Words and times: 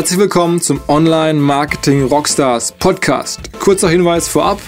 Herzlich 0.00 0.18
willkommen 0.18 0.62
zum 0.62 0.80
Online 0.88 1.38
Marketing 1.38 2.04
Rockstars 2.04 2.72
Podcast. 2.72 3.52
Kurzer 3.60 3.90
Hinweis 3.90 4.28
vorab 4.28 4.58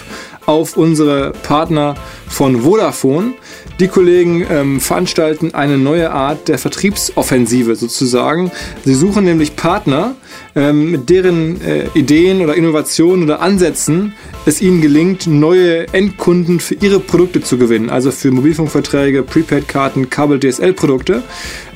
auf 0.45 0.77
unsere 0.77 1.31
Partner 1.31 1.95
von 2.27 2.61
Vodafone. 2.61 3.33
Die 3.79 3.87
Kollegen 3.87 4.45
ähm, 4.47 4.79
veranstalten 4.79 5.55
eine 5.55 5.79
neue 5.79 6.11
Art 6.11 6.49
der 6.49 6.59
Vertriebsoffensive 6.59 7.75
sozusagen. 7.75 8.51
Sie 8.85 8.93
suchen 8.93 9.23
nämlich 9.25 9.55
Partner, 9.55 10.13
ähm, 10.55 10.91
mit 10.91 11.09
deren 11.09 11.59
äh, 11.61 11.87
Ideen 11.95 12.41
oder 12.41 12.53
Innovationen 12.53 13.23
oder 13.23 13.41
Ansätzen 13.41 14.13
es 14.45 14.61
ihnen 14.61 14.81
gelingt, 14.81 15.25
neue 15.25 15.91
Endkunden 15.95 16.59
für 16.59 16.75
ihre 16.75 16.99
Produkte 16.99 17.41
zu 17.41 17.57
gewinnen. 17.57 17.89
Also 17.89 18.11
für 18.11 18.29
Mobilfunkverträge, 18.29 19.23
Prepaid-Karten, 19.23 20.11
Kabel-DSL-Produkte. 20.11 21.23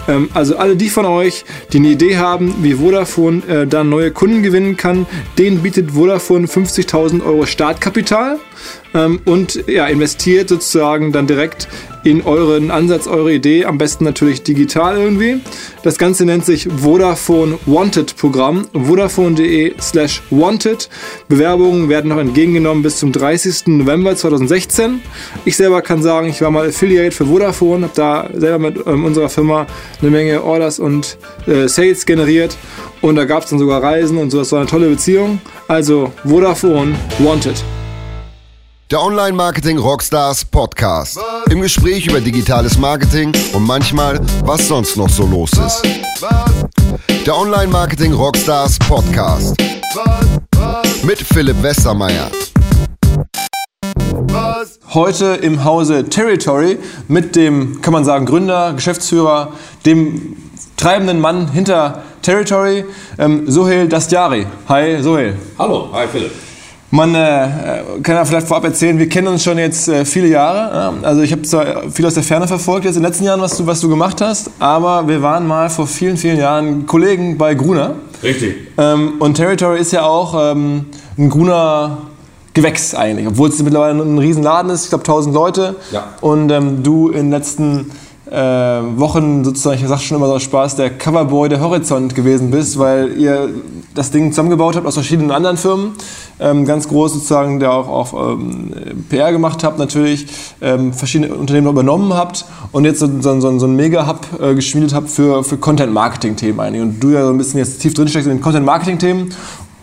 Ähm, 0.07 0.29
also 0.33 0.57
alle 0.57 0.75
die 0.75 0.89
von 0.89 1.05
euch, 1.05 1.45
die 1.73 1.77
eine 1.77 1.89
Idee 1.89 2.17
haben, 2.17 2.55
wie 2.61 2.75
Vodafone 2.75 3.41
äh, 3.47 3.67
da 3.67 3.83
neue 3.83 4.11
Kunden 4.11 4.43
gewinnen 4.43 4.77
kann, 4.77 5.05
denen 5.37 5.61
bietet 5.61 5.91
Vodafone 5.91 6.47
50.000 6.47 7.25
Euro 7.25 7.45
Startkapital 7.45 8.39
ähm, 8.93 9.19
und 9.25 9.63
ja, 9.67 9.87
investiert 9.87 10.49
sozusagen 10.49 11.11
dann 11.11 11.27
direkt 11.27 11.67
in 12.03 12.21
euren 12.21 12.71
Ansatz, 12.71 13.05
eure 13.05 13.33
Idee, 13.33 13.65
am 13.65 13.77
besten 13.77 14.05
natürlich 14.05 14.43
digital 14.43 14.97
irgendwie. 14.97 15.41
Das 15.83 15.97
Ganze 15.97 16.25
nennt 16.25 16.45
sich 16.45 16.69
Vodafone 16.77 17.59
Wanted 17.65 18.15
Programm, 18.15 18.65
vodafone.de 18.73 19.73
slash 19.81 20.21
wanted. 20.29 20.89
Bewerbungen 21.27 21.89
werden 21.89 22.09
noch 22.09 22.17
entgegengenommen 22.17 22.81
bis 22.81 22.97
zum 22.97 23.11
30. 23.11 23.67
November 23.67 24.15
2016. 24.15 25.01
Ich 25.43 25.57
selber 25.57 25.81
kann 25.81 26.01
sagen, 26.01 26.29
ich 26.29 26.41
war 26.41 26.49
mal 26.49 26.69
Affiliate 26.69 27.13
für 27.13 27.25
Vodafone, 27.25 27.83
habe 27.83 27.93
da 27.95 28.29
selber 28.33 28.59
mit 28.59 28.77
ähm, 28.87 29.03
unserer 29.03 29.27
Firma 29.27 29.67
eine 30.01 30.09
Menge 30.09 30.43
Orders 30.43 30.79
und 30.79 31.17
äh, 31.45 31.67
Sales 31.67 32.05
generiert 32.05 32.55
und 33.01 33.15
da 33.15 33.25
gab 33.25 33.43
es 33.43 33.49
dann 33.49 33.59
sogar 33.59 33.83
Reisen 33.83 34.17
und 34.17 34.31
so, 34.31 34.39
das 34.39 34.51
war 34.53 34.59
eine 34.59 34.69
tolle 34.69 34.89
Beziehung. 34.89 35.41
Also 35.67 36.13
Vodafone 36.23 36.95
Wanted. 37.19 37.63
Der 38.89 39.01
Online 39.01 39.33
Marketing 39.33 39.77
Rockstars 39.79 40.45
Podcast. 40.45 41.19
Im 41.49 41.59
Gespräch 41.59 42.07
über 42.07 42.21
digitales 42.21 42.77
Marketing 42.77 43.33
und 43.51 43.67
manchmal, 43.67 44.21
was 44.45 44.65
sonst 44.69 44.95
noch 44.95 45.09
so 45.09 45.25
los 45.25 45.51
ist. 45.51 45.81
Der 47.25 47.35
Online 47.35 47.67
Marketing 47.67 48.13
Rockstars 48.13 48.79
Podcast. 48.79 49.57
Mit 51.03 51.17
Philipp 51.17 51.61
Westermeier. 51.61 52.31
Heute 54.93 55.25
im 55.41 55.65
Hause 55.65 56.05
Territory 56.05 56.79
mit 57.09 57.35
dem, 57.35 57.81
kann 57.81 57.91
man 57.91 58.05
sagen, 58.05 58.25
Gründer, 58.25 58.71
Geschäftsführer, 58.71 59.51
dem 59.85 60.37
treibenden 60.77 61.19
Mann 61.19 61.51
hinter 61.51 62.03
Territory, 62.21 62.85
ähm, 63.19 63.51
Sohail 63.51 63.89
Dastiari. 63.89 64.47
Hi 64.69 65.01
Sohail. 65.01 65.35
Hallo, 65.59 65.89
hi 65.91 66.07
Philipp. 66.07 66.46
Man 66.97 67.13
äh, 67.13 67.47
kann 68.01 68.15
ja 68.15 68.25
vielleicht 68.25 68.47
vorab 68.47 68.63
erzählen, 68.63 68.97
wir 68.97 69.07
kennen 69.07 69.27
uns 69.27 69.43
schon 69.43 69.59
jetzt 69.59 69.87
äh, 69.87 70.03
viele 70.03 70.29
Jahre. 70.29 70.75
Ja? 70.75 70.93
Also 71.03 71.21
ich 71.21 71.31
habe 71.31 71.43
zwar 71.43 71.91
viel 71.91 72.03
aus 72.07 72.15
der 72.15 72.23
Ferne 72.23 72.47
verfolgt 72.47 72.85
jetzt 72.85 72.95
in 72.95 73.03
den 73.03 73.07
letzten 73.07 73.23
Jahren, 73.23 73.39
was 73.39 73.55
du, 73.55 73.67
was 73.67 73.81
du 73.81 73.87
gemacht 73.87 74.19
hast, 74.19 74.49
aber 74.57 75.07
wir 75.07 75.21
waren 75.21 75.45
mal 75.45 75.69
vor 75.69 75.85
vielen, 75.85 76.17
vielen 76.17 76.39
Jahren 76.39 76.87
Kollegen 76.87 77.37
bei 77.37 77.53
Gruner. 77.53 77.93
Richtig. 78.23 78.55
Ähm, 78.79 79.13
und 79.19 79.35
Territory 79.35 79.79
ist 79.79 79.91
ja 79.91 80.07
auch 80.07 80.51
ähm, 80.51 80.87
ein 81.19 81.29
Gruner 81.29 81.99
Gewächs 82.55 82.95
eigentlich, 82.95 83.27
obwohl 83.27 83.49
es 83.49 83.61
mittlerweile 83.61 84.01
ein 84.01 84.17
Riesenladen 84.17 84.71
ist, 84.71 84.85
ich 84.85 84.89
glaube 84.89 85.03
1000 85.03 85.35
Leute. 85.35 85.75
Ja. 85.91 86.15
Und 86.21 86.49
ähm, 86.49 86.81
du 86.81 87.09
in 87.09 87.25
den 87.25 87.29
letzten 87.29 87.79
äh, 87.79 88.06
Wochen 88.29 89.43
sozusagen, 89.43 89.81
ich 89.81 89.87
sag 89.87 89.99
schon 90.01 90.17
immer 90.17 90.27
so 90.27 90.39
Spaß, 90.39 90.75
der 90.75 90.89
Coverboy 90.89 91.49
der 91.49 91.61
Horizont 91.61 92.13
gewesen 92.13 92.51
bist, 92.51 92.77
weil 92.77 93.17
ihr 93.17 93.49
das 93.95 94.11
Ding 94.11 94.31
zusammengebaut 94.31 94.75
habt 94.75 94.85
aus 94.85 94.95
verschiedenen 94.95 95.31
anderen 95.31 95.57
Firmen. 95.57 95.93
Ähm, 96.39 96.65
ganz 96.65 96.87
groß 96.87 97.13
sozusagen, 97.13 97.59
der 97.59 97.71
auch, 97.71 97.87
auch 97.87 98.33
ähm, 98.33 98.71
PR 99.09 99.31
gemacht 99.31 99.63
habt 99.63 99.79
natürlich, 99.79 100.27
ähm, 100.61 100.93
verschiedene 100.93 101.33
Unternehmen 101.33 101.67
übernommen 101.67 102.13
habt 102.13 102.45
und 102.71 102.85
jetzt 102.85 102.99
so, 102.99 103.07
so, 103.07 103.39
so, 103.39 103.59
so 103.59 103.65
einen 103.65 103.75
Mega-Hub 103.75 104.27
äh, 104.39 104.53
geschmiedet 104.53 104.93
habt 104.93 105.09
für, 105.09 105.43
für 105.43 105.57
Content-Marketing-Themen 105.57 106.59
eigentlich. 106.59 106.81
Und 106.81 106.99
du 106.99 107.09
ja 107.09 107.23
so 107.23 107.31
ein 107.31 107.37
bisschen 107.37 107.59
jetzt 107.59 107.81
tief 107.81 107.95
drin 107.95 108.07
steckst 108.07 108.27
in 108.27 108.35
den 108.35 108.41
Content-Marketing-Themen 108.41 109.33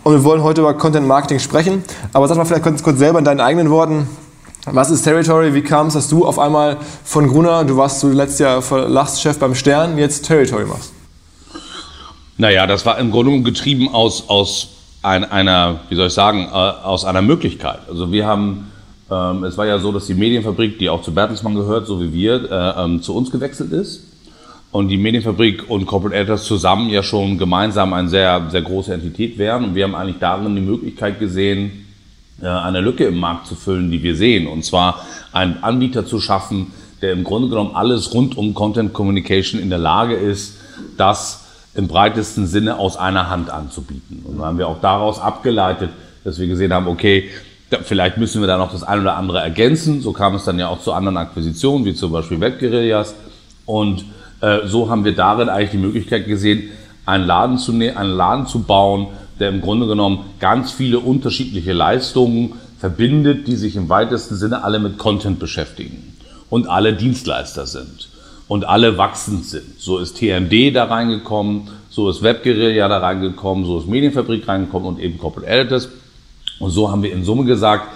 und 0.05 0.12
wir 0.12 0.22
wollen 0.22 0.43
heute 0.43 0.61
über 0.61 0.75
Content-Marketing 0.75 1.41
sprechen. 1.41 1.82
Aber 2.12 2.28
sag 2.28 2.37
mal 2.37 2.44
vielleicht 2.44 2.62
kurz, 2.62 2.82
kurz 2.82 2.99
selber 2.99 3.19
in 3.19 3.25
deinen 3.25 3.41
eigenen 3.41 3.71
Worten, 3.71 4.06
was 4.66 4.91
ist 4.91 5.02
Territory? 5.02 5.54
Wie 5.54 5.62
kam 5.62 5.88
es, 5.88 5.94
dass 5.94 6.08
du 6.08 6.25
auf 6.26 6.38
einmal 6.38 6.78
von 7.04 7.28
Gruner, 7.28 7.64
du 7.64 7.76
warst 7.76 8.00
zuletzt 8.00 8.41
ja 8.41 8.60
Verlagschef 8.60 9.38
beim 9.38 9.54
Stern, 9.54 9.98
jetzt 9.98 10.26
Territory 10.26 10.64
machst? 10.64 10.92
Naja, 12.36 12.66
das 12.66 12.84
war 12.84 12.98
im 12.98 13.10
Grunde 13.10 13.30
genommen 13.30 13.44
getrieben 13.44 13.88
aus, 13.88 14.28
aus 14.28 14.69
ein, 15.02 15.25
einer, 15.25 15.80
wie 15.88 15.94
soll 15.94 16.08
ich 16.08 16.12
sagen, 16.12 16.48
äh, 16.50 16.54
aus 16.54 17.04
einer 17.04 17.22
Möglichkeit. 17.22 17.80
Also 17.88 18.10
wir 18.10 18.26
haben, 18.26 18.72
ähm, 19.10 19.44
es 19.44 19.56
war 19.56 19.66
ja 19.66 19.78
so, 19.78 19.92
dass 19.92 20.06
die 20.06 20.14
Medienfabrik, 20.14 20.78
die 20.78 20.88
auch 20.88 21.02
zu 21.02 21.12
Bertelsmann 21.12 21.54
gehört, 21.54 21.86
so 21.86 22.00
wie 22.00 22.12
wir, 22.12 22.50
äh, 22.50 22.84
ähm, 22.84 23.02
zu 23.02 23.14
uns 23.14 23.31
gewechselt 23.31 23.70
ist. 23.72 24.04
Und 24.72 24.88
die 24.88 24.96
Medienfabrik 24.96 25.70
und 25.70 25.86
Corporate 25.86 26.16
Editors 26.16 26.44
zusammen 26.44 26.88
ja 26.88 27.04
schon 27.04 27.38
gemeinsam 27.38 27.92
eine 27.92 28.08
sehr, 28.08 28.48
sehr 28.50 28.62
große 28.62 28.92
Entität 28.92 29.38
wären. 29.38 29.62
Und 29.62 29.75
wir 29.76 29.84
haben 29.84 29.94
eigentlich 29.94 30.19
darin 30.19 30.56
die 30.56 30.62
Möglichkeit 30.62 31.20
gesehen, 31.20 31.84
eine 32.43 32.81
Lücke 32.81 33.05
im 33.05 33.19
Markt 33.19 33.47
zu 33.47 33.55
füllen, 33.55 33.91
die 33.91 34.03
wir 34.03 34.17
sehen. 34.17 34.47
Und 34.47 34.65
zwar 34.65 35.05
einen 35.33 35.62
Anbieter 35.62 36.05
zu 36.05 36.21
schaffen, 36.21 36.72
der 37.00 37.12
im 37.12 37.25
Grunde 37.25 37.49
genommen 37.49 37.75
alles 37.75 38.15
rund 38.15 38.37
um 38.37 38.55
Content 38.55 38.93
Communication 38.93 39.61
in 39.61 39.71
der 39.71 39.78
Lage 39.78 40.15
ist, 40.15 40.56
das 40.97 41.44
im 41.75 41.89
breitesten 41.89 42.47
Sinne 42.47 42.78
aus 42.78 42.97
einer 42.97 43.28
Hand 43.31 43.50
anzubieten. 43.50 44.23
Und 44.25 44.39
dann 44.39 44.47
haben 44.47 44.59
wir 44.59 44.69
auch 44.69 44.81
daraus 44.81 45.21
abgeleitet, 45.21 45.91
dass 46.25 46.39
wir 46.39 46.47
gesehen 46.47 46.73
haben, 46.73 46.87
okay, 46.87 47.31
vielleicht 47.83 48.17
müssen 48.17 48.41
wir 48.41 48.47
da 48.47 48.56
noch 48.56 48.73
das 48.73 48.83
eine 48.83 49.03
oder 49.03 49.17
andere 49.17 49.41
ergänzen. 49.41 50.00
So 50.00 50.12
kam 50.12 50.34
es 50.34 50.44
dann 50.44 50.59
ja 50.59 50.69
auch 50.69 50.81
zu 50.81 50.93
anderen 50.93 51.17
Akquisitionen, 51.17 51.84
wie 51.84 51.94
zum 51.94 52.12
Beispiel 52.12 52.41
Webguerillas. 52.41 53.15
Und 53.67 54.05
äh, 54.41 54.61
so 54.67 54.89
haben 54.89 55.05
wir 55.05 55.15
darin 55.15 55.49
eigentlich 55.49 55.71
die 55.71 55.78
Möglichkeit 55.78 56.27
gesehen, 56.27 56.71
einen 57.06 57.27
Laden, 57.27 57.59
zu, 57.59 57.73
ne-, 57.73 57.97
einen 57.97 58.12
Laden 58.12 58.47
zu 58.47 58.62
bauen, 58.62 59.09
der 59.41 59.49
im 59.49 59.61
Grunde 59.61 59.87
genommen 59.87 60.21
ganz 60.41 60.72
viele 60.72 60.99
unterschiedliche 60.99 61.72
Leistungen 61.72 62.55
verbindet, 62.78 63.47
die 63.47 63.56
sich 63.56 63.77
im 63.77 63.89
weitesten 63.89 64.37
Sinne 64.37 64.65
alle 64.65 64.78
mit 64.78 64.99
Content 64.99 65.39
beschäftigen 65.39 66.17
und 66.50 66.69
alle 66.69 66.93
Dienstleister 66.93 67.67
sind 67.67 68.09
und 68.49 68.67
alle 68.67 68.99
wachsend 68.99 69.44
sind. 69.44 69.81
So 69.81 69.99
ist 69.99 70.19
TMD 70.19 70.75
da 70.75 70.84
reingekommen, 70.84 71.69
so 71.89 72.11
ist 72.11 72.23
Webguerilla 72.23 72.89
da 72.89 72.99
reingekommen, 72.99 73.65
so 73.65 73.78
ist 73.78 73.89
Medienfabrik 73.89 74.47
reingekommen 74.47 74.89
und 74.89 75.00
eben 75.00 75.19
Corporate 75.19 75.50
Editors. 75.50 75.89
Und 76.59 76.71
so 76.71 76.91
haben 76.91 77.03
wir 77.03 77.12
in 77.12 77.25
Summe 77.25 77.44
gesagt, 77.44 77.89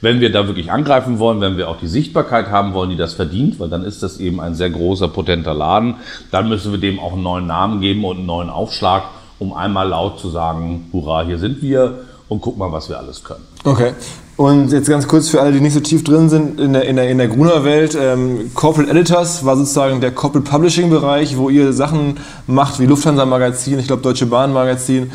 wenn 0.00 0.20
wir 0.20 0.30
da 0.30 0.46
wirklich 0.46 0.70
angreifen 0.70 1.18
wollen, 1.18 1.40
wenn 1.40 1.56
wir 1.56 1.68
auch 1.68 1.78
die 1.78 1.86
Sichtbarkeit 1.86 2.50
haben 2.50 2.74
wollen, 2.74 2.90
die 2.90 2.96
das 2.96 3.14
verdient, 3.14 3.58
weil 3.58 3.68
dann 3.68 3.82
ist 3.82 4.02
das 4.02 4.18
eben 4.20 4.40
ein 4.40 4.54
sehr 4.54 4.70
großer, 4.70 5.08
potenter 5.08 5.54
Laden, 5.54 5.96
dann 6.30 6.48
müssen 6.48 6.70
wir 6.70 6.78
dem 6.78 6.98
auch 6.98 7.14
einen 7.14 7.22
neuen 7.22 7.46
Namen 7.46 7.80
geben 7.80 8.04
und 8.04 8.18
einen 8.18 8.26
neuen 8.26 8.50
Aufschlag, 8.50 9.04
um 9.38 9.52
einmal 9.52 9.88
laut 9.88 10.18
zu 10.18 10.30
sagen, 10.30 10.88
hurra, 10.92 11.24
hier 11.24 11.38
sind 11.38 11.62
wir 11.62 12.00
und 12.28 12.40
guck 12.40 12.56
mal, 12.56 12.72
was 12.72 12.88
wir 12.88 12.98
alles 12.98 13.22
können. 13.22 13.44
Okay. 13.64 13.92
Und 14.36 14.70
jetzt 14.70 14.88
ganz 14.88 15.08
kurz 15.08 15.30
für 15.30 15.40
alle, 15.40 15.52
die 15.52 15.60
nicht 15.60 15.72
so 15.72 15.80
tief 15.80 16.04
drin 16.04 16.28
sind 16.28 16.60
in 16.60 16.74
der, 16.74 16.84
in 16.84 16.96
der, 16.96 17.08
in 17.08 17.16
der 17.16 17.28
Gruner-Welt. 17.28 17.96
Ähm, 17.98 18.50
Corporate 18.52 18.90
Editors 18.90 19.46
war 19.46 19.56
sozusagen 19.56 20.02
der 20.02 20.10
Corporate 20.10 20.48
Publishing-Bereich, 20.48 21.38
wo 21.38 21.48
ihr 21.48 21.72
Sachen 21.72 22.18
macht 22.46 22.78
wie 22.78 22.84
Lufthansa-Magazin, 22.84 23.78
ich 23.78 23.86
glaube 23.86 24.02
Deutsche 24.02 24.26
Bahn-Magazin, 24.26 25.10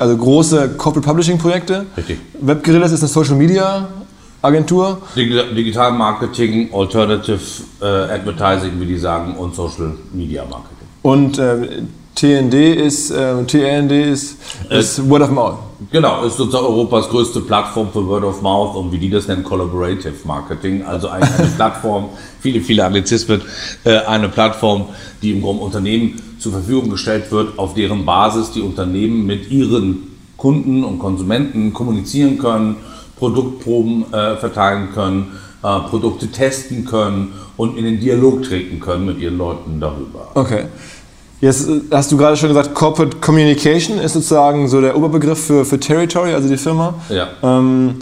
also 0.00 0.16
große 0.16 0.70
Corporate 0.70 1.06
Publishing-Projekte. 1.06 1.86
Richtig. 1.96 2.18
Webguerillas 2.40 2.90
ist 2.90 3.02
eine 3.02 3.08
Social-Media-Agentur. 3.08 4.98
Digital 5.14 5.92
Marketing, 5.92 6.68
Alternative 6.74 7.38
äh, 7.80 7.84
Advertising, 7.84 8.80
wie 8.80 8.86
die 8.86 8.98
sagen, 8.98 9.36
und 9.36 9.54
Social 9.54 9.94
Media 10.12 10.44
Marketing. 10.44 10.88
Und 11.02 11.38
äh, 11.38 11.82
TND 12.16 12.54
ist, 12.54 13.10
äh, 13.10 13.44
TND 13.44 13.92
ist, 13.92 14.38
ist 14.70 14.98
äh, 14.98 15.10
Word 15.10 15.22
of 15.22 15.30
Mouth. 15.30 15.58
Genau, 15.92 16.24
ist 16.24 16.38
sozusagen 16.38 16.64
Europas 16.64 17.10
größte 17.10 17.42
Plattform 17.42 17.90
für 17.92 18.06
Word 18.06 18.24
of 18.24 18.40
Mouth 18.40 18.74
und 18.74 18.90
wie 18.90 18.96
die 18.96 19.10
das 19.10 19.28
nennen, 19.28 19.44
Collaborative 19.44 20.14
Marketing. 20.24 20.82
Also 20.82 21.08
eine, 21.08 21.26
eine 21.38 21.46
Plattform, 21.56 22.08
viele, 22.40 22.62
viele 22.62 22.86
Anglizismen, 22.86 23.42
äh, 23.84 23.98
eine 23.98 24.30
Plattform, 24.30 24.86
die 25.20 25.32
im 25.32 25.42
Grunde 25.42 25.62
Unternehmen 25.62 26.18
zur 26.38 26.52
Verfügung 26.52 26.88
gestellt 26.88 27.30
wird, 27.30 27.58
auf 27.58 27.74
deren 27.74 28.06
Basis 28.06 28.50
die 28.50 28.62
Unternehmen 28.62 29.26
mit 29.26 29.50
ihren 29.50 30.16
Kunden 30.38 30.84
und 30.84 30.98
Konsumenten 30.98 31.74
kommunizieren 31.74 32.38
können, 32.38 32.76
Produktproben 33.18 34.10
äh, 34.14 34.36
verteilen 34.36 34.88
können, 34.94 35.32
äh, 35.62 35.80
Produkte 35.90 36.28
testen 36.28 36.86
können 36.86 37.34
und 37.58 37.76
in 37.76 37.84
den 37.84 38.00
Dialog 38.00 38.42
treten 38.42 38.80
können 38.80 39.04
mit 39.04 39.18
ihren 39.18 39.36
Leuten 39.36 39.80
darüber. 39.80 40.30
Okay. 40.34 40.64
Jetzt 41.40 41.68
äh, 41.68 41.80
hast 41.90 42.10
du 42.12 42.16
gerade 42.16 42.36
schon 42.36 42.48
gesagt, 42.48 42.74
Corporate 42.74 43.18
Communication 43.18 43.98
ist 43.98 44.14
sozusagen 44.14 44.68
so 44.68 44.80
der 44.80 44.96
Oberbegriff 44.96 45.46
für, 45.46 45.64
für 45.64 45.78
Territory, 45.78 46.32
also 46.32 46.48
die 46.48 46.56
Firma. 46.56 46.94
Ja. 47.08 47.28
Ähm, 47.42 47.96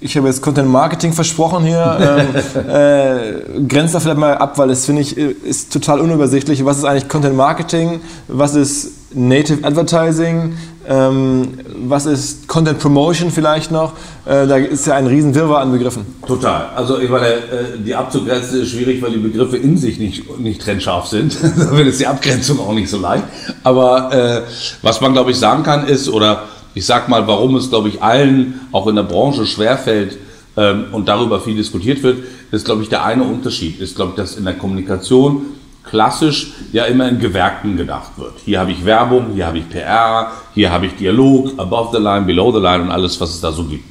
ich 0.00 0.16
habe 0.16 0.28
jetzt 0.28 0.40
Content 0.40 0.68
Marketing 0.68 1.12
versprochen 1.12 1.64
hier. 1.64 1.98
ähm, 2.64 2.70
äh, 2.70 3.68
grenzt 3.68 3.94
da 3.94 4.00
vielleicht 4.00 4.18
mal 4.18 4.34
ab, 4.34 4.56
weil 4.58 4.70
es 4.70 4.86
finde 4.86 5.02
ich 5.02 5.16
ist 5.16 5.72
total 5.72 6.00
unübersichtlich. 6.00 6.64
Was 6.64 6.78
ist 6.78 6.84
eigentlich 6.84 7.08
Content 7.08 7.36
Marketing? 7.36 8.00
Was 8.26 8.54
ist 8.54 8.92
Native 9.12 9.64
Advertising? 9.64 10.54
Ähm, 10.88 11.48
was 11.86 12.06
ist 12.06 12.48
Content 12.48 12.78
Promotion 12.78 13.30
vielleicht 13.30 13.70
noch? 13.70 13.92
Äh, 14.24 14.46
da 14.46 14.56
ist 14.56 14.86
ja 14.86 14.94
ein 14.94 15.06
riesen 15.06 15.34
Wirrwarr 15.34 15.60
an 15.60 15.70
Begriffen. 15.70 16.06
Total. 16.26 16.70
Also 16.74 16.98
ich 16.98 17.10
meine, 17.10 17.26
äh, 17.26 17.78
die 17.84 17.94
abzugrenzen 17.94 18.62
ist 18.62 18.70
schwierig, 18.70 19.02
weil 19.02 19.12
die 19.12 19.18
Begriffe 19.18 19.58
in 19.58 19.76
sich 19.76 19.98
nicht, 19.98 20.38
nicht 20.40 20.62
trennscharf 20.62 21.06
sind. 21.06 21.36
Damit 21.58 21.86
ist 21.86 22.00
die 22.00 22.06
Abgrenzung 22.06 22.58
auch 22.60 22.72
nicht 22.72 22.88
so 22.88 22.98
leicht. 22.98 23.24
Aber 23.62 24.12
äh, 24.12 24.42
was 24.80 25.00
man, 25.02 25.12
glaube 25.12 25.30
ich, 25.32 25.38
sagen 25.38 25.62
kann 25.62 25.86
ist, 25.86 26.08
oder 26.08 26.44
ich 26.74 26.86
sag 26.86 27.08
mal, 27.08 27.26
warum 27.26 27.56
es, 27.56 27.70
glaube 27.70 27.88
ich, 27.88 28.02
allen 28.02 28.60
auch 28.72 28.86
in 28.86 28.96
der 28.96 29.02
Branche 29.02 29.46
schwerfällt 29.46 30.18
ähm, 30.56 30.86
und 30.92 31.08
darüber 31.08 31.40
viel 31.40 31.56
diskutiert 31.56 32.02
wird, 32.02 32.18
ist, 32.50 32.64
glaube 32.64 32.82
ich, 32.82 32.88
der 32.88 33.04
eine 33.04 33.24
Unterschied. 33.24 33.80
Ist, 33.80 33.96
glaube 33.96 34.12
ich, 34.12 34.16
dass 34.16 34.36
in 34.36 34.44
der 34.44 34.54
Kommunikation 34.54 35.46
klassisch 35.84 36.52
ja 36.72 36.84
immer 36.84 37.08
in 37.08 37.18
Gewerken 37.18 37.76
gedacht 37.76 38.12
wird. 38.16 38.34
Hier 38.44 38.60
habe 38.60 38.70
ich 38.70 38.84
Werbung, 38.84 39.32
hier 39.34 39.46
habe 39.46 39.58
ich 39.58 39.68
PR, 39.68 40.30
hier 40.54 40.70
habe 40.70 40.86
ich 40.86 40.94
Dialog, 40.96 41.58
above 41.58 41.96
the 41.96 42.02
line, 42.02 42.22
below 42.22 42.52
the 42.52 42.60
line 42.60 42.82
und 42.82 42.90
alles, 42.90 43.20
was 43.20 43.30
es 43.30 43.40
da 43.40 43.50
so 43.50 43.64
gibt. 43.64 43.84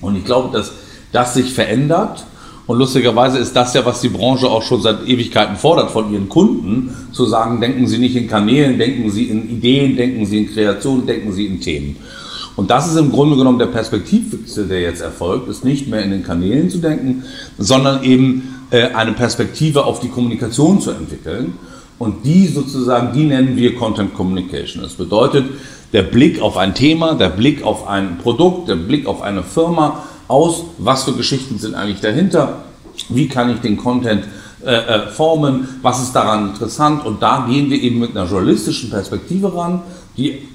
Und 0.00 0.16
ich 0.16 0.24
glaube, 0.24 0.56
dass 0.56 0.72
das 1.12 1.34
sich 1.34 1.52
verändert. 1.52 2.24
Und 2.66 2.78
lustigerweise 2.78 3.38
ist 3.38 3.54
das 3.54 3.74
ja, 3.74 3.84
was 3.84 4.00
die 4.00 4.08
Branche 4.08 4.48
auch 4.48 4.62
schon 4.62 4.82
seit 4.82 5.06
Ewigkeiten 5.06 5.56
fordert 5.56 5.90
von 5.90 6.12
ihren 6.12 6.28
Kunden, 6.28 6.94
zu 7.12 7.24
sagen, 7.24 7.60
denken 7.60 7.86
Sie 7.86 7.98
nicht 7.98 8.16
in 8.16 8.26
Kanälen, 8.26 8.78
denken 8.78 9.10
Sie 9.10 9.24
in 9.24 9.48
Ideen, 9.48 9.96
denken 9.96 10.26
Sie 10.26 10.38
in 10.38 10.52
Kreation, 10.52 11.06
denken 11.06 11.32
Sie 11.32 11.46
in 11.46 11.60
Themen. 11.60 11.96
Und 12.56 12.70
das 12.70 12.90
ist 12.90 12.96
im 12.96 13.12
Grunde 13.12 13.36
genommen 13.36 13.58
der 13.58 13.66
Perspektivwechsel, 13.66 14.66
der 14.66 14.80
jetzt 14.80 15.02
erfolgt, 15.02 15.48
ist 15.48 15.64
nicht 15.64 15.88
mehr 15.88 16.02
in 16.02 16.10
den 16.10 16.24
Kanälen 16.24 16.70
zu 16.70 16.78
denken, 16.78 17.24
sondern 17.58 18.02
eben 18.02 18.54
äh, 18.70 18.88
eine 18.94 19.12
Perspektive 19.12 19.84
auf 19.84 20.00
die 20.00 20.08
Kommunikation 20.08 20.80
zu 20.80 20.90
entwickeln. 20.90 21.54
Und 21.98 22.24
die 22.26 22.46
sozusagen, 22.46 23.12
die 23.14 23.24
nennen 23.24 23.56
wir 23.56 23.76
Content 23.76 24.14
Communication. 24.14 24.82
Das 24.82 24.94
bedeutet, 24.94 25.44
der 25.92 26.02
Blick 26.02 26.42
auf 26.42 26.56
ein 26.56 26.74
Thema, 26.74 27.14
der 27.14 27.28
Blick 27.28 27.62
auf 27.62 27.86
ein 27.86 28.18
Produkt, 28.18 28.68
der 28.68 28.76
Blick 28.76 29.06
auf 29.06 29.22
eine 29.22 29.42
Firma 29.42 30.02
aus, 30.28 30.64
was 30.78 31.04
für 31.04 31.12
Geschichten 31.12 31.58
sind 31.58 31.74
eigentlich 31.74 32.00
dahinter, 32.00 32.62
wie 33.08 33.28
kann 33.28 33.50
ich 33.50 33.60
den 33.60 33.76
Content 33.76 34.24
äh, 34.64 34.74
äh 34.74 35.06
formen, 35.08 35.68
was 35.82 36.02
ist 36.02 36.12
daran 36.12 36.50
interessant 36.50 37.04
und 37.04 37.22
da 37.22 37.46
gehen 37.48 37.70
wir 37.70 37.80
eben 37.80 38.00
mit 38.00 38.16
einer 38.16 38.28
journalistischen 38.28 38.90
Perspektive 38.90 39.54
ran, 39.54 39.82
die 40.16 40.48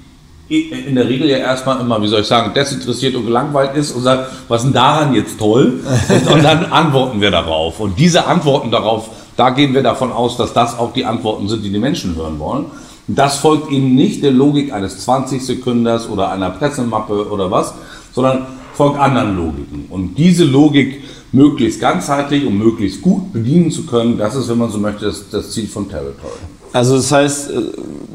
in 0.52 0.96
der 0.96 1.08
Regel 1.08 1.30
ja 1.30 1.38
erstmal 1.38 1.80
immer, 1.80 2.02
wie 2.02 2.08
soll 2.08 2.20
ich 2.20 2.26
sagen, 2.26 2.52
desinteressiert 2.52 3.14
und 3.14 3.24
gelangweilt 3.24 3.74
ist 3.74 3.92
und 3.92 4.02
sagt, 4.02 4.30
was 4.48 4.60
ist 4.60 4.66
denn 4.66 4.74
daran 4.74 5.14
jetzt 5.14 5.38
toll? 5.38 5.80
Und, 6.08 6.30
und, 6.30 6.44
dann 6.44 6.66
antworten 6.72 7.20
wir 7.22 7.30
darauf. 7.30 7.80
Und 7.80 7.98
diese 7.98 8.26
Antworten 8.26 8.70
darauf, 8.70 9.08
da 9.36 9.50
gehen 9.50 9.72
wir 9.72 9.82
davon 9.82 10.12
aus, 10.12 10.36
dass 10.36 10.52
das 10.52 10.78
auch 10.78 10.92
die 10.92 11.06
Antworten 11.06 11.48
sind, 11.48 11.64
die 11.64 11.70
die 11.70 11.78
Menschen 11.78 12.16
hören 12.16 12.38
wollen. 12.38 12.66
Das 13.06 13.38
folgt 13.38 13.70
eben 13.72 13.94
nicht 13.94 14.22
der 14.22 14.30
Logik 14.30 14.72
eines 14.72 15.08
20-Sekünders 15.08 16.08
oder 16.08 16.30
einer 16.30 16.50
Pressemappe 16.50 17.30
oder 17.30 17.50
was, 17.50 17.72
sondern 18.12 18.46
folgt 18.74 18.98
anderen 18.98 19.36
Logiken. 19.36 19.86
Und 19.90 20.16
diese 20.16 20.44
Logik 20.44 21.02
möglichst 21.32 21.80
ganzheitlich 21.80 22.46
und 22.46 22.58
möglichst 22.58 23.00
gut 23.02 23.32
bedienen 23.32 23.70
zu 23.70 23.86
können, 23.86 24.18
das 24.18 24.34
ist, 24.34 24.48
wenn 24.48 24.58
man 24.58 24.70
so 24.70 24.78
möchte, 24.78 25.06
das, 25.06 25.28
das 25.30 25.50
Ziel 25.50 25.66
von 25.66 25.88
Territory. 25.88 26.38
Also 26.74 26.96
das 26.96 27.12
heißt, 27.12 27.50
äh, 27.50 27.54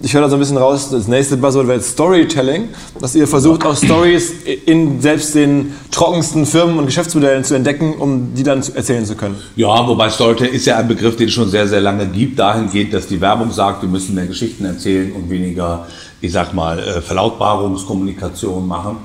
ich 0.02 0.14
höre 0.14 0.22
da 0.22 0.30
so 0.30 0.36
ein 0.36 0.40
bisschen 0.40 0.58
raus, 0.58 0.90
das 0.90 1.08
nächste 1.08 1.38
Buzzword 1.38 1.68
wäre 1.68 1.82
Storytelling, 1.82 2.70
dass 3.00 3.14
ihr 3.14 3.28
versucht 3.28 3.66
auch 3.66 3.76
Stories 3.76 4.34
in 4.66 5.00
selbst 5.00 5.36
den 5.36 5.74
trockensten 5.92 6.46
Firmen 6.46 6.80
und 6.80 6.86
Geschäftsmodellen 6.88 7.44
zu 7.44 7.54
entdecken, 7.54 7.94
um 7.94 8.34
die 8.34 8.44
dann 8.44 8.64
erzählen 8.74 9.06
zu 9.06 9.16
können. 9.16 9.36
Ja, 9.56 9.88
wobei 9.88 10.10
Storytelling 10.10 10.54
ist 10.54 10.66
ja 10.66 10.78
ein 10.78 10.88
Begriff, 10.88 11.16
den 11.18 11.28
es 11.28 11.34
schon 11.34 11.50
sehr, 11.50 11.68
sehr 11.68 11.82
lange 11.82 12.08
gibt, 12.08 12.40
dahingehend, 12.40 12.94
dass 12.94 13.08
die 13.08 13.22
Werbung 13.22 13.52
sagt, 13.52 13.84
wir 13.84 13.90
müssen 13.90 14.16
mehr 14.16 14.28
Geschichten 14.28 14.66
erzählen 14.66 15.12
und 15.12 15.30
weniger, 15.30 15.88
ich 16.22 16.32
sag 16.32 16.54
mal, 16.54 16.80
äh, 16.80 17.02
Verlautbarungskommunikation 17.02 18.68
machen. 18.68 18.98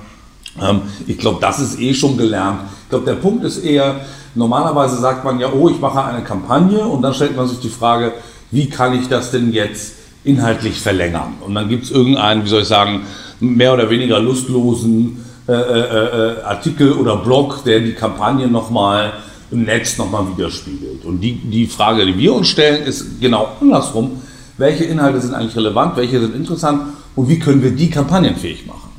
Ähm, 0.60 0.82
ich 1.06 1.18
glaube, 1.18 1.38
das 1.40 1.60
ist 1.60 1.80
eh 1.80 1.94
schon 1.94 2.16
gelernt. 2.16 2.60
Ich 2.84 2.90
glaube, 2.90 3.06
der 3.06 3.14
Punkt 3.14 3.44
ist 3.44 3.58
eher, 3.58 4.00
normalerweise 4.34 4.96
sagt 4.96 5.24
man 5.24 5.38
ja, 5.40 5.52
oh, 5.52 5.68
ich 5.68 5.80
mache 5.80 6.04
eine 6.04 6.22
Kampagne 6.22 6.84
und 6.84 7.02
dann 7.02 7.14
stellt 7.14 7.36
man 7.36 7.48
sich 7.48 7.60
die 7.60 7.68
Frage, 7.68 8.12
wie 8.50 8.68
kann 8.68 8.94
ich 8.98 9.08
das 9.08 9.30
denn 9.30 9.52
jetzt 9.52 9.94
inhaltlich 10.24 10.80
verlängern? 10.80 11.34
Und 11.40 11.54
dann 11.54 11.68
gibt 11.68 11.84
es 11.84 11.90
irgendeinen, 11.90 12.44
wie 12.44 12.48
soll 12.48 12.62
ich 12.62 12.68
sagen, 12.68 13.02
mehr 13.40 13.72
oder 13.72 13.90
weniger 13.90 14.20
lustlosen 14.20 15.24
äh, 15.48 15.52
äh, 15.52 15.58
äh, 15.58 16.42
Artikel 16.42 16.92
oder 16.92 17.16
Blog, 17.16 17.64
der 17.64 17.80
die 17.80 17.94
Kampagne 17.94 18.46
nochmal 18.46 19.12
im 19.50 19.64
Netz 19.64 19.98
nochmal 19.98 20.24
widerspiegelt. 20.28 21.04
Und 21.04 21.20
die, 21.20 21.34
die 21.34 21.66
Frage, 21.66 22.06
die 22.06 22.16
wir 22.16 22.32
uns 22.32 22.48
stellen, 22.48 22.84
ist 22.84 23.20
genau 23.20 23.48
andersrum. 23.60 24.22
Welche 24.56 24.84
Inhalte 24.84 25.20
sind 25.20 25.34
eigentlich 25.34 25.56
relevant, 25.56 25.96
welche 25.96 26.20
sind 26.20 26.36
interessant 26.36 26.82
und 27.16 27.28
wie 27.28 27.38
können 27.38 27.62
wir 27.62 27.72
die 27.72 27.90
kampagnenfähig 27.90 28.66
machen? 28.66 28.91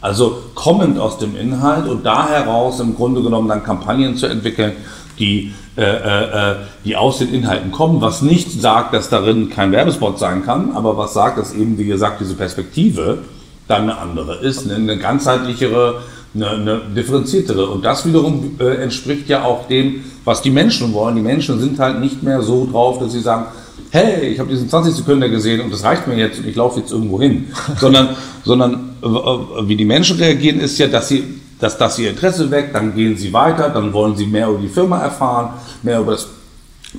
Also 0.00 0.38
kommend 0.54 0.98
aus 0.98 1.18
dem 1.18 1.36
Inhalt 1.36 1.88
und 1.88 2.06
da 2.06 2.28
heraus 2.28 2.78
im 2.80 2.94
Grunde 2.94 3.22
genommen 3.22 3.48
dann 3.48 3.64
Kampagnen 3.64 4.16
zu 4.16 4.26
entwickeln, 4.26 4.72
die, 5.18 5.52
äh, 5.76 5.82
äh, 5.82 6.52
äh, 6.52 6.56
die 6.84 6.96
aus 6.96 7.18
den 7.18 7.34
Inhalten 7.34 7.72
kommen, 7.72 8.00
was 8.00 8.22
nicht 8.22 8.60
sagt, 8.60 8.94
dass 8.94 9.08
darin 9.08 9.50
kein 9.50 9.72
Werbespot 9.72 10.18
sein 10.18 10.44
kann, 10.44 10.76
aber 10.76 10.96
was 10.96 11.14
sagt, 11.14 11.38
dass 11.38 11.52
eben, 11.52 11.78
wie 11.78 11.86
gesagt, 11.86 12.20
diese 12.20 12.34
Perspektive 12.34 13.18
dann 13.66 13.82
eine 13.82 13.98
andere 13.98 14.36
ist, 14.36 14.64
eine, 14.64 14.76
eine 14.76 14.98
ganzheitlichere, 14.98 16.02
eine, 16.34 16.50
eine, 16.50 16.80
differenziertere. 16.94 17.68
Und 17.68 17.84
das 17.84 18.06
wiederum 18.06 18.56
äh, 18.60 18.82
entspricht 18.82 19.28
ja 19.28 19.44
auch 19.44 19.66
dem, 19.66 20.04
was 20.24 20.42
die 20.42 20.50
Menschen 20.50 20.92
wollen. 20.92 21.16
Die 21.16 21.22
Menschen 21.22 21.58
sind 21.60 21.78
halt 21.78 22.00
nicht 22.00 22.22
mehr 22.22 22.42
so 22.42 22.68
drauf, 22.70 22.98
dass 22.98 23.12
sie 23.12 23.20
sagen, 23.20 23.46
hey, 23.90 24.28
ich 24.28 24.38
habe 24.38 24.48
diesen 24.48 24.68
20 24.68 24.94
Sekunden 24.94 25.30
gesehen 25.30 25.60
und 25.60 25.72
das 25.72 25.82
reicht 25.82 26.06
mir 26.06 26.16
jetzt 26.16 26.38
und 26.38 26.46
ich 26.46 26.56
laufe 26.56 26.80
jetzt 26.80 26.92
irgendwo 26.92 27.20
hin. 27.20 27.48
sondern, 27.78 28.10
sondern 28.44 28.87
wie 29.00 29.76
die 29.76 29.84
Menschen 29.84 30.16
reagieren, 30.18 30.60
ist 30.60 30.78
ja, 30.78 30.86
dass 30.88 31.08
sie 31.08 31.40
dass 31.58 31.76
das 31.76 31.98
ihr 31.98 32.10
Interesse 32.10 32.50
weckt, 32.50 32.74
dann 32.74 32.94
gehen 32.94 33.16
sie 33.16 33.32
weiter, 33.32 33.68
dann 33.70 33.92
wollen 33.92 34.16
sie 34.16 34.26
mehr 34.26 34.48
über 34.48 34.60
die 34.60 34.68
Firma 34.68 35.00
erfahren, 35.00 35.54
mehr 35.82 35.98
über 36.00 36.12
das 36.12 36.28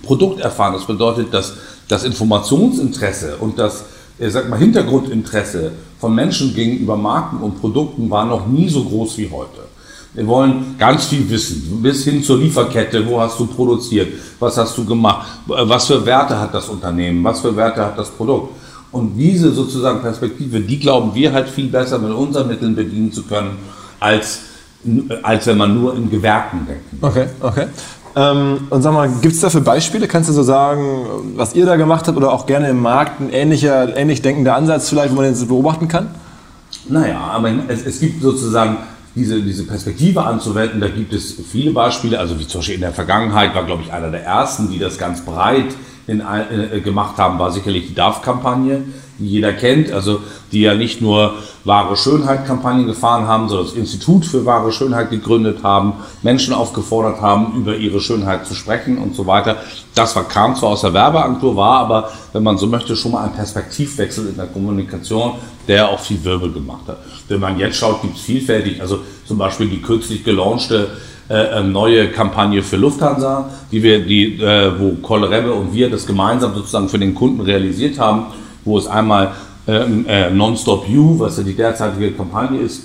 Produkt 0.04 0.42
erfahren. 0.42 0.74
Das 0.74 0.86
bedeutet, 0.86 1.34
dass 1.34 1.54
das 1.88 2.04
Informationsinteresse 2.04 3.38
und 3.38 3.58
das 3.58 3.86
ich 4.20 4.34
sag 4.34 4.50
mal, 4.50 4.60
Hintergrundinteresse 4.60 5.72
von 5.98 6.14
Menschen 6.14 6.54
gegenüber 6.54 6.98
Marken 6.98 7.38
und 7.38 7.60
Produkten 7.62 8.10
war 8.10 8.26
noch 8.26 8.48
nie 8.48 8.68
so 8.68 8.84
groß 8.84 9.18
wie 9.18 9.30
heute. 9.32 9.62
Wir 10.14 10.28
wollen 10.28 10.76
ganz 10.78 11.06
viel 11.06 11.30
wissen, 11.30 11.82
bis 11.82 12.04
hin 12.04 12.22
zur 12.22 12.40
Lieferkette. 12.40 13.06
Wo 13.08 13.22
hast 13.22 13.40
du 13.40 13.46
produziert? 13.46 14.12
Was 14.40 14.58
hast 14.58 14.78
du 14.78 14.84
gemacht? 14.84 15.26
Was 15.46 15.88
für 15.88 16.06
Werte 16.06 16.38
hat 16.38 16.54
das 16.54 16.68
Unternehmen? 16.68 17.24
Was 17.24 17.40
für 17.40 17.56
Werte 17.56 17.86
hat 17.86 17.98
das 17.98 18.10
Produkt? 18.10 18.54
Und 18.92 19.16
diese 19.16 19.52
sozusagen 19.52 20.02
Perspektive, 20.02 20.60
die 20.62 20.80
glauben 20.80 21.14
wir 21.14 21.32
halt 21.32 21.48
viel 21.48 21.68
besser 21.68 22.00
mit 22.00 22.12
unseren 22.12 22.48
Mitteln 22.48 22.76
bedienen 22.76 23.12
zu 23.12 23.24
können, 23.24 23.58
als 24.00 24.42
als 25.24 25.46
wenn 25.48 25.58
man 25.58 25.80
nur 25.80 25.96
in 25.96 26.10
Gewerken 26.10 26.66
denkt. 26.66 26.86
Okay, 27.02 27.28
okay. 27.42 27.66
Ähm, 28.16 28.68
und 28.70 28.82
sag 28.82 28.94
mal, 28.94 29.10
gibt 29.22 29.36
es 29.36 29.42
dafür 29.42 29.62
Beispiele? 29.62 30.08
Kannst 30.08 30.30
du 30.30 30.34
so 30.34 30.42
sagen, 30.44 31.06
was 31.36 31.54
ihr 31.54 31.66
da 31.66 31.76
gemacht 31.76 32.08
habt 32.08 32.18
oder 32.18 32.32
auch 32.32 32.46
gerne 32.46 32.70
im 32.70 32.82
Markt 32.82 33.20
ein 33.20 33.30
ähnlicher, 33.30 33.96
ähnlich 33.96 34.22
denkender 34.22 34.56
Ansatz 34.56 34.90
vielleicht, 34.90 35.12
wo 35.12 35.22
man 35.22 35.34
den 35.34 35.48
beobachten 35.48 35.88
kann? 35.88 36.10
Naja, 36.88 37.20
aber 37.20 37.52
es, 37.68 37.86
es 37.86 38.00
gibt 38.00 38.22
sozusagen 38.22 38.78
diese, 39.16 39.42
diese 39.42 39.66
Perspektive 39.66 40.24
anzuwenden, 40.24 40.80
da 40.80 40.88
gibt 40.88 41.14
es 41.14 41.36
viele 41.52 41.72
Beispiele, 41.72 42.20
also 42.20 42.40
wie 42.40 42.48
zum 42.48 42.60
Beispiel 42.60 42.76
in 42.76 42.82
der 42.82 42.94
Vergangenheit 42.94 43.54
war, 43.54 43.66
glaube 43.66 43.84
ich, 43.84 43.92
einer 43.92 44.10
der 44.10 44.24
ersten, 44.24 44.72
die 44.72 44.80
das 44.80 44.98
ganz 44.98 45.22
breit 45.22 45.76
in, 46.10 46.22
äh, 46.22 46.80
gemacht 46.82 47.18
haben, 47.18 47.38
war 47.40 47.52
sicherlich 47.52 47.88
die 47.88 47.96
DAF-Kampagne, 47.96 48.84
die 49.20 49.28
jeder 49.28 49.54
kennt, 49.54 49.92
also 49.92 50.22
die 50.52 50.62
ja 50.62 50.74
nicht 50.74 51.02
nur 51.02 51.34
wahre 51.66 51.96
Schönheit-Kampagnen 51.96 52.88
gefahren 52.88 53.28
haben, 53.28 53.50
sondern 53.50 53.68
das 53.68 53.76
Institut 53.76 54.26
für 54.26 54.46
wahre 54.46 54.72
Schönheit 54.72 55.10
gegründet 55.10 55.60
haben, 55.62 55.94
Menschen 56.24 56.54
aufgefordert 56.54 57.22
haben, 57.22 57.54
über 57.56 57.76
ihre 57.76 58.00
Schönheit 58.00 58.48
zu 58.48 58.56
sprechen 58.56 58.98
und 58.98 59.16
so 59.16 59.28
weiter. 59.28 59.58
Das 59.94 60.16
war, 60.16 60.24
kam 60.24 60.56
zwar 60.56 60.70
aus 60.70 60.82
der 60.82 60.94
Werbeagentur, 60.94 61.56
war 61.56 61.80
aber, 61.80 62.10
wenn 62.34 62.44
man 62.44 62.58
so 62.58 62.68
möchte, 62.68 62.96
schon 62.96 63.12
mal 63.12 63.26
ein 63.26 63.34
Perspektivwechsel 63.34 64.30
in 64.30 64.38
der 64.38 64.48
Kommunikation, 64.48 65.34
der 65.68 65.90
auch 65.90 66.00
viel 66.00 66.24
Wirbel 66.24 66.52
gemacht 66.52 66.88
hat. 66.88 67.00
Wenn 67.28 67.40
man 67.40 67.60
jetzt 67.60 67.78
schaut, 67.78 68.02
gibt 68.02 68.16
es 68.16 68.22
vielfältig, 68.22 68.82
also 68.82 69.00
zum 69.26 69.38
Beispiel 69.38 69.68
die 69.68 69.82
kürzlich 69.82 70.24
gelaunchte 70.24 70.90
äh, 71.30 71.62
neue 71.64 72.10
Kampagne 72.10 72.64
für 72.64 72.78
Lufthansa, 72.78 73.50
die 73.72 73.84
wir, 73.84 74.06
die, 74.06 74.42
äh, 74.42 74.72
wo 74.80 74.96
Kolle 75.02 75.30
Rebbe 75.30 75.54
und 75.54 75.74
wir 75.74 75.90
das 75.90 76.06
gemeinsam 76.06 76.54
sozusagen 76.56 76.90
für 76.90 77.00
den 77.00 77.14
Kunden 77.16 77.42
realisiert 77.42 78.00
haben 78.00 78.28
wo 78.66 78.78
es 78.78 78.88
einmal 78.88 79.32
ähm, 79.68 80.06
äh, 80.08 80.30
Nonstop 80.30 80.88
You, 80.88 81.20
was 81.20 81.38
ja 81.38 81.44
die 81.44 81.56
derzeitige 81.56 82.12
Kampagne 82.12 82.60
ist, 82.60 82.84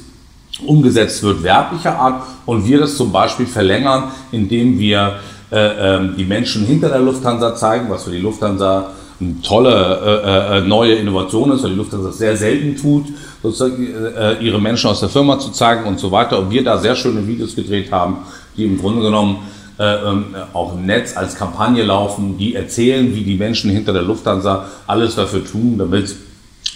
umgesetzt 0.66 1.22
wird, 1.22 1.42
werblicher 1.42 1.98
Art 1.98 2.22
und 2.46 2.66
wir 2.66 2.78
das 2.78 2.96
zum 2.96 3.10
Beispiel 3.10 3.46
verlängern, 3.46 4.04
indem 4.30 4.78
wir 4.78 5.16
äh, 5.50 5.56
äh, 5.96 6.14
die 6.16 6.24
Menschen 6.24 6.64
hinter 6.64 6.88
der 6.88 7.00
Lufthansa 7.00 7.54
zeigen, 7.54 7.90
was 7.90 8.04
für 8.04 8.10
die 8.10 8.18
Lufthansa 8.18 8.92
eine 9.20 9.40
tolle 9.42 10.22
äh, 10.24 10.58
äh, 10.58 10.60
neue 10.62 10.94
Innovation 10.94 11.52
ist, 11.52 11.62
weil 11.62 11.70
die 11.70 11.76
Lufthansa 11.76 12.08
das 12.08 12.18
sehr 12.18 12.36
selten 12.36 12.76
tut, 12.76 13.06
sozusagen 13.42 13.86
äh, 13.86 14.34
ihre 14.40 14.60
Menschen 14.60 14.90
aus 14.90 15.00
der 15.00 15.08
Firma 15.08 15.38
zu 15.38 15.50
zeigen 15.50 15.84
und 15.84 16.00
so 16.00 16.10
weiter. 16.10 16.38
Und 16.38 16.50
wir 16.50 16.64
da 16.64 16.78
sehr 16.78 16.96
schöne 16.96 17.26
Videos 17.26 17.54
gedreht 17.54 17.92
haben, 17.92 18.18
die 18.56 18.64
im 18.64 18.78
Grunde 18.78 19.02
genommen 19.02 19.38
äh, 19.78 19.84
ähm, 19.84 20.26
auch 20.52 20.74
im 20.74 20.86
Netz 20.86 21.16
als 21.16 21.36
Kampagne 21.36 21.82
laufen, 21.82 22.38
die 22.38 22.54
erzählen, 22.54 23.14
wie 23.14 23.22
die 23.22 23.36
Menschen 23.36 23.70
hinter 23.70 23.92
der 23.92 24.02
Lufthansa 24.02 24.66
alles 24.86 25.16
dafür 25.16 25.44
tun, 25.44 25.76
damit 25.78 26.14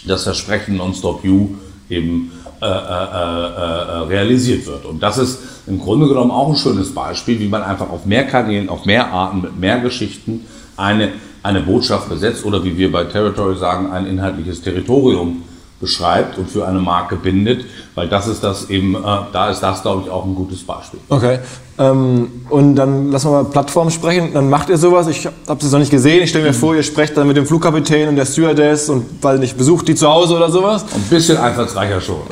das 0.07 0.25
Versprechen 0.25 0.76
Nonstop 0.76 1.25
You 1.25 1.50
eben 1.90 2.33
äh, 2.61 2.66
äh, 2.66 2.71
äh, 2.71 3.99
realisiert 4.09 4.66
wird. 4.66 4.85
Und 4.85 5.00
das 5.00 5.16
ist 5.16 5.38
im 5.68 5.78
Grunde 5.78 6.09
genommen 6.09 6.33
auch 6.33 6.49
ein 6.49 6.57
schönes 6.57 6.92
Beispiel, 6.92 7.38
wie 7.38 7.47
man 7.47 7.62
einfach 7.62 7.88
auf 7.88 8.04
mehr 8.04 8.26
Kanälen, 8.26 8.68
auf 8.68 8.85
mehr 8.85 9.12
Arten, 9.12 9.42
mit 9.42 9.61
mehr 9.61 9.78
Geschichten 9.78 10.45
eine, 10.76 11.11
eine 11.42 11.61
Botschaft 11.61 12.09
besetzt 12.09 12.45
oder 12.45 12.64
wie 12.64 12.76
wir 12.76 12.90
bei 12.90 13.04
Territory 13.04 13.57
sagen, 13.57 13.90
ein 13.90 14.07
inhaltliches 14.07 14.62
Territorium 14.62 15.42
beschreibt 15.80 16.38
und 16.38 16.50
für 16.50 16.66
eine 16.66 16.80
Marke 16.80 17.16
bindet, 17.16 17.64
weil 17.94 18.08
das 18.08 18.26
ist 18.26 18.42
das 18.42 18.68
eben, 18.68 18.97
äh, 18.97 18.99
da 19.32 19.50
ist 19.50 19.61
das, 19.61 19.82
glaube 19.82 20.02
ich, 20.04 20.11
auch 20.11 20.25
ein 20.25 20.35
gutes 20.35 20.64
Beispiel. 20.64 20.99
Okay. 21.08 21.38
Ähm, 21.78 22.42
und 22.50 22.75
dann 22.75 23.12
lassen 23.12 23.30
wir 23.30 23.44
mal 23.44 23.50
Plattform 23.50 23.90
sprechen. 23.90 24.30
Dann 24.35 24.50
macht 24.50 24.68
ihr 24.68 24.76
sowas. 24.76 25.06
Ich 25.06 25.26
habe 25.26 25.64
es 25.64 25.70
noch 25.70 25.78
nicht 25.78 25.92
gesehen. 25.92 26.25
Ich 26.25 26.30
stelle 26.30 26.44
mir 26.47 26.50
mhm. 26.50 26.56
vor, 26.56 26.75
ihr 26.75 26.82
sprecht 26.82 27.16
dann 27.16 27.28
mit 27.28 27.37
dem 27.37 27.47
Flugkapitän 27.47 28.08
und 28.08 28.16
der 28.16 28.26
Stewardess 28.26 28.88
und 28.88 29.06
weil 29.23 29.38
nicht 29.38 29.56
besucht 29.56 29.87
die 29.87 29.94
zu 29.94 30.08
Hause 30.08 30.35
oder 30.35 30.50
sowas. 30.50 30.85
Ein 30.92 31.02
bisschen 31.02 31.37
einfallsreicher 31.37 32.00
schon. 32.00 32.16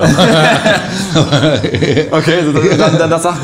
okay, 2.10 2.38
also 2.40 2.76
dann, 2.76 2.98
dann 2.98 3.10
das 3.10 3.22
sagt. 3.22 3.38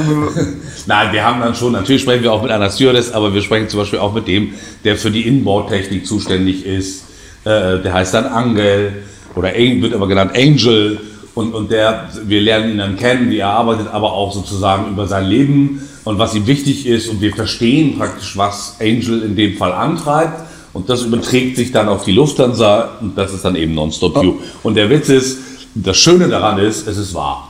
Nein, 0.86 1.12
wir 1.12 1.24
haben 1.24 1.40
dann 1.40 1.54
schon, 1.54 1.72
natürlich 1.72 2.02
sprechen 2.02 2.24
wir 2.24 2.32
auch 2.32 2.42
mit 2.42 2.50
einer 2.50 2.70
Stewardess, 2.70 3.12
aber 3.12 3.32
wir 3.32 3.40
sprechen 3.40 3.68
zum 3.68 3.78
Beispiel 3.78 4.00
auch 4.00 4.12
mit 4.12 4.26
dem, 4.26 4.54
der 4.84 4.96
für 4.96 5.12
die 5.12 5.28
Inboard-Technik 5.28 6.04
zuständig 6.04 6.66
ist. 6.66 7.04
Äh, 7.44 7.78
der 7.78 7.92
heißt 7.92 8.14
dann 8.14 8.26
Angel 8.26 9.04
oder 9.34 9.54
wird 9.54 9.94
aber 9.94 10.08
genannt 10.08 10.32
Angel. 10.34 11.00
Und, 11.34 11.54
und 11.54 11.70
der, 11.70 12.10
wir 12.26 12.40
lernen 12.42 12.72
ihn 12.72 12.78
dann 12.78 12.96
kennen, 12.96 13.30
wie 13.30 13.38
er 13.38 13.48
arbeitet, 13.48 13.88
aber 13.90 14.12
auch 14.12 14.34
sozusagen 14.34 14.90
über 14.90 15.06
sein 15.06 15.26
Leben 15.26 15.88
und 16.04 16.18
was 16.18 16.34
ihm 16.34 16.46
wichtig 16.46 16.86
ist. 16.86 17.08
Und 17.08 17.20
wir 17.20 17.34
verstehen 17.34 17.96
praktisch, 17.96 18.36
was 18.36 18.76
Angel 18.80 19.22
in 19.22 19.34
dem 19.34 19.56
Fall 19.56 19.72
antreibt. 19.72 20.42
Und 20.74 20.88
das 20.90 21.02
überträgt 21.02 21.56
sich 21.56 21.72
dann 21.72 21.88
auf 21.88 22.04
die 22.04 22.12
Lufthansa. 22.12 22.98
Und 23.00 23.16
das 23.16 23.32
ist 23.32 23.44
dann 23.44 23.56
eben 23.56 23.74
Nonstop 23.74 24.20
View. 24.20 24.34
Und 24.62 24.74
der 24.74 24.90
Witz 24.90 25.08
ist, 25.08 25.38
das 25.74 25.96
Schöne 25.96 26.28
daran 26.28 26.58
ist, 26.58 26.86
es 26.86 26.98
ist 26.98 27.14
wahr. 27.14 27.48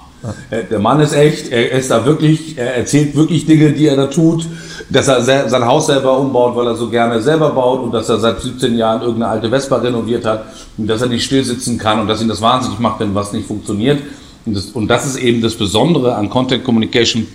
Äh, 0.50 0.64
der 0.70 0.78
Mann 0.78 1.00
ist 1.00 1.14
echt, 1.14 1.50
er 1.50 1.72
ist 1.72 1.90
da 1.90 2.04
wirklich, 2.04 2.56
er 2.56 2.76
erzählt 2.76 3.16
wirklich 3.16 3.46
Dinge, 3.46 3.72
die 3.72 3.86
er 3.86 3.96
da 3.96 4.06
tut, 4.06 4.46
dass 4.92 5.08
er 5.08 5.48
sein 5.48 5.66
Haus 5.66 5.86
selber 5.86 6.18
umbaut, 6.18 6.54
weil 6.54 6.66
er 6.66 6.76
so 6.76 6.88
gerne 6.88 7.20
selber 7.22 7.50
baut 7.50 7.82
und 7.82 7.92
dass 7.92 8.08
er 8.08 8.18
seit 8.18 8.40
17 8.40 8.76
Jahren 8.76 9.00
irgendeine 9.00 9.32
alte 9.32 9.48
Vespa 9.48 9.76
renoviert 9.76 10.24
hat 10.24 10.44
und 10.76 10.86
dass 10.86 11.00
er 11.00 11.08
nicht 11.08 11.24
still 11.24 11.42
sitzen 11.42 11.78
kann 11.78 12.00
und 12.00 12.08
dass 12.08 12.20
ihn 12.20 12.28
das 12.28 12.40
wahnsinnig 12.40 12.78
macht, 12.78 13.00
wenn 13.00 13.14
was 13.14 13.32
nicht 13.32 13.46
funktioniert. 13.46 14.00
Und 14.44 14.56
das, 14.56 14.66
und 14.66 14.88
das 14.88 15.06
ist 15.06 15.16
eben 15.16 15.40
das 15.40 15.54
Besondere 15.54 16.14
an 16.16 16.28
Content 16.28 16.64
Communication, 16.64 17.26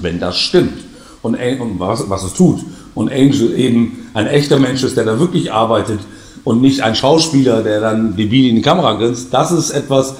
wenn 0.00 0.20
das 0.20 0.38
stimmt 0.38 0.84
und, 1.22 1.34
und 1.34 1.80
was, 1.80 2.08
was 2.08 2.24
es 2.24 2.34
tut. 2.34 2.60
Und 2.94 3.10
Angel 3.10 3.58
eben 3.58 4.08
ein 4.14 4.26
echter 4.26 4.58
Mensch 4.58 4.82
ist, 4.82 4.96
der 4.96 5.04
da 5.04 5.18
wirklich 5.18 5.52
arbeitet 5.52 6.00
und 6.44 6.60
nicht 6.60 6.82
ein 6.82 6.94
Schauspieler, 6.94 7.62
der 7.62 7.80
dann 7.80 8.16
debil 8.16 8.50
in 8.50 8.56
die 8.56 8.62
Kamera 8.62 8.94
grinst. 8.94 9.32
Das 9.32 9.50
ist 9.50 9.70
etwas, 9.70 10.16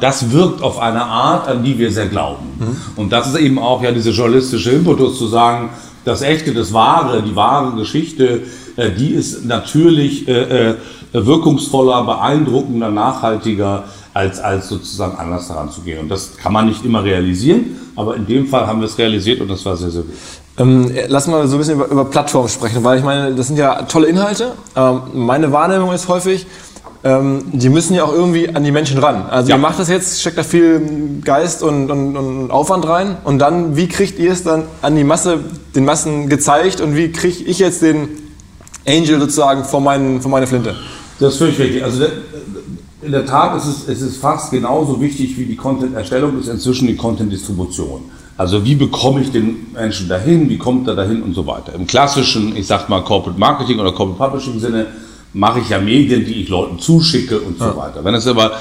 das 0.00 0.30
wirkt 0.30 0.62
auf 0.62 0.78
eine 0.78 1.04
Art, 1.04 1.48
an 1.48 1.64
die 1.64 1.76
wir 1.78 1.90
sehr 1.90 2.06
glauben. 2.06 2.46
Mhm. 2.58 2.76
Und 2.96 3.12
das 3.12 3.28
ist 3.28 3.36
eben 3.36 3.58
auch 3.58 3.82
ja 3.82 3.90
diese 3.90 4.10
journalistische 4.10 4.70
Impetus 4.70 5.18
zu 5.18 5.26
sagen, 5.26 5.70
das 6.04 6.22
Echte, 6.22 6.52
das 6.52 6.72
Wahre, 6.72 7.22
die 7.22 7.34
wahre 7.34 7.76
Geschichte, 7.76 8.42
äh, 8.76 8.90
die 8.90 9.10
ist 9.10 9.44
natürlich 9.44 10.28
äh, 10.28 10.70
äh, 10.70 10.74
wirkungsvoller, 11.12 12.04
beeindruckender, 12.04 12.90
nachhaltiger, 12.90 13.84
als, 14.12 14.38
als 14.38 14.68
sozusagen 14.68 15.16
anders 15.18 15.48
daran 15.48 15.70
zu 15.70 15.80
gehen. 15.80 15.98
Und 15.98 16.08
das 16.08 16.36
kann 16.36 16.52
man 16.52 16.66
nicht 16.66 16.84
immer 16.84 17.02
realisieren, 17.02 17.76
aber 17.96 18.16
in 18.16 18.26
dem 18.26 18.46
Fall 18.46 18.66
haben 18.66 18.80
wir 18.80 18.86
es 18.86 18.96
realisiert 18.96 19.40
und 19.40 19.48
das 19.48 19.64
war 19.64 19.76
sehr, 19.76 19.90
sehr 19.90 20.02
gut. 20.02 20.14
Ähm, 20.56 20.88
lass 21.08 21.26
mal 21.26 21.46
so 21.48 21.56
ein 21.56 21.58
bisschen 21.58 21.74
über, 21.74 21.88
über 21.88 22.04
Plattformen 22.04 22.48
sprechen, 22.48 22.84
weil 22.84 22.98
ich 22.98 23.04
meine, 23.04 23.34
das 23.34 23.48
sind 23.48 23.58
ja 23.58 23.82
tolle 23.82 24.06
Inhalte. 24.06 24.52
Ähm, 24.76 25.00
meine 25.14 25.50
Wahrnehmung 25.50 25.92
ist 25.92 26.06
häufig, 26.06 26.46
ähm, 27.04 27.44
die 27.52 27.68
müssen 27.68 27.94
ja 27.94 28.04
auch 28.04 28.12
irgendwie 28.12 28.48
an 28.48 28.64
die 28.64 28.72
Menschen 28.72 28.98
ran. 28.98 29.26
Also 29.30 29.50
ja. 29.50 29.56
ihr 29.56 29.60
macht 29.60 29.78
das 29.78 29.88
jetzt, 29.90 30.20
steckt 30.22 30.38
da 30.38 30.42
viel 30.42 31.20
Geist 31.22 31.62
und, 31.62 31.90
und, 31.90 32.16
und, 32.16 32.50
Aufwand 32.50 32.88
rein 32.88 33.18
und 33.24 33.38
dann, 33.38 33.76
wie 33.76 33.88
kriegt 33.88 34.18
ihr 34.18 34.32
es 34.32 34.42
dann 34.42 34.62
an 34.80 34.96
die 34.96 35.04
Masse, 35.04 35.40
den 35.74 35.84
Massen 35.84 36.30
gezeigt 36.30 36.80
und 36.80 36.96
wie 36.96 37.12
kriege 37.12 37.44
ich 37.44 37.58
jetzt 37.58 37.82
den 37.82 38.08
Angel 38.88 39.20
sozusagen 39.20 39.64
vor, 39.64 39.82
meinen, 39.82 40.22
vor 40.22 40.30
meine 40.30 40.46
Flinte? 40.46 40.74
Das 41.20 41.34
ist 41.34 41.38
völlig 41.38 41.58
richtig. 41.58 41.84
Also 41.84 42.06
in 43.02 43.12
der 43.12 43.26
Tat 43.26 43.54
ist 43.58 43.66
es, 43.66 43.86
es 43.86 44.00
ist 44.00 44.16
fast 44.16 44.50
genauso 44.50 44.98
wichtig 44.98 45.38
wie 45.38 45.44
die 45.44 45.56
Content-Erstellung, 45.56 46.40
ist 46.40 46.48
inzwischen 46.48 46.86
die 46.86 46.96
Content-Distribution. 46.96 48.00
Also 48.38 48.64
wie 48.64 48.74
bekomme 48.74 49.20
ich 49.20 49.30
den 49.30 49.66
Menschen 49.74 50.08
dahin, 50.08 50.48
wie 50.48 50.56
kommt 50.56 50.88
er 50.88 50.96
dahin 50.96 51.22
und 51.22 51.34
so 51.34 51.46
weiter. 51.46 51.74
Im 51.74 51.86
klassischen, 51.86 52.56
ich 52.56 52.66
sag 52.66 52.88
mal 52.88 53.04
Corporate 53.04 53.38
Marketing 53.38 53.78
oder 53.78 53.92
Corporate 53.92 54.18
Publishing 54.18 54.58
Sinne 54.58 54.86
mache 55.34 55.60
ich 55.60 55.68
ja 55.68 55.78
Medien, 55.78 56.24
die 56.24 56.42
ich 56.42 56.48
Leuten 56.48 56.78
zuschicke 56.78 57.40
und 57.40 57.58
so 57.58 57.64
ja. 57.64 57.76
weiter. 57.76 58.04
Wenn 58.04 58.14
es 58.14 58.26
aber 58.26 58.52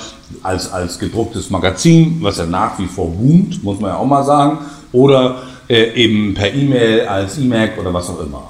als, 0.41 0.71
als 0.71 0.99
gedrucktes 0.99 1.49
Magazin, 1.49 2.17
was 2.21 2.37
ja 2.37 2.45
nach 2.45 2.77
wie 2.79 2.87
vor 2.87 3.09
boomt, 3.09 3.63
muss 3.63 3.79
man 3.79 3.91
ja 3.91 3.97
auch 3.97 4.05
mal 4.05 4.23
sagen, 4.23 4.57
oder 4.91 5.43
äh, 5.69 5.93
eben 5.93 6.33
per 6.33 6.53
E-Mail 6.53 7.07
als 7.07 7.37
E-Mac 7.37 7.77
oder 7.79 7.93
was 7.93 8.09
auch 8.09 8.19
immer. 8.19 8.43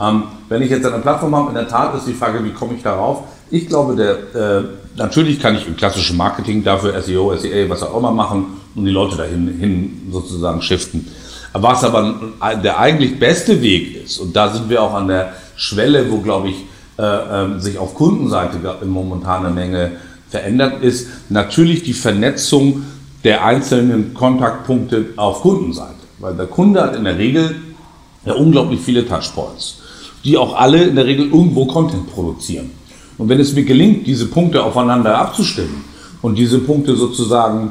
Ähm, 0.00 0.24
wenn 0.48 0.62
ich 0.62 0.70
jetzt 0.70 0.86
eine 0.86 0.98
Plattform 0.98 1.34
habe, 1.34 1.48
in 1.48 1.54
der 1.54 1.68
Tat 1.68 1.96
ist 1.96 2.06
die 2.06 2.12
Frage, 2.12 2.44
wie 2.44 2.50
komme 2.50 2.74
ich 2.74 2.82
darauf? 2.82 3.22
Ich 3.50 3.68
glaube, 3.68 3.96
der, 3.96 4.58
äh, 4.58 4.64
natürlich 4.96 5.40
kann 5.40 5.56
ich 5.56 5.66
im 5.66 5.76
klassischen 5.76 6.16
Marketing 6.16 6.62
dafür 6.62 7.00
SEO, 7.00 7.34
SEA, 7.36 7.68
was 7.68 7.82
auch 7.82 7.96
immer 7.96 8.12
machen 8.12 8.46
und 8.74 8.84
die 8.84 8.90
Leute 8.90 9.16
dahin 9.16 9.56
hin 9.58 10.08
sozusagen 10.10 10.60
shiften. 10.62 11.06
Was 11.54 11.82
aber 11.82 12.14
der 12.62 12.78
eigentlich 12.78 13.18
beste 13.18 13.62
Weg 13.62 14.04
ist, 14.04 14.18
und 14.18 14.36
da 14.36 14.52
sind 14.52 14.68
wir 14.68 14.82
auch 14.82 14.94
an 14.94 15.08
der 15.08 15.32
Schwelle, 15.56 16.10
wo, 16.10 16.18
glaube 16.18 16.50
ich, 16.50 16.56
äh, 16.98 17.02
ähm, 17.02 17.60
sich 17.60 17.78
auf 17.78 17.94
Kundenseite 17.94 18.58
momentan 18.84 19.46
eine 19.46 19.54
Menge 19.54 19.92
verändert, 20.28 20.82
ist 20.82 21.08
natürlich 21.28 21.84
die 21.84 21.92
Vernetzung 21.92 22.82
der 23.24 23.44
einzelnen 23.44 24.14
Kontaktpunkte 24.14 25.06
auf 25.16 25.42
Kundenseite. 25.42 25.94
Weil 26.18 26.34
der 26.34 26.46
Kunde 26.46 26.82
hat 26.82 26.96
in 26.96 27.04
der 27.04 27.16
Regel 27.16 27.54
ja 28.24 28.34
unglaublich 28.34 28.80
viele 28.80 29.06
Touchpoints, 29.06 29.78
die 30.24 30.36
auch 30.36 30.56
alle 30.56 30.84
in 30.84 30.96
der 30.96 31.06
Regel 31.06 31.26
irgendwo 31.26 31.66
Content 31.66 32.12
produzieren. 32.12 32.70
Und 33.16 33.28
wenn 33.28 33.40
es 33.40 33.54
mir 33.54 33.64
gelingt, 33.64 34.06
diese 34.06 34.26
Punkte 34.26 34.62
aufeinander 34.62 35.18
abzustimmen 35.18 35.84
und 36.20 36.36
diese 36.36 36.58
Punkte 36.58 36.96
sozusagen 36.96 37.70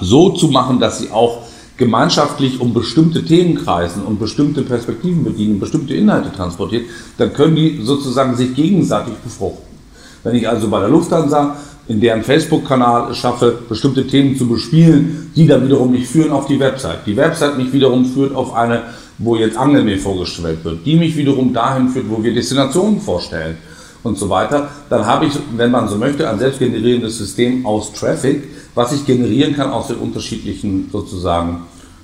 so 0.00 0.30
zu 0.30 0.48
machen, 0.48 0.80
dass 0.80 0.98
sie 0.98 1.10
auch 1.10 1.42
gemeinschaftlich 1.76 2.60
um 2.60 2.72
bestimmte 2.72 3.24
Themen 3.24 3.56
kreisen 3.56 4.04
und 4.04 4.20
bestimmte 4.20 4.62
Perspektiven 4.62 5.24
bedienen, 5.24 5.58
bestimmte 5.58 5.94
Inhalte 5.94 6.32
transportiert, 6.32 6.86
dann 7.18 7.32
können 7.32 7.56
die 7.56 7.80
sozusagen 7.82 8.36
sich 8.36 8.54
gegenseitig 8.54 9.14
befruchten. 9.14 9.64
Wenn 10.22 10.36
ich 10.36 10.48
also 10.48 10.68
bei 10.68 10.80
der 10.80 10.88
Lufthansa 10.88 11.56
in 11.86 12.00
deren 12.00 12.22
Facebook-Kanal 12.22 13.14
schaffe, 13.14 13.58
bestimmte 13.68 14.06
Themen 14.06 14.36
zu 14.36 14.48
bespielen, 14.48 15.30
die 15.36 15.46
dann 15.46 15.64
wiederum 15.64 15.90
mich 15.90 16.06
führen 16.06 16.32
auf 16.32 16.46
die 16.46 16.58
Website. 16.58 17.00
Die 17.06 17.16
Website 17.16 17.58
mich 17.58 17.72
wiederum 17.72 18.06
führt 18.06 18.34
auf 18.34 18.54
eine, 18.54 18.84
wo 19.18 19.36
jetzt 19.36 19.58
Angeln 19.58 19.84
mir 19.84 19.98
vorgestellt 19.98 20.64
wird, 20.64 20.86
die 20.86 20.96
mich 20.96 21.16
wiederum 21.16 21.52
dahin 21.52 21.88
führt, 21.88 22.08
wo 22.08 22.22
wir 22.22 22.32
Destinationen 22.32 23.00
vorstellen 23.00 23.58
und 24.02 24.16
so 24.16 24.30
weiter. 24.30 24.68
Dann 24.88 25.04
habe 25.04 25.26
ich, 25.26 25.32
wenn 25.56 25.70
man 25.70 25.88
so 25.88 25.96
möchte, 25.96 26.28
ein 26.28 26.38
selbstgenerierendes 26.38 27.18
System 27.18 27.66
aus 27.66 27.92
Traffic, 27.92 28.44
was 28.74 28.92
ich 28.92 29.06
generieren 29.06 29.54
kann 29.54 29.70
aus 29.70 29.88
den 29.88 29.96
unterschiedlichen 29.96 30.88
sozusagen 30.90 31.62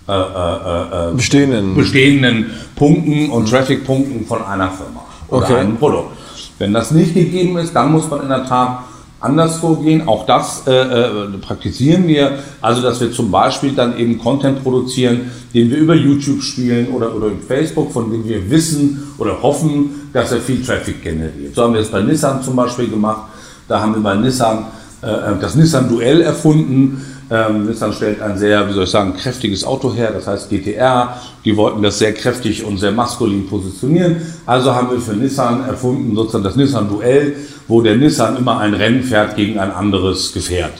äh, 0.08 0.12
äh, 0.12 1.10
äh, 1.10 1.14
bestehenden. 1.14 1.74
bestehenden 1.74 2.46
Punkten 2.74 3.30
und 3.30 3.48
Traffic-Punkten 3.48 4.26
von 4.26 4.44
einer 4.44 4.70
Firma 4.70 5.04
oder 5.28 5.44
okay. 5.44 5.56
einem 5.56 5.76
Produkt. 5.76 6.16
Wenn 6.58 6.72
das 6.72 6.90
nicht 6.90 7.14
gegeben 7.14 7.56
ist, 7.58 7.74
dann 7.74 7.92
muss 7.92 8.08
man 8.10 8.22
in 8.22 8.28
der 8.28 8.44
Tat 8.44 8.80
anders 9.20 9.58
vorgehen. 9.58 10.08
Auch 10.08 10.26
das 10.26 10.66
äh, 10.66 10.72
äh, 10.72 11.38
praktizieren 11.40 12.08
wir. 12.08 12.38
Also, 12.60 12.82
dass 12.82 13.00
wir 13.00 13.12
zum 13.12 13.30
Beispiel 13.30 13.72
dann 13.72 13.96
eben 13.98 14.18
Content 14.18 14.62
produzieren, 14.62 15.30
den 15.54 15.70
wir 15.70 15.78
über 15.78 15.94
YouTube 15.94 16.42
spielen 16.42 16.88
oder, 16.88 17.14
oder 17.14 17.28
Facebook, 17.46 17.92
von 17.92 18.10
dem 18.10 18.26
wir 18.26 18.50
wissen 18.50 19.14
oder 19.18 19.40
hoffen, 19.42 20.10
dass 20.12 20.32
er 20.32 20.40
viel 20.40 20.62
Traffic 20.62 21.02
generiert. 21.02 21.54
So 21.54 21.62
haben 21.62 21.74
wir 21.74 21.80
es 21.80 21.90
bei 21.90 22.02
Nissan 22.02 22.42
zum 22.42 22.56
Beispiel 22.56 22.88
gemacht. 22.88 23.28
Da 23.68 23.80
haben 23.80 23.94
wir 23.94 24.02
bei 24.02 24.16
Nissan 24.16 24.58
äh, 24.58 24.62
das 25.00 25.54
Nissan-Duell 25.54 26.20
erfunden. 26.20 27.04
Ähm, 27.30 27.66
Nissan 27.66 27.92
stellt 27.92 28.20
ein 28.20 28.36
sehr, 28.36 28.68
wie 28.68 28.72
soll 28.72 28.84
ich 28.84 28.90
sagen, 28.90 29.14
kräftiges 29.14 29.64
Auto 29.64 29.94
her, 29.94 30.10
das 30.12 30.26
heißt 30.26 30.50
GTR. 30.50 31.16
Die 31.44 31.56
wollten 31.56 31.80
das 31.80 31.98
sehr 31.98 32.12
kräftig 32.12 32.64
und 32.64 32.78
sehr 32.78 32.90
maskulin 32.90 33.46
positionieren. 33.46 34.16
Also 34.46 34.74
haben 34.74 34.90
wir 34.90 35.00
für 35.00 35.12
Nissan 35.12 35.64
erfunden 35.64 36.14
sozusagen 36.16 36.44
das 36.44 36.56
Nissan-Duell, 36.56 37.36
wo 37.68 37.82
der 37.82 37.96
Nissan 37.96 38.36
immer 38.36 38.58
ein 38.58 38.74
Rennen 38.74 39.04
fährt 39.04 39.36
gegen 39.36 39.60
ein 39.60 39.70
anderes 39.70 40.32
Gefährt. 40.32 40.74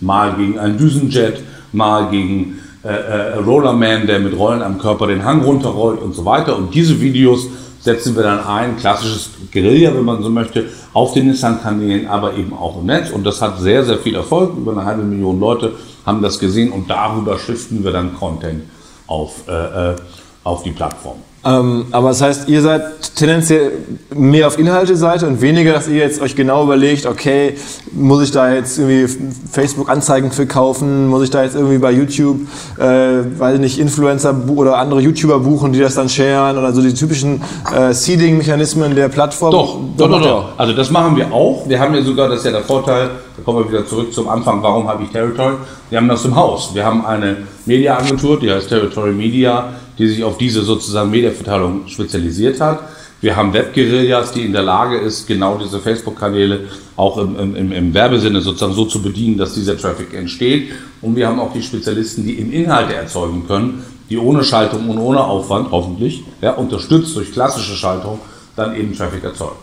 Mal 0.00 0.34
gegen 0.36 0.58
einen 0.58 0.78
Düsenjet, 0.78 1.40
mal 1.72 2.08
gegen 2.10 2.60
äh, 2.84 2.88
äh, 2.88 3.38
Rollerman, 3.38 4.06
der 4.06 4.20
mit 4.20 4.38
Rollen 4.38 4.62
am 4.62 4.78
Körper 4.78 5.08
den 5.08 5.24
Hang 5.24 5.42
runterrollt 5.42 6.00
und 6.00 6.14
so 6.14 6.24
weiter. 6.24 6.56
Und 6.56 6.72
diese 6.72 7.00
Videos 7.00 7.48
setzen 7.86 8.16
wir 8.16 8.24
dann 8.24 8.44
ein, 8.44 8.76
klassisches 8.76 9.30
Guerilla, 9.52 9.94
wenn 9.94 10.04
man 10.04 10.22
so 10.22 10.28
möchte, 10.28 10.66
auf 10.92 11.14
den 11.14 11.28
Nissan-Kanälen, 11.28 12.08
aber 12.08 12.34
eben 12.34 12.52
auch 12.52 12.78
im 12.80 12.86
Netz. 12.86 13.10
Und 13.10 13.24
das 13.24 13.40
hat 13.40 13.60
sehr, 13.60 13.84
sehr 13.84 13.98
viel 13.98 14.16
Erfolg. 14.16 14.56
Über 14.56 14.72
eine 14.72 14.84
halbe 14.84 15.04
Million 15.04 15.38
Leute 15.38 15.72
haben 16.04 16.20
das 16.20 16.38
gesehen 16.38 16.72
und 16.72 16.90
darüber 16.90 17.38
schriften 17.38 17.84
wir 17.84 17.92
dann 17.92 18.14
Content 18.14 18.64
auf, 19.06 19.48
äh, 19.48 19.92
äh, 19.92 19.96
auf 20.42 20.64
die 20.64 20.72
Plattform. 20.72 21.18
Ähm, 21.46 21.86
aber 21.92 22.08
das 22.08 22.22
heißt, 22.22 22.48
ihr 22.48 22.60
seid 22.60 23.14
tendenziell 23.14 23.72
mehr 24.12 24.48
auf 24.48 24.58
Inhalte-Seite 24.58 25.28
und 25.28 25.40
weniger, 25.40 25.74
dass 25.74 25.86
ihr 25.86 25.96
jetzt 25.96 26.20
euch 26.20 26.34
genau 26.34 26.64
überlegt, 26.64 27.06
okay, 27.06 27.54
muss 27.92 28.24
ich 28.24 28.32
da 28.32 28.52
jetzt 28.52 28.78
irgendwie 28.78 29.06
Facebook-Anzeigen 29.52 30.32
für 30.32 30.46
kaufen, 30.46 31.06
muss 31.06 31.22
ich 31.22 31.30
da 31.30 31.44
jetzt 31.44 31.54
irgendwie 31.54 31.78
bei 31.78 31.92
YouTube, 31.92 32.40
äh, 32.78 33.38
weiß 33.38 33.54
ich 33.54 33.60
nicht, 33.60 33.78
Influencer 33.78 34.34
oder 34.48 34.78
andere 34.78 35.00
YouTuber 35.00 35.38
buchen, 35.38 35.72
die 35.72 35.78
das 35.78 35.94
dann 35.94 36.08
sharen 36.08 36.58
oder 36.58 36.72
so 36.72 36.82
die 36.82 36.94
typischen 36.94 37.40
äh, 37.72 37.92
Seeding-Mechanismen 37.92 38.96
der 38.96 39.08
Plattform? 39.08 39.52
Doch, 39.52 39.78
doch, 39.96 40.10
doch, 40.10 40.22
doch. 40.22 40.48
Also 40.56 40.72
das 40.72 40.90
machen 40.90 41.16
wir 41.16 41.32
auch. 41.32 41.68
Wir 41.68 41.78
haben 41.78 41.94
ja 41.94 42.02
sogar, 42.02 42.28
das 42.28 42.40
ist 42.40 42.46
ja 42.46 42.52
der 42.52 42.62
Vorteil, 42.62 43.10
da 43.36 43.42
kommen 43.44 43.64
wir 43.64 43.68
wieder 43.70 43.86
zurück 43.86 44.12
zum 44.12 44.28
Anfang, 44.28 44.62
warum 44.62 44.88
habe 44.88 45.04
ich 45.04 45.10
Territory? 45.10 45.54
Wir 45.90 45.98
haben 45.98 46.08
das 46.08 46.24
im 46.24 46.34
Haus. 46.34 46.74
Wir 46.74 46.84
haben 46.84 47.06
eine 47.06 47.36
Media-Agentur, 47.66 48.40
die 48.40 48.50
heißt 48.50 48.68
Territory 48.68 49.12
Media, 49.12 49.68
die 49.98 50.08
sich 50.08 50.22
auf 50.24 50.36
diese 50.36 50.62
sozusagen 50.62 51.10
Mediaverteilung 51.36 51.88
spezialisiert 51.88 52.60
hat. 52.60 52.80
Wir 53.20 53.34
haben 53.34 53.52
Webguerillas, 53.52 54.32
die 54.32 54.42
in 54.42 54.52
der 54.52 54.62
Lage 54.62 54.98
ist, 54.98 55.26
genau 55.26 55.58
diese 55.58 55.80
Facebook-Kanäle 55.80 56.68
auch 56.96 57.16
im, 57.18 57.56
im, 57.56 57.72
im, 57.72 57.94
Werbesinne 57.94 58.40
sozusagen 58.40 58.74
so 58.74 58.84
zu 58.84 59.02
bedienen, 59.02 59.38
dass 59.38 59.54
dieser 59.54 59.76
Traffic 59.76 60.12
entsteht. 60.14 60.72
Und 61.00 61.16
wir 61.16 61.26
haben 61.26 61.40
auch 61.40 61.52
die 61.52 61.62
Spezialisten, 61.62 62.24
die 62.24 62.38
eben 62.38 62.52
Inhalte 62.52 62.94
erzeugen 62.94 63.46
können, 63.46 63.84
die 64.10 64.18
ohne 64.18 64.44
Schaltung 64.44 64.88
und 64.90 64.98
ohne 64.98 65.24
Aufwand 65.24 65.70
hoffentlich, 65.70 66.24
ja, 66.42 66.52
unterstützt 66.52 67.16
durch 67.16 67.32
klassische 67.32 67.74
Schaltung, 67.74 68.20
dann 68.54 68.76
eben 68.76 68.94
Traffic 68.94 69.24
erzeugen. 69.24 69.56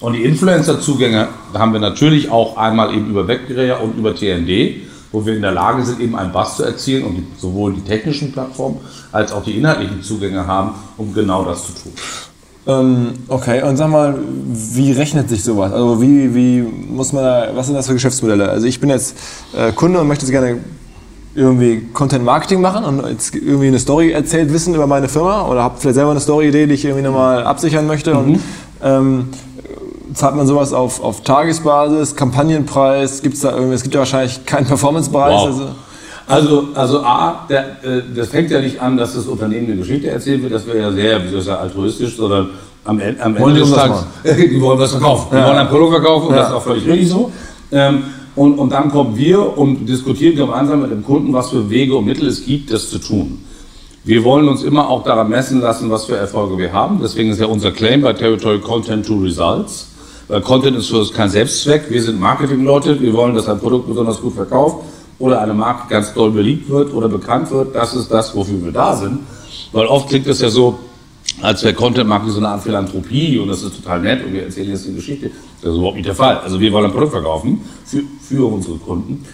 Und 0.00 0.12
die 0.14 0.24
Influencer-Zugänge 0.24 1.28
haben 1.54 1.72
wir 1.72 1.80
natürlich 1.80 2.30
auch 2.30 2.56
einmal 2.56 2.94
eben 2.94 3.08
über 3.08 3.26
Webguerilla 3.26 3.76
und 3.76 3.96
über 3.96 4.14
TND 4.14 4.89
wo 5.12 5.24
wir 5.24 5.34
in 5.34 5.42
der 5.42 5.52
Lage 5.52 5.84
sind, 5.84 6.00
eben 6.00 6.16
einen 6.16 6.32
Bass 6.32 6.56
zu 6.56 6.64
erzielen 6.64 7.04
und 7.04 7.14
die, 7.16 7.26
sowohl 7.38 7.74
die 7.74 7.82
technischen 7.82 8.32
Plattformen 8.32 8.78
als 9.12 9.32
auch 9.32 9.42
die 9.42 9.58
inhaltlichen 9.58 10.02
Zugänge 10.02 10.46
haben, 10.46 10.72
um 10.96 11.12
genau 11.12 11.44
das 11.44 11.66
zu 11.66 11.72
tun. 11.72 11.92
Ähm, 12.66 13.12
okay, 13.28 13.62
und 13.62 13.76
sag 13.76 13.88
mal, 13.88 14.18
wie 14.46 14.92
rechnet 14.92 15.28
sich 15.28 15.42
sowas? 15.42 15.72
Also 15.72 16.00
wie, 16.00 16.34
wie 16.34 16.60
muss 16.60 17.12
man 17.12 17.24
da, 17.24 17.48
was 17.54 17.66
sind 17.66 17.74
das 17.74 17.86
für 17.86 17.94
Geschäftsmodelle? 17.94 18.48
Also 18.48 18.66
ich 18.66 18.80
bin 18.80 18.90
jetzt 18.90 19.16
äh, 19.56 19.72
Kunde 19.72 20.00
und 20.00 20.08
möchte 20.08 20.30
gerne 20.30 20.58
irgendwie 21.34 21.88
Content 21.92 22.24
Marketing 22.24 22.60
machen 22.60 22.84
und 22.84 23.08
jetzt 23.08 23.34
irgendwie 23.34 23.68
eine 23.68 23.78
Story 23.78 24.10
erzählt 24.12 24.52
wissen 24.52 24.74
über 24.74 24.86
meine 24.86 25.08
Firma 25.08 25.46
oder 25.46 25.62
habe 25.62 25.76
vielleicht 25.78 25.94
selber 25.94 26.10
eine 26.10 26.20
Story-Idee, 26.20 26.66
die 26.66 26.74
ich 26.74 26.84
irgendwie 26.84 27.04
nochmal 27.04 27.44
absichern 27.44 27.86
möchte. 27.86 28.14
Mhm. 28.14 28.18
Und 28.18 28.40
ähm, 28.82 29.28
zahlt 30.14 30.36
man 30.36 30.46
sowas 30.46 30.72
auf, 30.72 31.02
auf 31.02 31.22
Tagesbasis, 31.22 32.16
Kampagnenpreis? 32.16 33.22
Gibt's 33.22 33.40
da 33.40 33.54
irgendwie, 33.54 33.74
es 33.74 33.82
gibt 33.82 33.94
ja 33.94 34.00
wahrscheinlich 34.00 34.44
keinen 34.46 34.66
Performancepreis. 34.66 35.32
Wow. 35.32 35.46
Also, 35.46 35.68
also, 36.26 36.68
also 36.74 37.00
A, 37.00 37.46
der, 37.48 37.84
äh, 37.84 38.02
das 38.14 38.28
fängt 38.28 38.50
ja 38.50 38.60
nicht 38.60 38.80
an, 38.80 38.96
dass 38.96 39.14
das 39.14 39.26
Unternehmen 39.26 39.66
eine 39.66 39.76
Geschichte 39.76 40.08
erzählt 40.08 40.42
wird, 40.42 40.52
das 40.52 40.66
wäre 40.66 40.78
ja 40.78 40.92
sehr, 40.92 41.24
wie 41.24 41.28
soll 41.28 41.40
ich 41.40 41.44
sagen, 41.44 41.62
altruistisch, 41.62 42.16
sondern 42.16 42.50
am, 42.84 43.00
am 43.20 43.36
Ende 43.36 43.60
des 43.60 43.72
Tages, 43.72 44.04
die 44.24 44.60
wollen 44.60 44.78
was 44.78 44.92
verkaufen. 44.92 45.26
Die 45.30 45.36
wollen 45.36 45.58
ein 45.58 45.68
Produkt 45.68 45.92
verkaufen 45.92 46.28
und 46.28 46.34
ja. 46.34 46.40
das 46.40 46.48
ist 46.50 46.54
auch 46.54 46.62
völlig 46.62 46.86
richtig 46.86 47.08
so. 47.08 47.32
Ähm, 47.72 48.04
und, 48.36 48.58
und 48.58 48.70
dann 48.70 48.90
kommen 48.90 49.16
wir 49.16 49.58
und 49.58 49.86
diskutieren 49.86 50.36
gemeinsam 50.36 50.82
mit 50.82 50.90
dem 50.90 51.04
Kunden, 51.04 51.32
was 51.32 51.50
für 51.50 51.68
Wege 51.68 51.96
und 51.96 52.06
Mittel 52.06 52.28
es 52.28 52.44
gibt, 52.44 52.72
das 52.72 52.88
zu 52.88 52.98
tun. 52.98 53.44
Wir 54.04 54.24
wollen 54.24 54.48
uns 54.48 54.62
immer 54.62 54.88
auch 54.88 55.04
daran 55.04 55.28
messen 55.28 55.60
lassen, 55.60 55.90
was 55.90 56.06
für 56.06 56.16
Erfolge 56.16 56.56
wir 56.56 56.72
haben. 56.72 57.00
Deswegen 57.02 57.30
ist 57.30 57.40
ja 57.40 57.46
unser 57.46 57.70
Claim 57.70 58.00
bei 58.00 58.12
Territory 58.12 58.60
Content 58.60 59.04
to 59.04 59.16
Results. 59.16 59.89
Weil 60.30 60.42
Content 60.42 60.76
ist 60.76 60.86
für 60.86 60.98
uns 60.98 61.12
kein 61.12 61.28
Selbstzweck. 61.28 61.90
Wir 61.90 62.00
sind 62.00 62.20
Marketingleute. 62.20 63.00
Wir 63.00 63.12
wollen, 63.14 63.34
dass 63.34 63.48
ein 63.48 63.58
Produkt 63.58 63.88
besonders 63.88 64.20
gut 64.20 64.34
verkauft 64.34 64.84
oder 65.18 65.40
eine 65.40 65.54
Marke 65.54 65.88
ganz 65.88 66.14
doll 66.14 66.30
beliebt 66.30 66.70
wird 66.70 66.94
oder 66.94 67.08
bekannt 67.08 67.50
wird. 67.50 67.74
Das 67.74 67.96
ist 67.96 68.12
das, 68.12 68.32
wofür 68.36 68.64
wir 68.64 68.70
da 68.70 68.94
sind. 68.94 69.18
Weil 69.72 69.86
oft 69.86 70.08
klingt 70.08 70.28
es 70.28 70.40
ja 70.40 70.48
so, 70.48 70.78
als 71.42 71.64
wäre 71.64 71.74
Content 71.74 72.08
Marketing 72.08 72.34
so 72.34 72.38
eine 72.38 72.48
Art 72.50 72.62
Philanthropie 72.62 73.40
und 73.40 73.48
das 73.48 73.64
ist 73.64 73.82
total 73.82 74.02
nett 74.02 74.24
und 74.24 74.32
wir 74.32 74.44
erzählen 74.44 74.70
jetzt 74.70 74.86
die 74.86 74.94
Geschichte. 74.94 75.32
Das 75.62 75.72
ist 75.72 75.76
überhaupt 75.76 75.96
nicht 75.96 76.06
der 76.06 76.14
Fall. 76.14 76.38
Also 76.38 76.60
wir 76.60 76.72
wollen 76.72 76.84
ein 76.84 76.92
Produkt 76.92 77.10
verkaufen 77.10 77.62
für, 77.84 78.02
für 78.22 78.46
unsere 78.52 78.76
Kunden. 78.76 79.24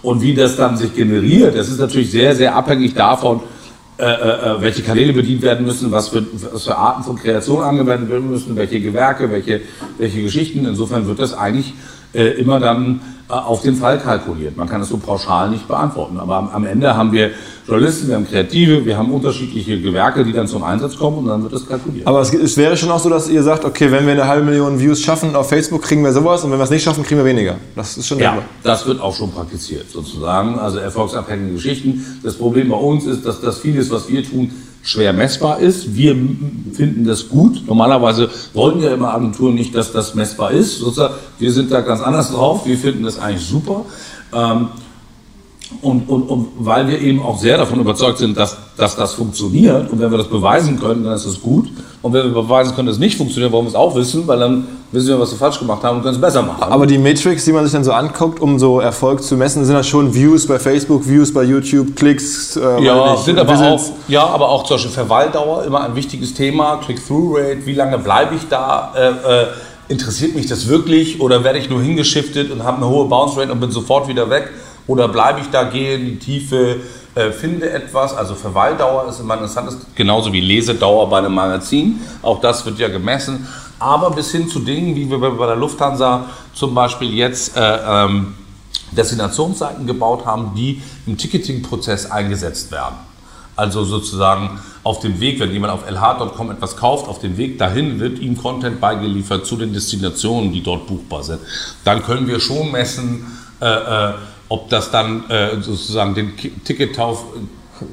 Und 0.00 0.22
wie 0.22 0.32
das 0.32 0.56
dann 0.56 0.78
sich 0.78 0.94
generiert, 0.94 1.56
das 1.56 1.68
ist 1.68 1.78
natürlich 1.78 2.10
sehr, 2.10 2.34
sehr 2.34 2.54
abhängig 2.54 2.94
davon, 2.94 3.40
äh, 3.98 4.04
äh, 4.04 4.06
äh, 4.06 4.60
welche 4.60 4.82
Kanäle 4.82 5.12
bedient 5.12 5.42
werden 5.42 5.66
müssen, 5.66 5.90
was 5.90 6.10
für, 6.10 6.24
was 6.52 6.64
für 6.64 6.76
Arten 6.76 7.02
von 7.02 7.16
Kreation 7.16 7.64
angewendet 7.64 8.08
werden 8.08 8.30
müssen, 8.30 8.54
welche 8.54 8.80
Gewerke, 8.80 9.28
welche, 9.32 9.60
welche 9.98 10.22
Geschichten. 10.22 10.64
Insofern 10.66 11.08
wird 11.08 11.18
das 11.18 11.34
eigentlich 11.34 11.74
äh, 12.14 12.28
immer 12.40 12.60
dann 12.60 13.00
auf 13.28 13.60
den 13.60 13.76
Fall 13.76 13.98
kalkuliert. 13.98 14.56
Man 14.56 14.68
kann 14.68 14.80
das 14.80 14.88
so 14.88 14.96
pauschal 14.96 15.50
nicht 15.50 15.68
beantworten. 15.68 16.18
Aber 16.18 16.36
am, 16.36 16.48
am, 16.48 16.64
Ende 16.64 16.96
haben 16.96 17.12
wir 17.12 17.30
Journalisten, 17.66 18.08
wir 18.08 18.14
haben 18.14 18.26
Kreative, 18.26 18.86
wir 18.86 18.96
haben 18.96 19.12
unterschiedliche 19.12 19.78
Gewerke, 19.80 20.24
die 20.24 20.32
dann 20.32 20.48
zum 20.48 20.62
Einsatz 20.62 20.96
kommen 20.96 21.18
und 21.18 21.26
dann 21.26 21.42
wird 21.42 21.52
das 21.52 21.68
kalkuliert. 21.68 22.06
Aber 22.06 22.22
es, 22.22 22.32
es, 22.32 22.56
wäre 22.56 22.74
schon 22.78 22.90
auch 22.90 23.00
so, 23.00 23.10
dass 23.10 23.28
ihr 23.28 23.42
sagt, 23.42 23.66
okay, 23.66 23.92
wenn 23.92 24.06
wir 24.06 24.12
eine 24.12 24.26
halbe 24.26 24.46
Million 24.46 24.80
Views 24.80 25.02
schaffen 25.02 25.36
auf 25.36 25.50
Facebook, 25.50 25.82
kriegen 25.82 26.02
wir 26.02 26.12
sowas 26.12 26.42
und 26.42 26.50
wenn 26.50 26.58
wir 26.58 26.64
es 26.64 26.70
nicht 26.70 26.82
schaffen, 26.82 27.04
kriegen 27.04 27.20
wir 27.20 27.26
weniger. 27.26 27.56
Das 27.76 27.98
ist 27.98 28.06
schon 28.06 28.18
Ja, 28.18 28.38
das 28.62 28.86
wird 28.86 28.98
auch 29.00 29.14
schon 29.14 29.30
praktiziert 29.30 29.90
sozusagen. 29.90 30.58
Also 30.58 30.78
erfolgsabhängige 30.78 31.54
Geschichten. 31.54 32.20
Das 32.22 32.34
Problem 32.34 32.70
bei 32.70 32.76
uns 32.76 33.04
ist, 33.04 33.26
dass 33.26 33.42
das 33.42 33.58
vieles, 33.58 33.90
was 33.90 34.08
wir 34.08 34.24
tun, 34.24 34.50
schwer 34.82 35.12
messbar 35.12 35.58
ist. 35.60 35.96
Wir 35.96 36.16
finden 36.72 37.04
das 37.04 37.28
gut. 37.28 37.66
Normalerweise 37.66 38.30
wollen 38.54 38.80
ja 38.80 38.94
immer 38.94 39.12
Agenturen 39.14 39.54
nicht, 39.54 39.74
dass 39.74 39.92
das 39.92 40.14
messbar 40.14 40.50
ist. 40.52 40.82
Wir 41.38 41.52
sind 41.52 41.70
da 41.70 41.80
ganz 41.82 42.00
anders 42.00 42.30
drauf. 42.30 42.66
Wir 42.66 42.78
finden 42.78 43.04
das 43.04 43.18
eigentlich 43.18 43.46
super. 43.46 43.84
Und, 45.82 46.08
und, 46.08 46.22
und 46.22 46.48
weil 46.58 46.88
wir 46.88 46.98
eben 47.00 47.22
auch 47.22 47.38
sehr 47.38 47.58
davon 47.58 47.80
überzeugt 47.80 48.18
sind, 48.18 48.36
dass, 48.36 48.56
dass 48.76 48.96
das 48.96 49.12
funktioniert 49.12 49.90
und 49.92 50.00
wenn 50.00 50.10
wir 50.10 50.16
das 50.16 50.28
beweisen 50.28 50.80
können, 50.80 51.04
dann 51.04 51.14
ist 51.14 51.26
das 51.26 51.40
gut. 51.42 51.68
Und 52.00 52.12
wenn 52.12 52.24
wir 52.24 52.42
beweisen 52.42 52.74
können, 52.74 52.86
dass 52.86 52.96
es 52.96 53.00
nicht 53.00 53.18
funktioniert, 53.18 53.52
wollen 53.52 53.66
wir 53.66 53.70
es 53.70 53.74
auch 53.74 53.94
wissen, 53.94 54.26
weil 54.26 54.38
dann 54.38 54.66
wissen 54.92 55.08
wir, 55.08 55.20
was 55.20 55.30
wir 55.30 55.38
falsch 55.38 55.58
gemacht 55.58 55.82
haben 55.82 55.96
und 55.96 56.02
können 56.02 56.14
es 56.14 56.20
besser 56.20 56.42
machen. 56.42 56.62
Aber 56.62 56.86
die 56.86 56.96
Matrix, 56.96 57.44
die 57.44 57.52
man 57.52 57.64
sich 57.64 57.72
dann 57.72 57.84
so 57.84 57.92
anguckt, 57.92 58.40
um 58.40 58.58
so 58.58 58.80
Erfolg 58.80 59.22
zu 59.22 59.36
messen, 59.36 59.64
sind 59.64 59.74
das 59.74 59.86
schon 59.86 60.14
Views 60.14 60.46
bei 60.46 60.58
Facebook, 60.58 61.06
Views 61.06 61.34
bei 61.34 61.42
YouTube, 61.42 61.96
Klicks, 61.96 62.56
äh, 62.56 62.82
ja, 62.82 63.12
nicht, 63.12 63.24
sind 63.24 63.38
aber 63.38 63.58
auch, 63.58 63.82
ja, 64.06 64.26
aber 64.26 64.48
auch 64.48 64.64
zum 64.64 64.76
Beispiel 64.76 64.92
Verweildauer, 64.92 65.64
immer 65.64 65.82
ein 65.82 65.94
wichtiges 65.94 66.34
Thema, 66.34 66.76
Click-Through-Rate, 66.76 67.66
wie 67.66 67.74
lange 67.74 67.98
bleibe 67.98 68.36
ich 68.36 68.48
da, 68.48 68.92
äh, 68.96 69.42
äh, 69.42 69.46
interessiert 69.88 70.34
mich 70.34 70.46
das 70.46 70.68
wirklich 70.68 71.20
oder 71.20 71.44
werde 71.44 71.58
ich 71.58 71.68
nur 71.68 71.82
hingeschiftet 71.82 72.50
und 72.50 72.62
habe 72.62 72.78
eine 72.78 72.88
hohe 72.88 73.06
Bounce-Rate 73.06 73.52
und 73.52 73.60
bin 73.60 73.70
sofort 73.70 74.08
wieder 74.08 74.30
weg? 74.30 74.50
Oder 74.88 75.06
bleibe 75.06 75.40
ich 75.40 75.50
da, 75.50 75.64
gehe 75.64 75.94
in 75.94 76.06
die 76.06 76.18
Tiefe, 76.18 76.80
äh, 77.14 77.30
finde 77.30 77.70
etwas? 77.70 78.14
Also 78.14 78.34
Verweildauer 78.34 79.08
ist 79.08 79.20
immer 79.20 79.34
interessant, 79.34 79.68
ist 79.68 79.94
genauso 79.94 80.32
wie 80.32 80.40
Lesedauer 80.40 81.08
bei 81.08 81.18
einem 81.18 81.34
Magazin. 81.34 82.00
Auch 82.22 82.40
das 82.40 82.66
wird 82.66 82.80
ja 82.80 82.88
gemessen. 82.88 83.46
Aber 83.78 84.10
bis 84.10 84.32
hin 84.32 84.48
zu 84.48 84.58
Dingen, 84.60 84.96
wie 84.96 85.08
wir 85.08 85.18
bei 85.18 85.46
der 85.46 85.56
Lufthansa 85.56 86.24
zum 86.52 86.74
Beispiel 86.74 87.14
jetzt 87.14 87.56
äh, 87.56 87.78
ähm, 87.86 88.34
Destinationsseiten 88.92 89.86
gebaut 89.86 90.24
haben, 90.26 90.52
die 90.56 90.82
im 91.06 91.16
Ticketing-Prozess 91.16 92.10
eingesetzt 92.10 92.72
werden. 92.72 92.96
Also 93.54 93.84
sozusagen 93.84 94.60
auf 94.84 95.00
dem 95.00 95.20
Weg, 95.20 95.40
wenn 95.40 95.52
jemand 95.52 95.72
auf 95.72 95.88
lh.com 95.88 96.50
etwas 96.50 96.76
kauft, 96.76 97.08
auf 97.08 97.18
dem 97.18 97.36
Weg 97.36 97.58
dahin 97.58 98.00
wird 98.00 98.20
ihm 98.20 98.38
Content 98.38 98.80
beigeliefert 98.80 99.46
zu 99.46 99.56
den 99.56 99.72
Destinationen, 99.72 100.52
die 100.52 100.62
dort 100.62 100.86
buchbar 100.86 101.24
sind. 101.24 101.40
Dann 101.84 102.02
können 102.02 102.26
wir 102.26 102.40
schon 102.40 102.70
messen, 102.70 103.26
äh, 103.60 103.66
äh, 103.66 104.12
ob 104.48 104.68
das 104.68 104.90
dann 104.90 105.28
äh, 105.28 105.60
sozusagen 105.60 106.14
den 106.14 106.32
Ticketkauf, 106.64 107.24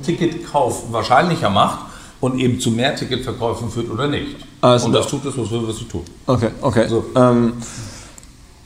Ticketkauf 0.04 0.92
wahrscheinlicher 0.92 1.50
macht 1.50 1.80
und 2.22 2.40
eben 2.40 2.60
zu 2.60 2.72
mehr 2.72 2.96
Ticketverkäufen 2.96 3.70
führt 3.70 3.90
oder 3.90 4.08
nicht. 4.08 4.38
Also 4.62 4.88
und 4.88 4.94
das 4.94 5.08
tut 5.08 5.26
es, 5.26 5.38
was 5.38 5.52
wir 5.52 5.68
was 5.68 5.78
sie 5.78 5.86
tun. 5.86 6.04
Okay, 6.26 6.50
okay. 6.62 6.88
So. 6.88 7.06
Ähm, 7.16 7.54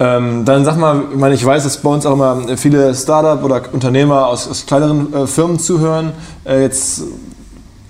ähm, 0.01 0.45
dann 0.45 0.63
sag 0.63 0.77
mal, 0.77 1.03
ich, 1.11 1.17
meine, 1.17 1.35
ich 1.35 1.45
weiß, 1.45 1.63
dass 1.63 1.77
bei 1.77 1.89
uns 1.89 2.05
auch 2.05 2.13
immer 2.13 2.57
viele 2.57 2.95
Startup 2.95 3.43
oder 3.43 3.63
Unternehmer 3.73 4.27
aus, 4.27 4.47
aus 4.47 4.65
kleineren 4.65 5.13
äh, 5.13 5.27
Firmen 5.27 5.59
zuhören. 5.59 6.13
Äh, 6.45 6.61
jetzt, 6.61 7.03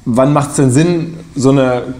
wann 0.06 0.34
macht 0.34 0.52
es 0.52 0.56
denn 0.56 0.72
Sinn, 0.72 1.20
so 1.36 1.52
eine 1.52 1.94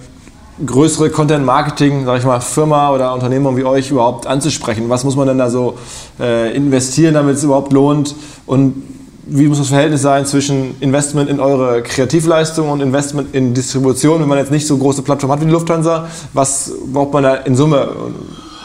größere 0.66 1.10
Content-Marketing, 1.10 2.06
sag 2.06 2.20
ich 2.20 2.26
mal, 2.26 2.40
Firma 2.40 2.94
oder 2.94 3.14
Unternehmung 3.14 3.58
wie 3.58 3.64
euch 3.64 3.92
überhaupt 3.92 4.28
anzusprechen? 4.28 4.90
Was 4.90 5.04
muss 5.04 5.16
man 5.16 5.28
denn 5.28 5.38
da 5.38 5.50
so 5.50 5.78
äh, 6.20 6.56
investieren, 6.56 7.14
damit 7.14 7.38
es 7.38 7.44
überhaupt 7.44 7.72
lohnt? 7.72 8.16
Und 8.46 8.84
wie 9.26 9.48
muss 9.48 9.60
das 9.60 9.68
Verhältnis 9.68 10.02
sein 10.02 10.26
zwischen 10.26 10.76
Investment 10.80 11.30
in 11.30 11.40
eure 11.40 11.84
Kreativleistung 11.84 12.70
und 12.70 12.82
Investment 12.82 13.34
in 13.34 13.54
Distribution, 13.54 14.22
wenn 14.22 14.28
man 14.28 14.40
jetzt 14.40 14.52
nicht 14.52 14.66
so 14.66 14.78
große 14.78 15.04
Plattformen 15.04 15.34
hat 15.34 15.42
wie 15.42 15.46
die 15.46 15.52
Lufthansa? 15.52 16.08
Was 16.34 16.72
braucht 16.92 17.14
man 17.14 17.24
da 17.24 17.36
in 17.36 17.56
Summe? 17.56 17.90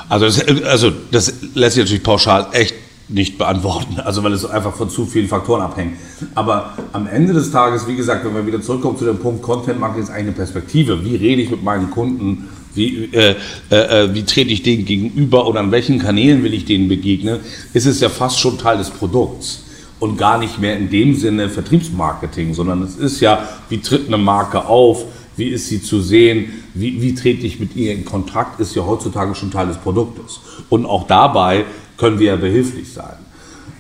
Also 0.09 0.27
das, 0.27 0.65
also 0.65 0.91
das 1.11 1.33
lässt 1.55 1.75
sich 1.75 1.85
natürlich 1.85 2.03
pauschal 2.03 2.47
echt 2.53 2.75
nicht 3.09 3.37
beantworten, 3.37 4.01
also 4.01 4.25
weil 4.25 4.33
es 4.33 4.47
einfach 4.47 4.75
von 4.75 4.89
zu 4.89 5.05
vielen 5.05 5.29
Faktoren 5.29 5.61
abhängt. 5.61 5.97
Aber 6.35 6.75
am 6.93 7.07
Ende 7.07 7.35
des 7.35 7.51
Tages, 7.51 7.87
wie 7.87 7.97
gesagt, 7.97 8.25
wenn 8.25 8.35
wir 8.35 8.47
wieder 8.47 8.63
zurückkommen 8.63 8.97
zu 8.97 9.05
dem 9.05 9.19
Punkt, 9.19 9.43
Content 9.43 9.79
Marketing 9.79 10.05
ist 10.05 10.11
eine 10.11 10.33
Perspektive. 10.33 11.05
Wie 11.05 11.17
rede 11.17 11.43
ich 11.43 11.51
mit 11.51 11.63
meinen 11.63 11.91
Kunden? 11.91 12.49
Wie, 12.75 13.05
äh, 13.13 13.37
äh, 13.71 14.15
wie 14.15 14.25
trete 14.25 14.51
ich 14.51 14.63
denen 14.63 14.85
gegenüber 14.85 15.47
oder 15.47 15.61
an 15.61 15.71
welchen 15.71 15.99
Kanälen 15.99 16.43
will 16.43 16.55
ich 16.55 16.65
denen 16.65 16.89
begegnen? 16.89 17.41
Ist 17.73 17.87
es 17.87 18.01
ja 18.01 18.09
fast 18.09 18.41
schon 18.41 18.59
Teil 18.59 18.79
des 18.79 18.91
Produkts 18.91 19.65
und 20.01 20.17
gar 20.17 20.39
nicht 20.39 20.59
mehr 20.59 20.77
in 20.77 20.91
dem 20.91 21.15
Sinne 21.15 21.49
Vertriebsmarketing, 21.49 22.55
sondern 22.55 22.83
es 22.83 22.97
ist 22.97 23.21
ja, 23.21 23.49
wie 23.69 23.79
tritt 23.79 24.09
eine 24.09 24.19
Marke 24.19 24.65
auf? 24.67 25.05
Wie 25.37 25.49
ist 25.49 25.69
sie 25.69 25.83
zu 25.83 26.01
sehen? 26.01 26.65
Wie, 26.75 27.01
wie 27.03 27.15
trete 27.15 27.47
ich 27.47 27.61
mit 27.61 27.77
ihr 27.77 27.93
in 27.93 28.05
Kontakt? 28.05 28.61
Ist 28.61 28.75
ja 28.75 28.85
heutzutage 28.85 29.35
schon 29.35 29.51
Teil 29.51 29.67
des 29.67 29.79
Produktes. 29.79 30.41
Und 30.69 30.87
auch 30.87 31.07
dabei 31.07 31.65
können 31.97 32.19
wir 32.19 32.27
ja 32.27 32.37
behilflich 32.37 32.93
sein. 32.93 33.17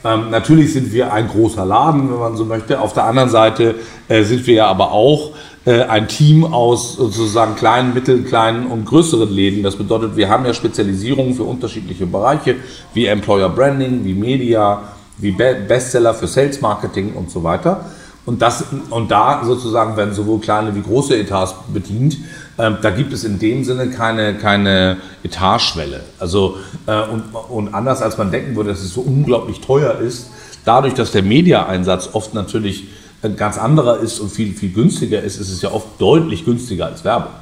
Ähm, 0.04 0.30
natürlich 0.30 0.72
sind 0.72 0.92
wir 0.92 1.12
ein 1.12 1.28
großer 1.28 1.64
Laden, 1.64 2.10
wenn 2.10 2.18
man 2.18 2.36
so 2.36 2.44
möchte. 2.44 2.80
Auf 2.80 2.92
der 2.92 3.04
anderen 3.04 3.30
Seite 3.30 3.76
äh, 4.08 4.22
sind 4.22 4.46
wir 4.46 4.54
ja 4.54 4.66
aber 4.66 4.92
auch 4.92 5.32
äh, 5.64 5.82
ein 5.82 6.08
Team 6.08 6.44
aus 6.44 6.96
sozusagen 6.96 7.56
kleinen, 7.56 7.94
mittelkleinen 7.94 8.66
und 8.66 8.84
größeren 8.84 9.30
Läden. 9.30 9.62
Das 9.62 9.76
bedeutet, 9.76 10.16
wir 10.16 10.28
haben 10.28 10.44
ja 10.44 10.52
Spezialisierungen 10.52 11.34
für 11.34 11.44
unterschiedliche 11.44 12.04
Bereiche, 12.04 12.56
wie 12.92 13.06
Employer 13.06 13.48
Branding, 13.48 14.04
wie 14.04 14.12
Media, 14.12 14.82
wie 15.16 15.30
Be 15.30 15.56
Bestseller 15.66 16.12
für 16.12 16.26
Sales 16.26 16.60
Marketing 16.60 17.14
und 17.14 17.30
so 17.30 17.42
weiter. 17.42 17.86
Und, 18.26 18.40
das, 18.40 18.64
und 18.90 19.10
da 19.10 19.42
sozusagen 19.44 19.96
werden 19.96 20.14
sowohl 20.14 20.40
kleine 20.40 20.74
wie 20.74 20.80
große 20.80 21.16
Etats 21.16 21.54
bedient. 21.72 22.16
Ähm, 22.58 22.78
da 22.80 22.90
gibt 22.90 23.12
es 23.12 23.24
in 23.24 23.38
dem 23.38 23.64
Sinne 23.64 23.90
keine, 23.90 24.34
keine 24.34 24.96
Etatschwelle. 25.22 26.00
Also, 26.18 26.56
äh, 26.86 27.02
und, 27.02 27.22
und 27.50 27.74
anders 27.74 28.00
als 28.00 28.16
man 28.16 28.30
denken 28.30 28.56
würde, 28.56 28.70
dass 28.70 28.80
es 28.80 28.94
so 28.94 29.02
unglaublich 29.02 29.60
teuer 29.60 29.98
ist, 29.98 30.30
dadurch, 30.64 30.94
dass 30.94 31.12
der 31.12 31.22
Mediaeinsatz 31.22 32.10
oft 32.14 32.32
natürlich 32.32 32.88
ein 33.22 33.36
ganz 33.36 33.58
anderer 33.58 33.98
ist 33.98 34.20
und 34.20 34.30
viel, 34.30 34.54
viel 34.54 34.72
günstiger 34.72 35.20
ist, 35.20 35.38
ist 35.38 35.50
es 35.50 35.60
ja 35.62 35.72
oft 35.72 35.86
deutlich 35.98 36.44
günstiger 36.44 36.86
als 36.86 37.04
Werbung. 37.04 37.32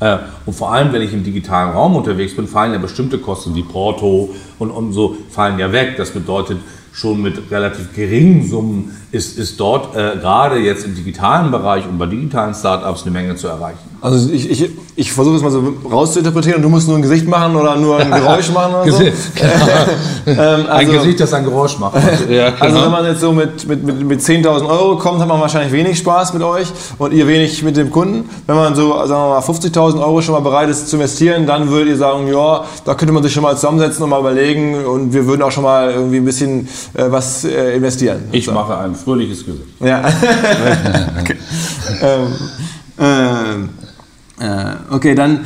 Ja. 0.00 0.14
Äh, 0.14 0.18
und 0.46 0.54
vor 0.54 0.72
allem, 0.72 0.92
wenn 0.92 1.02
ich 1.02 1.12
im 1.12 1.24
digitalen 1.24 1.72
Raum 1.72 1.96
unterwegs 1.96 2.34
bin, 2.34 2.46
fallen 2.46 2.72
ja 2.72 2.78
bestimmte 2.78 3.18
Kosten 3.18 3.54
wie 3.54 3.62
Porto 3.62 4.34
und, 4.58 4.70
und 4.70 4.92
so 4.92 5.16
fallen 5.30 5.58
ja 5.58 5.72
weg. 5.72 5.96
Das 5.96 6.10
bedeutet, 6.10 6.58
schon 6.92 7.22
mit 7.22 7.50
relativ 7.50 7.94
geringen 7.94 8.48
Summen 8.48 8.96
ist, 9.12 9.38
ist 9.38 9.58
dort 9.60 9.94
äh, 9.96 10.16
gerade 10.20 10.58
jetzt 10.58 10.84
im 10.84 10.94
digitalen 10.94 11.50
Bereich 11.50 11.86
und 11.86 11.98
bei 11.98 12.06
digitalen 12.06 12.54
Startups 12.54 13.02
eine 13.02 13.12
Menge 13.12 13.36
zu 13.36 13.48
erreichen. 13.48 13.89
Also 14.02 14.30
ich, 14.32 14.50
ich, 14.50 14.70
ich 14.96 15.12
versuche 15.12 15.36
es 15.36 15.42
mal 15.42 15.50
so 15.50 15.74
rauszuinterpretieren 15.90 16.56
und 16.56 16.62
du 16.62 16.68
musst 16.70 16.88
nur 16.88 16.96
ein 16.96 17.02
Gesicht 17.02 17.28
machen 17.28 17.54
oder 17.54 17.76
nur 17.76 17.98
ein 17.98 18.10
Geräusch 18.10 18.50
machen 18.54 18.74
oder 18.74 18.90
so. 18.90 19.02
ähm, 20.26 20.36
also, 20.36 20.70
ein 20.70 20.90
Gesicht, 20.90 21.20
das 21.20 21.34
ein 21.34 21.44
Geräusch 21.44 21.78
macht. 21.78 21.94
ja, 22.30 22.50
genau. 22.50 22.64
Also 22.64 22.82
wenn 22.82 22.90
man 22.90 23.04
jetzt 23.04 23.20
so 23.20 23.32
mit, 23.32 23.68
mit, 23.68 23.84
mit, 23.84 24.02
mit 24.02 24.20
10.000 24.20 24.66
Euro 24.66 24.96
kommt, 24.96 25.20
hat 25.20 25.28
man 25.28 25.38
wahrscheinlich 25.38 25.72
wenig 25.72 25.98
Spaß 25.98 26.32
mit 26.32 26.42
euch 26.42 26.68
und 26.96 27.12
ihr 27.12 27.26
wenig 27.26 27.62
mit 27.62 27.76
dem 27.76 27.90
Kunden. 27.90 28.28
Wenn 28.46 28.56
man 28.56 28.74
so, 28.74 28.92
sagen 29.06 29.10
wir 29.10 29.28
mal, 29.28 29.40
50.000 29.40 30.00
Euro 30.00 30.22
schon 30.22 30.34
mal 30.34 30.40
bereit 30.40 30.70
ist 30.70 30.88
zu 30.88 30.96
investieren, 30.96 31.46
dann 31.46 31.68
würdet 31.68 31.88
ihr 31.88 31.96
sagen, 31.98 32.26
ja, 32.26 32.64
da 32.86 32.94
könnte 32.94 33.12
man 33.12 33.22
sich 33.22 33.34
schon 33.34 33.42
mal 33.42 33.54
zusammensetzen 33.56 34.02
und 34.02 34.10
mal 34.10 34.20
überlegen 34.20 34.82
und 34.84 35.12
wir 35.12 35.26
würden 35.26 35.42
auch 35.42 35.52
schon 35.52 35.64
mal 35.64 35.90
irgendwie 35.90 36.16
ein 36.16 36.24
bisschen 36.24 36.68
äh, 36.94 37.04
was 37.08 37.44
äh, 37.44 37.76
investieren. 37.76 38.24
Ich 38.32 38.46
so. 38.46 38.52
mache 38.52 38.78
ein 38.78 38.94
fröhliches 38.94 39.44
Gesicht. 39.44 39.64
Ja. 39.80 40.02
okay. 41.20 41.36
ähm, 42.02 42.32
ähm, 43.00 43.68
äh, 43.79 43.79
okay, 44.90 45.14
dann 45.14 45.40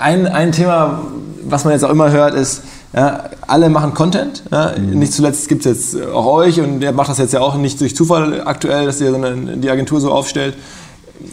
ein, 0.00 0.26
ein 0.26 0.52
Thema, 0.52 1.02
was 1.44 1.64
man 1.64 1.72
jetzt 1.72 1.84
auch 1.84 1.90
immer 1.90 2.10
hört, 2.10 2.34
ist, 2.34 2.62
ja, 2.92 3.24
alle 3.46 3.68
machen 3.70 3.94
Content. 3.94 4.42
Ja. 4.50 4.72
Mhm. 4.76 4.98
Nicht 4.98 5.12
zuletzt 5.12 5.48
gibt 5.48 5.64
es 5.64 5.94
jetzt 5.94 6.08
auch 6.08 6.26
euch 6.26 6.60
und 6.60 6.82
ihr 6.82 6.92
macht 6.92 7.08
das 7.08 7.18
jetzt 7.18 7.32
ja 7.32 7.40
auch 7.40 7.56
nicht 7.56 7.80
durch 7.80 7.94
Zufall 7.94 8.42
aktuell, 8.44 8.86
dass 8.86 9.00
ihr 9.00 9.12
die 9.56 9.70
Agentur 9.70 10.00
so 10.00 10.10
aufstellt. 10.10 10.56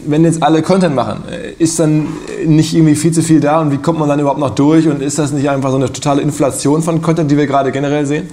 Wenn 0.05 0.25
jetzt 0.25 0.43
alle 0.43 0.61
Content 0.61 0.95
machen, 0.95 1.23
ist 1.57 1.79
dann 1.79 2.07
nicht 2.45 2.73
irgendwie 2.75 2.95
viel 2.95 3.13
zu 3.13 3.23
viel 3.23 3.39
da 3.39 3.61
und 3.61 3.71
wie 3.71 3.77
kommt 3.77 3.99
man 3.99 4.09
dann 4.09 4.19
überhaupt 4.19 4.39
noch 4.39 4.53
durch 4.53 4.87
und 4.87 5.01
ist 5.01 5.17
das 5.17 5.31
nicht 5.31 5.49
einfach 5.49 5.69
so 5.69 5.77
eine 5.77 5.91
totale 5.91 6.21
Inflation 6.21 6.83
von 6.83 7.01
Content, 7.01 7.31
die 7.31 7.37
wir 7.37 7.47
gerade 7.47 7.71
generell 7.71 8.05
sehen? 8.05 8.29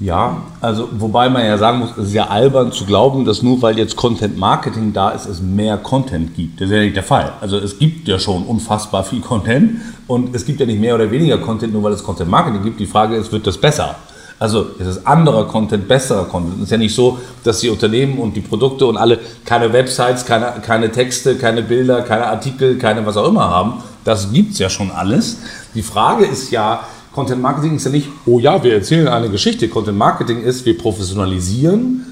Ja, 0.00 0.38
also 0.62 0.88
wobei 0.92 1.28
man 1.28 1.44
ja 1.44 1.58
sagen 1.58 1.80
muss, 1.80 1.90
es 1.90 2.08
ist 2.08 2.14
ja 2.14 2.28
albern 2.28 2.72
zu 2.72 2.86
glauben, 2.86 3.26
dass 3.26 3.42
nur 3.42 3.60
weil 3.60 3.78
jetzt 3.78 3.96
Content 3.96 4.38
Marketing 4.38 4.94
da 4.94 5.10
ist, 5.10 5.26
es 5.26 5.42
mehr 5.42 5.76
Content 5.76 6.34
gibt. 6.34 6.58
Das 6.58 6.70
ist 6.70 6.74
ja 6.74 6.80
nicht 6.80 6.96
der 6.96 7.02
Fall. 7.02 7.34
Also 7.42 7.58
es 7.58 7.78
gibt 7.78 8.08
ja 8.08 8.18
schon 8.18 8.44
unfassbar 8.44 9.04
viel 9.04 9.20
Content 9.20 9.82
und 10.06 10.34
es 10.34 10.46
gibt 10.46 10.58
ja 10.58 10.64
nicht 10.64 10.80
mehr 10.80 10.94
oder 10.94 11.10
weniger 11.10 11.36
Content, 11.36 11.74
nur 11.74 11.82
weil 11.82 11.92
es 11.92 12.02
Content 12.02 12.30
Marketing 12.30 12.62
gibt. 12.62 12.80
Die 12.80 12.86
Frage 12.86 13.14
ist, 13.16 13.30
wird 13.30 13.46
das 13.46 13.58
besser? 13.58 13.94
Also 14.38 14.68
ist 14.78 14.86
es 14.86 15.06
anderer 15.06 15.44
Content, 15.46 15.86
besserer 15.86 16.24
Content? 16.24 16.56
Es 16.56 16.62
ist 16.64 16.70
ja 16.70 16.78
nicht 16.78 16.94
so, 16.94 17.18
dass 17.44 17.60
die 17.60 17.68
Unternehmen 17.68 18.18
und 18.18 18.34
die 18.34 18.40
Produkte 18.40 18.86
und 18.86 18.96
alle 18.96 19.18
keine 19.44 19.70
Websites, 19.70 20.24
keine, 20.24 20.54
keine 20.62 20.90
Texte, 20.90 21.36
keine 21.36 21.60
Bilder, 21.60 22.00
keine 22.00 22.26
Artikel, 22.26 22.78
keine 22.78 23.04
was 23.04 23.18
auch 23.18 23.28
immer 23.28 23.50
haben. 23.50 23.74
Das 24.02 24.32
gibt's 24.32 24.58
ja 24.58 24.70
schon 24.70 24.90
alles. 24.90 25.40
Die 25.74 25.82
Frage 25.82 26.24
ist 26.24 26.50
ja, 26.50 26.80
Content 27.12 27.42
Marketing 27.42 27.76
ist 27.76 27.84
ja 27.84 27.90
nicht, 27.90 28.08
oh 28.26 28.38
ja, 28.38 28.62
wir 28.62 28.74
erzählen 28.74 29.08
eine 29.08 29.30
Geschichte. 29.30 29.68
Content 29.68 29.98
Marketing 29.98 30.42
ist, 30.42 30.64
wir 30.64 30.78
professionalisieren, 30.78 32.06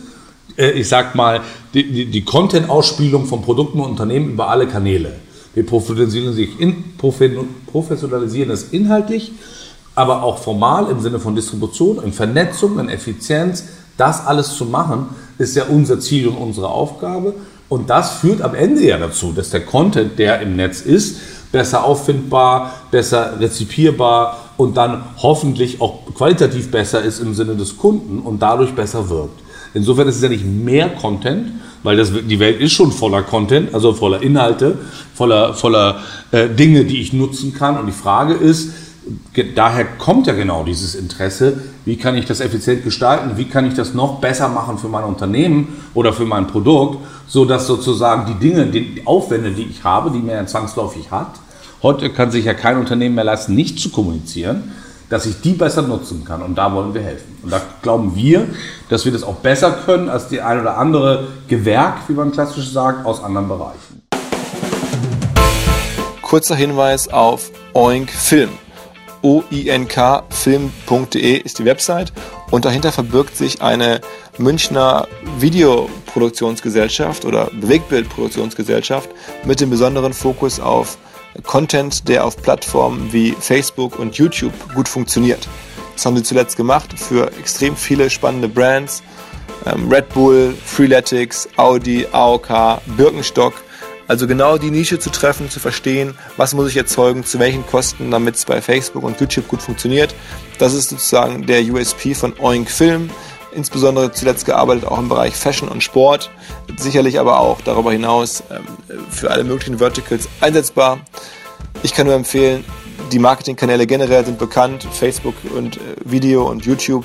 äh, 0.57 0.71
ich 0.73 0.89
sag 0.89 1.15
mal, 1.15 1.41
die, 1.73 1.91
die, 1.91 2.07
die 2.07 2.25
Content-Ausspielung 2.25 3.27
von 3.27 3.43
Produkten 3.43 3.79
und 3.81 3.91
Unternehmen 3.91 4.31
über 4.31 4.49
alle 4.49 4.67
Kanäle. 4.67 5.15
Wir 5.55 5.65
professionalisieren, 5.65 6.57
in, 6.59 6.85
professionalisieren 6.99 8.51
es 8.51 8.65
inhaltlich, 8.71 9.33
aber 9.95 10.23
auch 10.23 10.39
formal 10.39 10.91
im 10.91 11.01
Sinne 11.01 11.21
von 11.21 11.35
Distribution, 11.35 12.03
in 12.03 12.13
Vernetzung, 12.13 12.79
in 12.79 12.89
Effizienz. 12.89 13.65
Das 13.97 14.27
alles 14.27 14.55
zu 14.55 14.65
machen, 14.65 15.07
ist 15.39 15.57
ja 15.57 15.65
unser 15.65 15.99
Ziel 16.01 16.29
und 16.29 16.37
unsere 16.37 16.69
Aufgabe. 16.69 17.35
Und 17.69 17.91
das 17.91 18.13
führt 18.13 18.43
am 18.43 18.55
Ende 18.55 18.83
ja 18.83 18.99
dazu, 18.99 19.33
dass 19.33 19.51
der 19.51 19.65
Content, 19.65 20.19
der 20.19 20.41
im 20.41 20.57
Netz 20.57 20.81
ist, 20.81 21.19
besser 21.53 21.85
auffindbar, 21.85 22.73
besser 22.91 23.39
rezipierbar 23.41 24.48
und 24.59 24.77
dann 24.77 25.03
hoffentlich 25.23 25.81
auch 25.81 26.01
qualitativ 26.15 26.71
besser 26.71 27.03
ist 27.03 27.21
im 27.21 27.33
Sinne 27.33 27.55
des 27.57 27.79
Kunden 27.79 28.19
und 28.19 28.43
dadurch 28.43 28.75
besser 28.75 29.09
wirkt. 29.09 29.41
Insofern 29.73 30.09
ist 30.09 30.17
es 30.17 30.23
ja 30.23 30.29
nicht 30.29 30.45
mehr 30.45 30.91
Content, 30.91 31.53
weil 31.85 31.97
das, 31.97 32.11
die 32.13 32.41
Welt 32.41 32.61
ist 32.61 32.73
schon 32.73 32.91
voller 32.91 33.23
Content, 33.23 33.73
also 33.73 33.93
voller 33.93 34.21
Inhalte, 34.21 34.77
voller, 35.15 35.55
voller 35.55 36.01
äh, 36.33 36.49
Dinge, 36.49 36.85
die 36.85 37.01
ich 37.01 37.13
nutzen 37.13 37.55
kann. 37.55 37.79
Und 37.79 37.87
die 37.87 37.93
Frage 37.93 38.35
ist, 38.35 38.73
daher 39.55 39.85
kommt 39.85 40.27
ja 40.27 40.33
genau 40.33 40.65
dieses 40.65 40.97
Interesse, 40.97 41.63
wie 41.85 41.97
kann 41.97 42.17
ich 42.17 42.25
das 42.25 42.41
effizient 42.41 42.83
gestalten, 42.83 43.37
wie 43.37 43.45
kann 43.45 43.65
ich 43.65 43.75
das 43.75 43.95
noch 43.95 44.21
besser 44.21 44.49
machen 44.49 44.77
für 44.77 44.89
mein 44.89 45.05
Unternehmen 45.05 45.69
oder 45.95 46.13
für 46.13 46.25
mein 46.25 46.49
Produkt, 46.49 46.99
so 47.29 47.45
dass 47.45 47.69
sozusagen 47.69 48.27
die 48.27 48.49
Dinge, 48.49 48.67
die 48.67 49.03
Aufwände, 49.05 49.53
die 49.53 49.69
ich 49.71 49.85
habe, 49.85 50.11
die 50.11 50.19
mir 50.19 50.35
ja 50.35 50.47
zwangsläufig 50.47 51.13
hat, 51.13 51.35
Heute 51.81 52.11
kann 52.11 52.33
sich 52.33 52.45
ja 52.45 52.55
kein 52.55 52.77
Unternehmen 52.77 53.15
mehr 53.15 53.23
leisten, 53.23 53.55
nicht 53.55 53.79
zu 53.79 53.91
kommunizieren, 53.91 54.73
dass 55.11 55.27
ich 55.27 55.41
die 55.43 55.53
besser 55.53 55.83
nutzen 55.83 56.25
kann. 56.25 56.43
Und 56.43 56.57
da 56.57 56.75
wollen 56.75 56.93
wir 56.93 57.03
helfen. 57.03 57.39
Und 57.45 57.53
da 57.53 57.61
glauben 57.83 58.17
wir, 58.17 58.49
dass 58.89 59.05
wir 59.05 59.13
das 59.13 59.23
auch 59.23 59.37
besser 59.37 59.71
können 59.87 60.09
als 60.09 60.27
die 60.27 60.41
ein 60.41 60.61
oder 60.61 60.77
andere 60.77 61.29
Gewerk, 61.47 61.99
wie 62.09 62.15
man 62.15 62.33
klassisch 62.33 62.73
sagt, 62.73 63.07
aus 63.07 63.23
anderen 63.23 63.47
Bereichen. 63.47 64.03
Kurzer 66.21 66.57
Hinweis 66.57 67.07
auf 67.07 67.53
Oink 67.75 68.11
Film. 68.11 68.51
oinkfilm.de 69.23 71.37
ist 71.37 71.61
die 71.61 71.65
Website 71.65 72.13
und 72.51 72.65
dahinter 72.65 72.91
verbirgt 72.91 73.37
sich 73.37 73.63
eine 73.63 74.01
Münchner 74.37 75.07
Videoproduktionsgesellschaft 75.39 77.25
oder 77.25 77.53
Bewegtbildproduktionsgesellschaft 77.61 79.11
mit 79.45 79.61
dem 79.61 79.71
besonderen 79.71 80.13
Fokus 80.13 80.59
auf 80.59 80.99
Content, 81.45 82.09
der 82.09 82.25
auf 82.25 82.37
Plattformen 82.37 83.13
wie 83.13 83.33
Facebook 83.33 83.99
und 83.99 84.17
YouTube 84.17 84.53
gut 84.75 84.89
funktioniert. 84.89 85.49
Das 85.95 86.07
haben 86.07 86.17
sie 86.17 86.23
zuletzt 86.23 86.57
gemacht 86.57 86.95
für 86.97 87.31
extrem 87.39 87.77
viele 87.77 88.11
spannende 88.11 88.49
Brands. 88.49 89.03
Ähm, 89.67 89.91
Red 89.91 90.09
Bull, 90.11 90.55
Freeletics, 90.65 91.49
Audi, 91.57 92.07
AOK, 92.13 92.81
Birkenstock. 92.97 93.55
Also 94.07 94.27
genau 94.27 94.57
die 94.57 94.71
Nische 94.71 94.99
zu 94.99 95.11
treffen, 95.11 95.51
zu 95.51 95.61
verstehen, 95.61 96.17
was 96.39 96.55
muss 96.55 96.71
ich 96.71 96.77
erzeugen, 96.77 97.25
zu 97.25 97.39
welchen 97.39 97.67
Kosten, 97.67 98.11
damit 98.11 98.37
es 98.37 98.45
bei 98.47 98.63
Facebook 98.63 99.03
und 99.03 99.21
YouTube 99.21 99.49
gut 99.49 99.61
funktioniert. 99.61 100.15
Das 100.59 100.73
ist 100.73 100.89
sozusagen 100.89 101.47
der 101.47 101.63
USP 101.63 102.15
von 102.15 102.33
Oink 102.39 102.71
Film 102.71 103.11
insbesondere 103.59 104.13
zuletzt 104.13 104.47
gearbeitet 104.47 104.87
auch 104.87 104.99
im 104.99 105.09
Bereich 105.09 105.35
Fashion 105.35 105.69
und 105.69 105.83
Sport, 105.83 106.31
sicherlich 106.77 107.21
aber 107.21 107.41
auch 107.41 107.61
darüber 107.61 107.93
hinaus 107.93 108.43
ähm, 108.51 108.65
für 109.11 109.31
alle 109.31 109.45
möglichen 109.45 109.79
Verticals 109.79 110.29
einsetzbar. 110.41 111.01
Ich 111.83 111.93
kann 111.93 112.07
nur 112.07 112.15
empfehlen, 112.15 112.65
die 113.13 113.19
Marketingkanäle 113.19 113.87
generell 113.87 114.25
sind 114.25 114.39
bekannt, 114.39 114.87
Facebook 114.91 115.35
und 115.55 115.77
äh, 115.77 115.81
Video 116.05 116.49
und 116.49 116.65
YouTube 116.65 117.05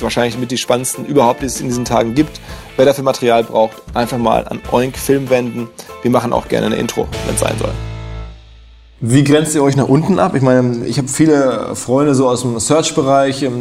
wahrscheinlich 0.00 0.38
mit 0.38 0.50
die 0.50 0.58
spannendsten 0.58 1.06
überhaupt, 1.06 1.40
die 1.40 1.46
es 1.46 1.60
in 1.60 1.68
diesen 1.68 1.84
Tagen 1.84 2.14
gibt. 2.14 2.40
Wer 2.76 2.84
dafür 2.84 3.04
Material 3.04 3.44
braucht, 3.44 3.76
einfach 3.94 4.18
mal 4.18 4.46
an 4.46 4.60
Oink 4.70 4.96
Film 4.96 5.30
wenden. 5.30 5.68
Wir 6.02 6.10
machen 6.10 6.32
auch 6.32 6.48
gerne 6.48 6.66
eine 6.66 6.76
Intro, 6.76 7.08
wenn 7.24 7.34
es 7.34 7.40
sein 7.40 7.56
soll. 7.58 7.95
Wie 8.98 9.24
grenzt 9.24 9.54
ihr 9.54 9.62
euch 9.62 9.76
nach 9.76 9.88
unten 9.88 10.18
ab? 10.18 10.34
Ich 10.34 10.40
meine, 10.40 10.86
ich 10.86 10.96
habe 10.96 11.06
viele 11.06 11.74
Freunde 11.74 12.14
so 12.14 12.26
aus 12.26 12.40
dem 12.40 12.58
Search-Bereich, 12.58 13.42
im 13.42 13.60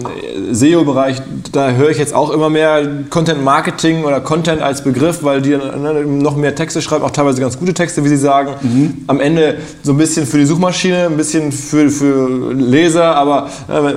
SEO-Bereich. 0.51 1.21
Da 1.51 1.71
höre 1.71 1.89
ich 1.89 1.97
jetzt 1.97 2.13
auch 2.13 2.29
immer 2.29 2.49
mehr 2.49 2.87
Content 3.09 3.43
Marketing 3.43 4.05
oder 4.05 4.21
Content 4.21 4.61
als 4.61 4.81
Begriff, 4.81 5.23
weil 5.23 5.41
die 5.41 5.49
ne, 5.49 6.05
noch 6.05 6.37
mehr 6.37 6.55
Texte 6.55 6.81
schreiben, 6.81 7.03
auch 7.03 7.11
teilweise 7.11 7.41
ganz 7.41 7.59
gute 7.59 7.73
Texte, 7.73 8.05
wie 8.05 8.07
sie 8.07 8.15
sagen. 8.15 8.51
Mhm. 8.61 8.93
Am 9.07 9.19
Ende 9.19 9.57
so 9.83 9.91
ein 9.91 9.97
bisschen 9.97 10.25
für 10.25 10.37
die 10.37 10.45
Suchmaschine, 10.45 11.07
ein 11.07 11.17
bisschen 11.17 11.51
für, 11.51 11.89
für 11.89 12.53
Leser, 12.53 13.17
aber 13.17 13.49
äh, 13.67 13.93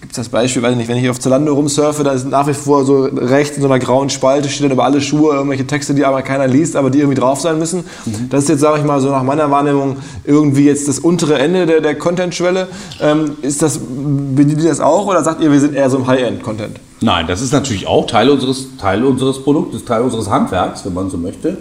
gibt 0.00 0.10
es 0.10 0.16
das 0.16 0.28
Beispiel, 0.28 0.60
weiß 0.60 0.72
ich 0.72 0.78
nicht, 0.78 0.88
wenn 0.88 0.96
ich 0.96 1.08
auf 1.08 1.20
Zalando 1.20 1.54
rumsurfe, 1.54 2.02
da 2.02 2.10
ist 2.10 2.26
nach 2.28 2.48
wie 2.48 2.54
vor 2.54 2.84
so 2.84 3.04
rechts 3.04 3.56
in 3.56 3.62
so 3.62 3.68
einer 3.68 3.78
grauen 3.78 4.10
Spalte 4.10 4.48
steht 4.48 4.64
dann 4.64 4.72
über 4.72 4.84
alle 4.84 5.00
Schuhe 5.00 5.34
irgendwelche 5.34 5.68
Texte, 5.68 5.94
die 5.94 6.04
aber 6.04 6.22
keiner 6.22 6.48
liest, 6.48 6.74
aber 6.74 6.90
die 6.90 6.98
irgendwie 6.98 7.20
drauf 7.20 7.40
sein 7.40 7.60
müssen. 7.60 7.84
Mhm. 8.06 8.28
Das 8.28 8.42
ist 8.42 8.48
jetzt, 8.48 8.60
sage 8.60 8.80
ich 8.80 8.84
mal, 8.84 9.00
so 9.00 9.08
nach 9.10 9.22
meiner 9.22 9.52
Wahrnehmung 9.52 9.98
irgendwie 10.24 10.64
jetzt 10.64 10.79
das 10.88 10.98
untere 10.98 11.38
Ende 11.38 11.66
der, 11.66 11.80
der 11.80 11.94
Content-Schwelle. 11.94 12.68
Ähm, 13.00 13.36
das, 13.42 13.78
bedient 13.78 14.62
ihr 14.62 14.68
das 14.68 14.80
auch 14.80 15.06
oder 15.06 15.22
sagt 15.22 15.42
ihr, 15.42 15.50
wir 15.50 15.60
sind 15.60 15.74
eher 15.74 15.88
so 15.90 15.98
im 15.98 16.06
High-End-Content? 16.06 16.78
Nein, 17.02 17.26
das 17.26 17.40
ist 17.40 17.52
natürlich 17.52 17.86
auch 17.86 18.06
Teil 18.06 18.28
unseres, 18.28 18.76
Teil 18.78 19.04
unseres 19.04 19.42
Produktes, 19.42 19.84
Teil 19.84 20.02
unseres 20.02 20.28
Handwerks, 20.28 20.84
wenn 20.84 20.92
man 20.92 21.08
so 21.08 21.16
möchte. 21.16 21.56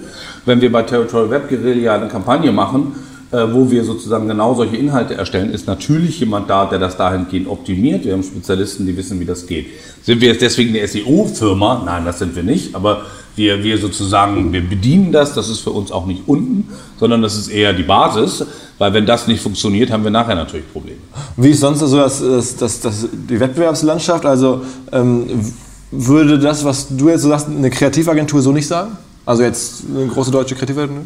Wenn 0.45 0.59
wir 0.59 0.71
bei 0.71 0.83
Territorial 0.83 1.29
Web 1.29 1.49
Guerilla 1.49 1.95
eine 1.95 2.09
Kampagne 2.09 2.51
machen, 2.51 2.93
äh, 3.31 3.45
wo 3.51 3.69
wir 3.69 3.83
sozusagen 3.83 4.27
genau 4.27 4.55
solche 4.55 4.75
Inhalte 4.75 5.13
erstellen, 5.13 5.51
ist 5.51 5.67
natürlich 5.67 6.19
jemand 6.19 6.49
da, 6.49 6.65
der 6.65 6.79
das 6.79 6.97
dahingehend 6.97 7.47
optimiert. 7.47 8.03
Wir 8.03 8.13
haben 8.13 8.23
Spezialisten, 8.23 8.85
die 8.85 8.97
wissen, 8.97 9.19
wie 9.19 9.25
das 9.25 9.45
geht. 9.45 9.67
Sind 10.01 10.19
wir 10.19 10.29
jetzt 10.29 10.41
deswegen 10.41 10.75
eine 10.75 10.87
SEO-Firma? 10.87 11.83
Nein, 11.85 12.05
das 12.05 12.19
sind 12.19 12.35
wir 12.35 12.43
nicht. 12.43 12.75
Aber 12.75 13.03
wir, 13.35 13.63
wir 13.63 13.77
sozusagen, 13.77 14.51
wir 14.51 14.61
bedienen 14.61 15.11
das. 15.11 15.33
Das 15.33 15.49
ist 15.49 15.59
für 15.59 15.71
uns 15.71 15.91
auch 15.91 16.05
nicht 16.05 16.23
unten, 16.27 16.69
sondern 16.99 17.21
das 17.21 17.35
ist 17.37 17.47
eher 17.47 17.73
die 17.73 17.83
Basis. 17.83 18.45
Weil 18.77 18.93
wenn 18.93 19.05
das 19.05 19.27
nicht 19.27 19.41
funktioniert, 19.41 19.91
haben 19.91 20.03
wir 20.03 20.11
nachher 20.11 20.35
natürlich 20.35 20.71
Probleme. 20.71 20.99
Wie 21.35 21.49
ist 21.49 21.59
sonst 21.59 21.79
so 21.79 21.97
das, 21.97 22.21
das, 22.21 22.55
das, 22.55 22.79
das 22.79 23.07
die 23.11 23.39
Wettbewerbslandschaft? 23.39 24.25
Also 24.25 24.61
ähm, 24.91 25.25
würde 25.91 26.39
das, 26.39 26.63
was 26.63 26.87
du 26.89 27.09
jetzt 27.09 27.23
so 27.23 27.29
sagst, 27.29 27.47
eine 27.47 27.69
Kreativagentur 27.69 28.41
so 28.41 28.51
nicht 28.51 28.67
sagen? 28.67 28.97
Also 29.25 29.43
jetzt 29.43 29.83
eine 29.93 30.07
große 30.07 30.31
deutsche 30.31 30.55
Kreativagentur? 30.55 31.03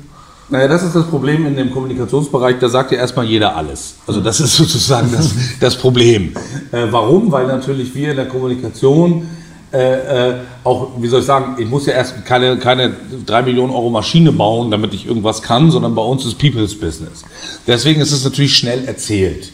Naja, 0.50 0.68
das 0.68 0.84
ist 0.84 0.96
das 0.96 1.06
Problem 1.06 1.46
in 1.46 1.56
dem 1.56 1.72
Kommunikationsbereich, 1.72 2.58
da 2.60 2.68
sagt 2.68 2.92
ja 2.92 2.98
erstmal 2.98 3.26
jeder 3.26 3.56
alles. 3.56 3.96
Also 4.06 4.22
das 4.22 4.40
ist 4.40 4.56
sozusagen 4.58 5.12
das, 5.12 5.32
das 5.60 5.76
Problem. 5.76 6.34
Äh, 6.72 6.88
warum? 6.92 7.32
Weil 7.32 7.48
natürlich 7.48 7.96
wir 7.96 8.12
in 8.12 8.18
der 8.18 8.28
Kommunikation 8.28 9.28
äh, 9.74 10.30
äh, 10.30 10.36
auch, 10.64 10.92
wie 11.00 11.08
soll 11.08 11.22
ich 11.22 11.26
sagen, 11.26 11.56
ich 11.58 11.68
muss 11.68 11.88
ja 11.88 11.94
erst 11.94 12.26
keine, 12.26 12.58
keine 12.58 12.94
3 13.26 13.42
Millionen 13.42 13.74
Euro 13.74 13.90
Maschine 13.90 14.32
bauen, 14.32 14.70
damit 14.70 14.94
ich 14.94 15.08
irgendwas 15.08 15.42
kann, 15.42 15.72
sondern 15.72 15.96
bei 15.96 16.02
uns 16.04 16.26
ist 16.26 16.38
People's 16.38 16.80
Business. 16.80 17.24
Deswegen 17.66 18.00
ist 18.00 18.12
es 18.12 18.24
natürlich 18.24 18.56
schnell 18.56 18.86
erzählt. 18.86 19.52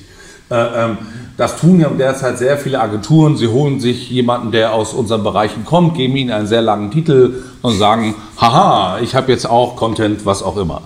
Äh, 0.51 0.55
ähm, 0.55 0.97
das 1.37 1.55
tun 1.55 1.79
ja 1.79 1.87
derzeit 1.87 2.37
sehr 2.37 2.57
viele 2.57 2.81
Agenturen. 2.81 3.37
Sie 3.37 3.47
holen 3.47 3.79
sich 3.79 4.09
jemanden, 4.09 4.51
der 4.51 4.73
aus 4.73 4.93
unseren 4.93 5.23
Bereichen 5.23 5.63
kommt, 5.63 5.95
geben 5.95 6.17
ihm 6.17 6.31
einen 6.31 6.47
sehr 6.47 6.61
langen 6.61 6.91
Titel 6.91 7.43
und 7.61 7.77
sagen, 7.77 8.13
haha, 8.41 8.99
ich 8.99 9.15
habe 9.15 9.31
jetzt 9.31 9.49
auch 9.49 9.77
Content, 9.77 10.25
was 10.25 10.43
auch 10.43 10.57
immer. 10.57 10.81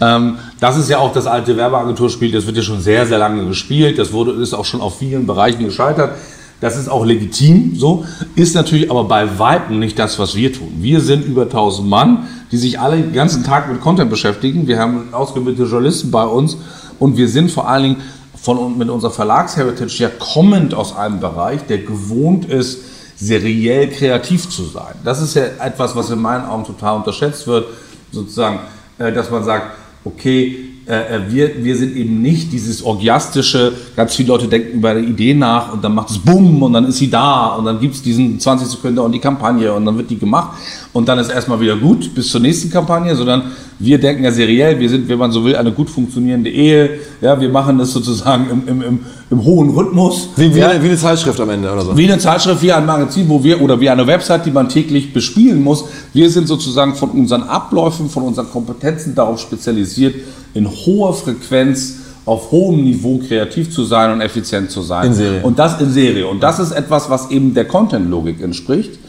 Ähm, 0.00 0.38
das 0.58 0.78
ist 0.78 0.88
ja 0.88 0.98
auch 0.98 1.12
das 1.12 1.26
alte 1.26 1.56
Werbeagenturspiel, 1.58 2.32
das 2.32 2.46
wird 2.46 2.56
ja 2.56 2.62
schon 2.62 2.80
sehr, 2.80 3.04
sehr 3.04 3.18
lange 3.18 3.44
gespielt. 3.46 3.98
Das 3.98 4.12
wurde, 4.12 4.32
ist 4.32 4.54
auch 4.54 4.64
schon 4.64 4.80
auf 4.80 4.98
vielen 4.98 5.26
Bereichen 5.26 5.64
gescheitert. 5.64 6.12
Das 6.60 6.76
ist 6.76 6.88
auch 6.88 7.04
legitim, 7.04 7.74
so. 7.74 8.04
Ist 8.36 8.54
natürlich 8.54 8.90
aber 8.90 9.04
bei 9.04 9.38
Weitem 9.38 9.78
nicht 9.78 9.98
das, 9.98 10.18
was 10.18 10.34
wir 10.34 10.52
tun. 10.52 10.68
Wir 10.80 11.00
sind 11.00 11.24
über 11.24 11.42
1000 11.42 11.88
Mann, 11.88 12.28
die 12.52 12.58
sich 12.58 12.78
alle 12.78 12.98
den 12.98 13.12
ganzen 13.12 13.44
Tag 13.44 13.70
mit 13.70 13.80
Content 13.80 14.10
beschäftigen. 14.10 14.66
Wir 14.66 14.78
haben 14.78 15.12
ausgebildete 15.12 15.64
Journalisten 15.64 16.10
bei 16.10 16.24
uns 16.24 16.58
und 16.98 17.16
wir 17.16 17.28
sind 17.28 17.50
vor 17.50 17.68
allen 17.68 17.82
Dingen 17.82 17.96
von, 18.36 18.76
mit 18.76 18.90
unserer 18.90 19.10
Verlagsheritage 19.10 20.02
ja 20.02 20.10
kommend 20.10 20.74
aus 20.74 20.94
einem 20.94 21.20
Bereich, 21.20 21.62
der 21.66 21.78
gewohnt 21.78 22.44
ist, 22.46 22.80
seriell 23.16 23.88
kreativ 23.90 24.48
zu 24.48 24.64
sein. 24.64 24.94
Das 25.04 25.20
ist 25.20 25.34
ja 25.34 25.44
etwas, 25.62 25.94
was 25.94 26.10
in 26.10 26.20
meinen 26.20 26.46
Augen 26.46 26.64
total 26.64 26.96
unterschätzt 26.96 27.46
wird, 27.46 27.66
sozusagen, 28.12 28.60
äh, 28.98 29.12
dass 29.12 29.30
man 29.30 29.44
sagt, 29.44 29.76
okay, 30.04 30.69
äh, 30.90 31.16
äh, 31.16 31.20
wir, 31.28 31.64
wir 31.64 31.76
sind 31.76 31.96
eben 31.96 32.20
nicht 32.20 32.52
dieses 32.52 32.82
orgiastische, 32.82 33.72
ganz 33.94 34.16
viele 34.16 34.30
Leute 34.30 34.48
denken 34.48 34.78
über 34.78 34.90
eine 34.90 35.00
Idee 35.00 35.34
nach 35.34 35.72
und 35.72 35.84
dann 35.84 35.94
macht 35.94 36.10
es 36.10 36.18
Bumm 36.18 36.64
und 36.64 36.72
dann 36.72 36.84
ist 36.86 36.96
sie 36.96 37.08
da 37.08 37.54
und 37.54 37.64
dann 37.64 37.78
gibt 37.78 37.94
es 37.94 38.02
diesen 38.02 38.40
20 38.40 38.66
Sekunden 38.66 38.98
und 38.98 39.12
die 39.12 39.20
Kampagne 39.20 39.72
und 39.72 39.84
dann 39.86 39.96
wird 39.96 40.10
die 40.10 40.18
gemacht 40.18 40.58
und 40.92 41.08
dann 41.08 41.20
ist 41.20 41.30
erstmal 41.30 41.60
wieder 41.60 41.76
gut 41.76 42.12
bis 42.12 42.28
zur 42.28 42.40
nächsten 42.40 42.70
Kampagne, 42.70 43.14
sondern 43.14 43.52
wir 43.82 43.98
denken 43.98 44.24
ja 44.24 44.30
seriell, 44.30 44.78
wir 44.78 44.90
sind, 44.90 45.08
wenn 45.08 45.18
man 45.18 45.32
so 45.32 45.42
will, 45.42 45.56
eine 45.56 45.72
gut 45.72 45.88
funktionierende 45.88 46.50
Ehe. 46.50 46.98
Ja, 47.22 47.40
wir 47.40 47.48
machen 47.48 47.78
das 47.78 47.92
sozusagen 47.92 48.50
im, 48.50 48.68
im, 48.68 48.82
im, 48.82 49.00
im 49.30 49.44
hohen 49.44 49.70
Rhythmus. 49.70 50.28
Wie, 50.36 50.54
wie, 50.54 50.58
ja. 50.58 50.68
eine, 50.68 50.82
wie, 50.82 50.88
eine, 50.88 50.98
Zeitschrift 50.98 51.40
am 51.40 51.48
Ende 51.48 51.72
oder 51.72 51.80
so. 51.80 51.96
Wie 51.96 52.04
eine 52.04 52.18
Zeitschrift, 52.18 52.62
wie 52.62 52.72
ein 52.72 52.84
Magazin, 52.84 53.26
wo 53.30 53.42
wir, 53.42 53.62
oder 53.62 53.80
wie 53.80 53.88
eine 53.88 54.06
Website, 54.06 54.44
die 54.44 54.50
man 54.50 54.68
täglich 54.68 55.14
bespielen 55.14 55.64
muss. 55.64 55.84
Wir 56.12 56.28
sind 56.28 56.46
sozusagen 56.46 56.94
von 56.94 57.08
unseren 57.10 57.44
Abläufen, 57.44 58.10
von 58.10 58.24
unseren 58.24 58.50
Kompetenzen 58.50 59.14
darauf 59.14 59.40
spezialisiert, 59.40 60.14
in 60.52 60.68
hoher 60.68 61.14
Frequenz 61.14 61.96
auf 62.26 62.50
hohem 62.50 62.84
Niveau 62.84 63.18
kreativ 63.26 63.72
zu 63.72 63.84
sein 63.84 64.12
und 64.12 64.20
effizient 64.20 64.70
zu 64.70 64.82
sein. 64.82 65.06
In 65.06 65.14
Serie. 65.14 65.42
Und 65.42 65.58
das 65.58 65.80
in 65.80 65.90
Serie. 65.90 66.26
Und 66.26 66.42
das 66.42 66.58
ist 66.58 66.72
etwas, 66.72 67.08
was 67.08 67.30
eben 67.30 67.54
der 67.54 67.64
Content-Logik 67.64 68.42
entspricht 68.42 68.99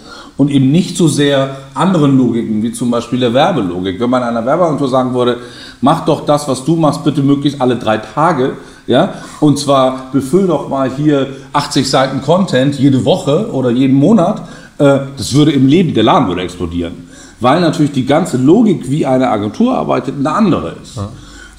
und 0.42 0.50
eben 0.50 0.72
nicht 0.72 0.98
so 0.98 1.08
sehr 1.08 1.56
anderen 1.76 2.18
Logiken, 2.18 2.64
wie 2.64 2.72
zum 2.72 2.90
Beispiel 2.90 3.20
der 3.20 3.32
Werbelogik. 3.32 4.00
Wenn 4.00 4.10
man 4.10 4.24
einer 4.24 4.44
Werbeagentur 4.44 4.90
sagen 4.90 5.14
würde, 5.14 5.38
mach 5.82 6.04
doch 6.06 6.26
das, 6.26 6.48
was 6.48 6.66
du 6.66 6.76
machst, 6.76 7.04
bitte 7.04 7.22
möglichst 7.22 7.62
alle 7.62 7.76
drei 7.76 8.00
Tage, 8.00 8.54
ja, 8.88 9.14
und 9.40 9.60
zwar 9.60 10.12
befüll 10.12 10.48
doch 10.48 10.68
mal 10.68 10.90
hier 10.98 11.28
80 11.54 11.88
Seiten 11.88 12.22
Content 12.24 12.80
jede 12.80 13.06
Woche 13.06 13.52
oder 13.52 13.70
jeden 13.70 13.96
Monat, 13.96 14.42
äh, 14.80 15.02
das 15.16 15.32
würde 15.36 15.52
im 15.52 15.68
Leben, 15.68 15.94
der 15.94 16.06
Laden 16.06 16.28
würde 16.28 16.42
explodieren. 16.42 16.94
Weil 17.40 17.62
natürlich 17.62 17.92
die 17.92 18.08
ganze 18.08 18.38
Logik, 18.38 18.90
wie 18.90 19.06
eine 19.06 19.30
Agentur 19.30 19.78
arbeitet, 19.78 20.16
eine 20.18 20.32
andere 20.32 20.76
ist. 20.82 20.96
Ja. 20.96 21.10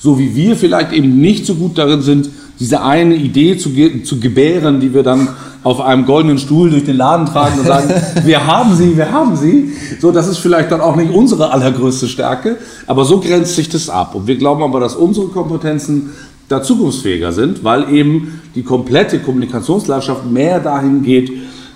So 0.00 0.18
wie 0.18 0.34
wir 0.34 0.56
vielleicht 0.56 0.90
eben 0.90 1.20
nicht 1.20 1.46
so 1.46 1.54
gut 1.54 1.78
darin 1.78 2.02
sind, 2.02 2.30
diese 2.58 2.82
eine 2.82 3.14
Idee 3.14 3.56
zu, 3.56 3.70
zu 4.02 4.18
gebären, 4.18 4.80
die 4.80 4.92
wir 4.92 5.04
dann 5.04 5.28
auf 5.64 5.80
einem 5.80 6.06
goldenen 6.06 6.38
Stuhl 6.38 6.70
durch 6.70 6.84
den 6.84 6.96
Laden 6.96 7.26
tragen 7.26 7.60
und 7.60 7.66
sagen, 7.66 7.88
wir 8.24 8.46
haben 8.46 8.74
sie, 8.74 8.96
wir 8.96 9.10
haben 9.12 9.36
sie. 9.36 9.72
So, 10.00 10.10
das 10.10 10.26
ist 10.28 10.38
vielleicht 10.38 10.72
dann 10.72 10.80
auch 10.80 10.96
nicht 10.96 11.12
unsere 11.12 11.50
allergrößte 11.52 12.08
Stärke, 12.08 12.56
aber 12.86 13.04
so 13.04 13.20
grenzt 13.20 13.54
sich 13.54 13.68
das 13.68 13.88
ab. 13.88 14.14
Und 14.14 14.26
wir 14.26 14.36
glauben 14.36 14.62
aber, 14.62 14.80
dass 14.80 14.96
unsere 14.96 15.28
Kompetenzen 15.28 16.10
da 16.48 16.62
zukunftsfähiger 16.62 17.32
sind, 17.32 17.64
weil 17.64 17.92
eben 17.92 18.40
die 18.54 18.62
komplette 18.62 19.20
Kommunikationslandschaft 19.20 20.30
mehr 20.30 20.60
dahin 20.60 21.02
geht, 21.02 21.32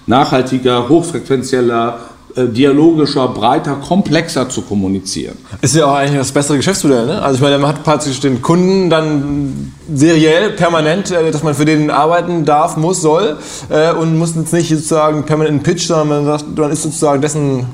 nachhaltiger, 0.07 0.89
hochfrequenzieller, 0.89 1.99
dialogischer, 2.45 3.29
breiter, 3.29 3.77
komplexer 3.77 4.49
zu 4.49 4.63
kommunizieren. 4.63 5.37
Ist 5.63 5.75
ja 5.75 5.87
auch 5.87 5.95
eigentlich 5.95 6.19
das 6.19 6.33
bessere 6.33 6.57
Geschäftsmodell. 6.57 7.07
Ne? 7.07 7.23
Also 7.23 7.37
ich 7.37 7.43
meine, 7.43 7.59
man 7.59 7.71
hat 7.71 7.83
praktisch 7.83 8.21
den 8.21 8.43
Kunden 8.43 8.91
dann 8.91 9.73
seriell, 9.93 10.51
permanent, 10.51 11.11
äh, 11.11 11.31
dass 11.31 11.43
man 11.43 11.55
für 11.55 11.65
den 11.65 11.91
arbeiten 11.91 12.45
darf, 12.45 12.77
muss, 12.77 13.01
soll 13.01 13.39
äh, 13.71 13.93
und 13.93 14.19
muss 14.19 14.35
jetzt 14.35 14.53
nicht 14.53 14.69
sozusagen 14.69 15.25
permanent 15.25 15.63
Pitch, 15.63 15.87
sondern 15.87 16.09
man, 16.09 16.25
sagt, 16.27 16.59
man 16.59 16.71
ist 16.71 16.83
sozusagen 16.83 17.23
dessen 17.23 17.67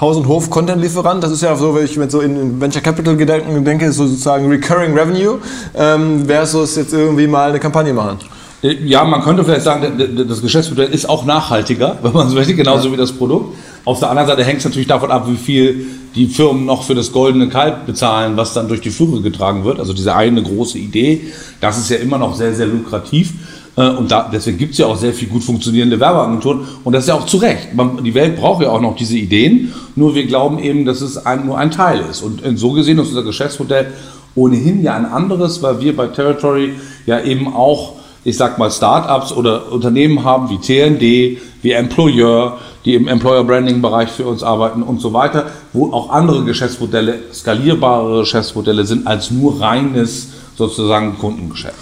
Haus- 0.00 0.16
und 0.16 0.26
Hof-Content-Lieferant. 0.26 1.22
Das 1.22 1.30
ist 1.30 1.42
ja 1.42 1.54
so, 1.56 1.74
wenn 1.74 1.84
ich 1.84 1.96
mit 1.96 2.10
so 2.10 2.20
in 2.20 2.60
Venture 2.60 2.82
Capital-Gedanken 2.82 3.64
denke, 3.64 3.92
so 3.92 4.06
sozusagen 4.06 4.48
Recurring 4.48 4.96
Revenue 4.98 5.38
ähm, 5.74 6.26
versus 6.26 6.76
jetzt 6.76 6.92
irgendwie 6.92 7.26
mal 7.26 7.50
eine 7.50 7.60
Kampagne 7.60 7.92
machen. 7.92 8.18
Ja, 8.64 9.04
man 9.04 9.20
könnte 9.20 9.44
vielleicht 9.44 9.64
sagen, 9.64 10.26
das 10.26 10.40
Geschäftsmodell 10.40 10.88
ist 10.88 11.06
auch 11.06 11.26
nachhaltiger, 11.26 11.98
wenn 12.02 12.14
man 12.14 12.30
so 12.30 12.34
möchte, 12.34 12.54
genauso 12.54 12.88
ja. 12.88 12.94
wie 12.94 12.96
das 12.96 13.12
Produkt. 13.12 13.54
Auf 13.84 13.98
der 13.98 14.08
anderen 14.08 14.26
Seite 14.26 14.42
hängt 14.42 14.60
es 14.60 14.64
natürlich 14.64 14.88
davon 14.88 15.10
ab, 15.10 15.28
wie 15.28 15.36
viel 15.36 15.86
die 16.14 16.28
Firmen 16.28 16.64
noch 16.64 16.84
für 16.84 16.94
das 16.94 17.12
goldene 17.12 17.50
Kalb 17.50 17.84
bezahlen, 17.84 18.38
was 18.38 18.54
dann 18.54 18.68
durch 18.68 18.80
die 18.80 18.88
Flure 18.88 19.20
getragen 19.20 19.64
wird. 19.64 19.80
Also 19.80 19.92
diese 19.92 20.14
eine 20.14 20.42
große 20.42 20.78
Idee, 20.78 21.20
das 21.60 21.76
ist 21.76 21.90
ja 21.90 21.98
immer 21.98 22.16
noch 22.16 22.36
sehr, 22.36 22.54
sehr 22.54 22.66
lukrativ. 22.66 23.34
Äh, 23.76 23.90
und 23.90 24.10
da, 24.10 24.30
deswegen 24.32 24.56
gibt 24.56 24.72
es 24.72 24.78
ja 24.78 24.86
auch 24.86 24.96
sehr 24.96 25.12
viel 25.12 25.28
gut 25.28 25.44
funktionierende 25.44 26.00
Werbeagenturen. 26.00 26.60
Und 26.84 26.94
das 26.94 27.02
ist 27.02 27.08
ja 27.08 27.16
auch 27.16 27.26
zu 27.26 27.36
Recht. 27.36 27.74
Man, 27.74 28.02
die 28.02 28.14
Welt 28.14 28.36
braucht 28.36 28.62
ja 28.62 28.70
auch 28.70 28.80
noch 28.80 28.96
diese 28.96 29.18
Ideen. 29.18 29.74
Nur 29.94 30.14
wir 30.14 30.24
glauben 30.26 30.58
eben, 30.58 30.86
dass 30.86 31.02
es 31.02 31.26
ein, 31.26 31.44
nur 31.44 31.58
ein 31.58 31.70
Teil 31.70 32.02
ist. 32.10 32.22
Und 32.22 32.40
so 32.58 32.72
gesehen 32.72 32.98
ist 32.98 33.08
unser 33.08 33.24
Geschäftsmodell 33.24 33.88
ohnehin 34.34 34.82
ja 34.82 34.96
ein 34.96 35.04
anderes, 35.04 35.62
weil 35.62 35.80
wir 35.80 35.94
bei 35.94 36.06
Territory 36.06 36.74
ja 37.04 37.20
eben 37.20 37.52
auch, 37.52 37.93
ich 38.24 38.36
sag 38.36 38.58
mal, 38.58 38.70
Startups 38.70 39.32
oder 39.32 39.70
Unternehmen 39.70 40.24
haben 40.24 40.48
wie 40.48 40.58
TND, 40.58 41.40
wie 41.62 41.72
Employer, 41.72 42.58
die 42.84 42.94
im 42.94 43.08
Employer 43.08 43.44
Branding 43.44 43.80
Bereich 43.80 44.10
für 44.10 44.26
uns 44.26 44.42
arbeiten 44.42 44.82
und 44.82 45.00
so 45.00 45.12
weiter, 45.12 45.46
wo 45.72 45.92
auch 45.92 46.10
andere 46.10 46.44
Geschäftsmodelle, 46.44 47.20
skalierbare 47.32 48.20
Geschäftsmodelle 48.20 48.84
sind 48.84 49.06
als 49.06 49.30
nur 49.30 49.60
reines 49.60 50.28
sozusagen 50.56 51.18
Kundengeschäft, 51.18 51.74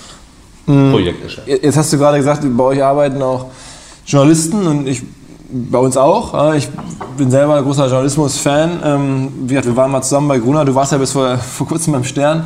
mhm. 0.67 0.93
Projektgeschäft. 0.93 1.47
Jetzt 1.47 1.77
hast 1.77 1.93
du 1.93 1.99
gerade 1.99 2.19
gesagt, 2.19 2.43
bei 2.45 2.65
euch 2.65 2.83
arbeiten 2.83 3.23
auch 3.23 3.47
Journalisten 4.07 4.67
und 4.67 4.89
ich 4.89 5.03
bei 5.53 5.79
uns 5.79 5.97
auch. 5.97 6.55
Ich 6.55 6.69
bin 7.17 7.31
selber 7.31 7.57
ein 7.57 7.65
großer 7.65 7.87
Journalismus-Fan. 7.87 8.81
Ähm, 8.85 9.29
wir 9.43 9.77
waren 9.77 9.91
mal 9.91 10.03
zusammen 10.03 10.29
bei 10.29 10.39
Gruner. 10.39 10.65
Du 10.65 10.75
warst 10.75 10.93
ja 10.93 10.99
bis 10.99 11.13
vor, 11.13 11.37
vor 11.39 11.67
kurzem 11.67 11.93
beim 11.93 12.05
Stern. 12.05 12.45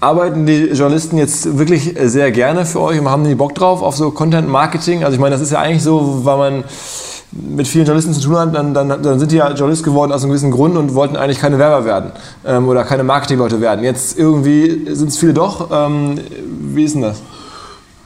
Arbeiten 0.00 0.44
die 0.44 0.70
Journalisten 0.70 1.18
jetzt 1.18 1.56
wirklich 1.56 1.94
sehr 2.04 2.32
gerne 2.32 2.66
für 2.66 2.80
euch 2.80 2.98
und 2.98 3.08
haben 3.08 3.24
die 3.24 3.36
Bock 3.36 3.54
drauf 3.54 3.80
auf 3.80 3.96
so 3.96 4.10
Content 4.10 4.48
Marketing? 4.48 5.04
Also 5.04 5.14
ich 5.14 5.20
meine, 5.20 5.34
das 5.34 5.40
ist 5.40 5.52
ja 5.52 5.60
eigentlich 5.60 5.84
so, 5.84 6.24
weil 6.24 6.36
man 6.36 6.64
mit 7.30 7.68
vielen 7.68 7.84
Journalisten 7.84 8.14
zu 8.14 8.20
tun 8.22 8.38
hat, 8.38 8.54
dann, 8.54 8.74
dann, 8.74 8.88
dann 8.88 9.18
sind 9.18 9.30
die 9.30 9.36
ja 9.36 9.52
Journalist 9.52 9.84
geworden 9.84 10.12
aus 10.12 10.22
einem 10.22 10.30
gewissen 10.30 10.50
Grund 10.50 10.76
und 10.76 10.94
wollten 10.94 11.16
eigentlich 11.16 11.38
keine 11.38 11.58
Werber 11.58 11.84
werden 11.84 12.10
ähm, 12.44 12.66
oder 12.68 12.84
keine 12.84 13.04
Marketingleute 13.04 13.60
werden. 13.60 13.84
Jetzt 13.84 14.18
irgendwie 14.18 14.94
sind 14.94 15.08
es 15.08 15.18
viele 15.18 15.34
doch. 15.34 15.68
Ähm, 15.70 16.18
wie 16.74 16.84
ist 16.84 16.94
denn 16.94 17.02
das? 17.02 17.20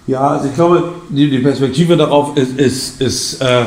Ja, 0.07 0.29
also 0.29 0.49
ich 0.49 0.55
glaube, 0.55 0.93
die, 1.09 1.31
die 1.31 1.39
Perspektive 1.39 1.97
darauf 1.97 2.37
ist, 2.37 2.59
ist, 2.59 3.01
ist 3.01 3.41
äh, 3.41 3.65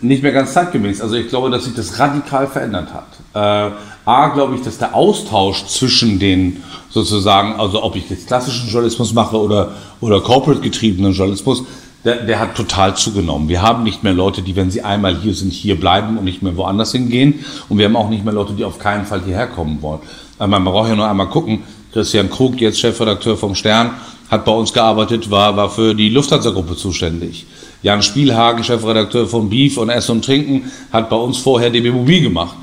nicht 0.00 0.22
mehr 0.22 0.32
ganz 0.32 0.54
zeitgemäß. 0.54 1.00
Also 1.00 1.16
ich 1.16 1.28
glaube, 1.28 1.50
dass 1.50 1.64
sich 1.64 1.74
das 1.74 1.98
radikal 1.98 2.46
verändert 2.46 2.88
hat. 2.92 3.70
Äh, 3.70 3.74
A, 4.04 4.28
glaube 4.28 4.54
ich, 4.54 4.62
dass 4.62 4.78
der 4.78 4.94
Austausch 4.94 5.64
zwischen 5.66 6.18
den 6.18 6.62
sozusagen, 6.90 7.58
also 7.58 7.82
ob 7.82 7.96
ich 7.96 8.08
jetzt 8.10 8.26
klassischen 8.26 8.68
Journalismus 8.68 9.14
mache 9.14 9.40
oder, 9.40 9.72
oder 10.00 10.20
corporate 10.20 10.60
getriebenen 10.60 11.12
Journalismus, 11.12 11.64
der, 12.04 12.16
der 12.16 12.38
hat 12.38 12.54
total 12.54 12.94
zugenommen. 12.96 13.48
Wir 13.48 13.62
haben 13.62 13.82
nicht 13.82 14.02
mehr 14.02 14.12
Leute, 14.12 14.42
die, 14.42 14.56
wenn 14.56 14.70
sie 14.70 14.82
einmal 14.82 15.16
hier 15.16 15.34
sind, 15.34 15.52
hier 15.52 15.80
bleiben 15.80 16.18
und 16.18 16.24
nicht 16.24 16.42
mehr 16.42 16.56
woanders 16.56 16.92
hingehen. 16.92 17.44
Und 17.68 17.78
wir 17.78 17.86
haben 17.86 17.96
auch 17.96 18.10
nicht 18.10 18.24
mehr 18.24 18.34
Leute, 18.34 18.52
die 18.52 18.64
auf 18.64 18.78
keinen 18.78 19.06
Fall 19.06 19.22
hierher 19.24 19.46
kommen 19.46 19.80
wollen. 19.80 20.00
Aber 20.38 20.48
man 20.48 20.64
braucht 20.64 20.90
ja 20.90 20.96
nur 20.96 21.08
einmal 21.08 21.28
gucken. 21.28 21.62
Christian 21.92 22.28
Krug, 22.28 22.60
jetzt 22.60 22.80
Chefredakteur 22.80 23.36
vom 23.36 23.54
Stern, 23.54 23.92
hat 24.30 24.44
bei 24.44 24.52
uns 24.52 24.72
gearbeitet, 24.72 25.30
war, 25.30 25.56
war 25.56 25.70
für 25.70 25.94
die 25.94 26.10
Lufthansa-Gruppe 26.10 26.76
zuständig. 26.76 27.46
Jan 27.82 28.02
Spielhagen, 28.02 28.64
Chefredakteur 28.64 29.26
von 29.26 29.48
Beef 29.48 29.78
und 29.78 29.88
Essen 29.88 30.12
und 30.12 30.24
Trinken, 30.24 30.70
hat 30.92 31.08
bei 31.08 31.16
uns 31.16 31.38
vorher 31.38 31.70
DB 31.70 31.90
Mobil 31.90 32.22
gemacht. 32.22 32.56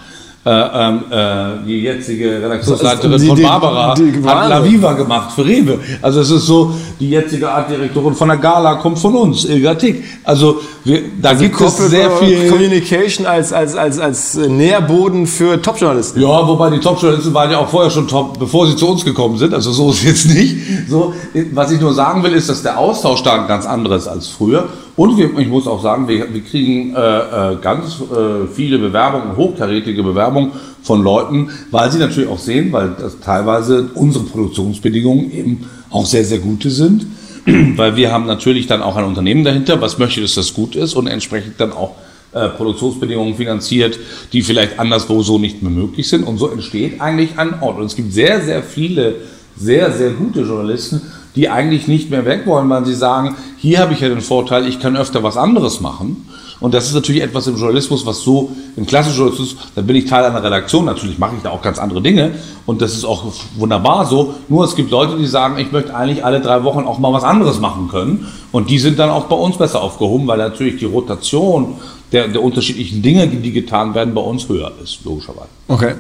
Äh, 0.44 0.50
ähm, 0.50 1.04
äh, 1.12 1.68
die 1.68 1.82
jetzige 1.84 2.42
Redaktionsleiterin 2.42 3.22
die, 3.22 3.28
von 3.28 3.42
Barbara 3.44 3.94
die, 3.94 4.12
die, 4.12 4.28
hat 4.28 4.50
La 4.50 4.64
Viva 4.64 4.94
gemacht 4.94 5.34
für 5.34 5.46
Rewe. 5.46 5.78
Also 6.02 6.22
es 6.22 6.32
ist 6.32 6.48
so, 6.48 6.74
die 7.00 7.12
jetzige 7.12 7.48
Artdirektorin 7.48 8.16
von 8.16 8.28
der 8.28 8.38
Gala 8.38 8.74
kommt 8.76 8.98
von 8.98 9.14
uns, 9.16 9.46
Ilga 9.46 9.76
Tick. 9.76 10.04
Also 10.24 10.60
wir, 10.84 11.00
da 11.22 11.30
also 11.30 11.44
gibt 11.44 11.62
es 11.62 11.78
sehr 11.78 12.10
viel... 12.10 12.50
Communication 12.50 13.28
als, 13.28 13.54
als, 13.54 13.76
als, 13.76 14.00
als 14.00 14.34
Nährboden 14.34 15.28
für 15.28 15.62
Top-Journalisten. 15.62 16.20
Ja, 16.20 16.48
wobei 16.48 16.72
die 16.72 16.80
Top-Journalisten 16.80 17.36
waren 17.36 17.52
ja 17.52 17.60
auch 17.60 17.70
vorher 17.70 17.92
schon 17.92 18.08
top, 18.08 18.40
bevor 18.40 18.66
sie 18.66 18.76
zu 18.76 18.90
uns 18.90 19.06
gekommen 19.06 19.38
sind. 19.38 19.54
Also 19.54 19.72
so 19.72 19.92
ist 19.92 19.98
es 19.98 20.04
jetzt 20.04 20.30
nicht. 20.36 20.56
So, 20.90 21.14
was 21.52 21.70
ich 21.70 21.80
nur 21.80 21.94
sagen 21.94 22.24
will, 22.24 22.34
ist, 22.34 22.50
dass 22.50 22.64
der 22.64 22.80
Austausch 22.80 23.22
da 23.22 23.46
ganz 23.46 23.68
anderes 23.68 24.08
als 24.08 24.30
früher. 24.30 24.70
Und 24.96 25.18
wir, 25.18 25.38
ich 25.40 25.48
muss 25.48 25.68
auch 25.68 25.82
sagen, 25.82 26.08
wir, 26.08 26.34
wir 26.34 26.42
kriegen 26.42 26.96
äh, 26.96 27.54
äh, 27.54 27.58
ganz 27.62 28.02
äh, 28.02 28.48
viele 28.54 28.78
Bewerbungen, 28.78 29.36
hochkarätige 29.36 30.04
Bewerbungen 30.04 30.52
von 30.84 31.04
Leuten, 31.04 31.50
weil 31.72 31.92
sie 31.92 32.00
natürlich 32.00 32.30
auch 32.30 32.40
sehen, 32.40 32.72
weil 32.72 32.96
teilweise 33.24 33.90
unsere 33.94 34.26
Produktionsbedingungen 34.26 35.32
eben 35.32 35.70
auch 35.90 36.06
sehr, 36.06 36.26
sehr 36.26 36.40
gute 36.40 36.70
sind. 36.70 37.06
weil 37.76 37.96
wir 37.96 38.12
haben 38.12 38.28
natürlich 38.28 38.68
dann 38.68 38.82
auch 38.82 38.96
ein 38.96 39.06
Unternehmen 39.06 39.44
dahinter, 39.44 39.82
was 39.82 39.98
möchte, 39.98 40.22
dass 40.22 40.36
das 40.36 40.54
gut 40.54 40.76
ist 40.76 40.94
und 40.94 41.08
entsprechend 41.08 41.60
dann 41.60 41.72
auch 41.72 41.96
äh, 42.34 42.50
Produktionsbedingungen 42.50 43.36
finanziert, 43.36 43.98
die 44.32 44.42
vielleicht 44.42 44.80
anderswo 44.80 45.24
so 45.24 45.40
nicht 45.40 45.64
mehr 45.64 45.72
möglich 45.72 46.08
sind. 46.08 46.24
Und 46.24 46.38
so 46.38 46.50
entsteht 46.50 47.02
eigentlich 47.02 47.38
ein 47.38 47.62
Ort. 47.62 47.80
Und 47.80 47.86
es 47.86 47.96
gibt 47.96 48.14
sehr, 48.14 48.42
sehr 48.42 48.62
viele 48.64 49.16
sehr, 49.58 49.92
sehr 49.92 50.12
gute 50.12 50.42
Journalisten, 50.42 51.02
die 51.36 51.50
eigentlich 51.50 51.88
nicht 51.88 52.10
mehr 52.10 52.26
weg 52.26 52.46
wollen, 52.46 52.70
weil 52.70 52.86
sie 52.86 52.96
sagen, 52.96 53.36
hier 53.58 53.80
habe 53.80 53.94
ich 53.94 54.02
ja 54.02 54.10
den 54.10 54.22
Vorteil, 54.22 54.68
ich 54.68 54.80
kann 54.80 54.98
öfter 54.98 55.24
was 55.24 55.38
anderes 55.38 55.82
machen. 55.82 56.28
Und 56.60 56.76
das 56.76 56.86
ist 56.86 56.94
natürlich 56.94 57.24
etwas 57.24 57.48
im 57.48 57.58
Journalismus, 57.58 58.06
was 58.06 58.22
so 58.22 58.52
im 58.78 58.86
klassischen 58.86 59.18
Journalismus, 59.18 59.58
da 59.74 59.82
bin 59.82 59.96
ich 59.96 60.06
Teil 60.06 60.24
einer 60.24 60.44
Redaktion, 60.44 60.86
natürlich 60.86 61.18
mache 61.18 61.36
ich 61.36 61.42
da 61.42 61.50
auch 61.50 61.64
ganz 61.64 61.80
andere 61.80 62.04
Dinge 62.04 62.36
und 62.68 62.84
das 62.84 62.94
ist 62.94 63.04
auch 63.04 63.34
wunderbar 63.56 64.06
so. 64.06 64.36
Nur 64.48 64.64
es 64.64 64.76
gibt 64.76 64.92
Leute, 64.92 65.18
die 65.18 65.26
sagen, 65.26 65.58
ich 65.58 65.72
möchte 65.72 65.96
eigentlich 65.96 66.24
alle 66.24 66.40
drei 66.40 66.64
Wochen 66.64 66.86
auch 66.86 67.00
mal 67.00 67.12
was 67.12 67.24
anderes 67.24 67.60
machen 67.60 67.88
können 67.88 68.28
und 68.52 68.70
die 68.70 68.78
sind 68.78 69.00
dann 69.00 69.10
auch 69.10 69.26
bei 69.26 69.36
uns 69.36 69.58
besser 69.58 69.82
aufgehoben, 69.82 70.28
weil 70.28 70.38
natürlich 70.38 70.78
die 70.78 70.86
Rotation 70.86 71.78
der, 72.12 72.28
der 72.28 72.44
unterschiedlichen 72.44 73.02
Dinge, 73.02 73.28
die, 73.28 73.52
getan 73.52 73.96
werden, 73.96 74.14
bei 74.14 74.22
uns 74.22 74.48
höher 74.48 74.72
ist, 74.84 75.00
logischerweise. 75.04 75.50
Okay. 75.68 75.96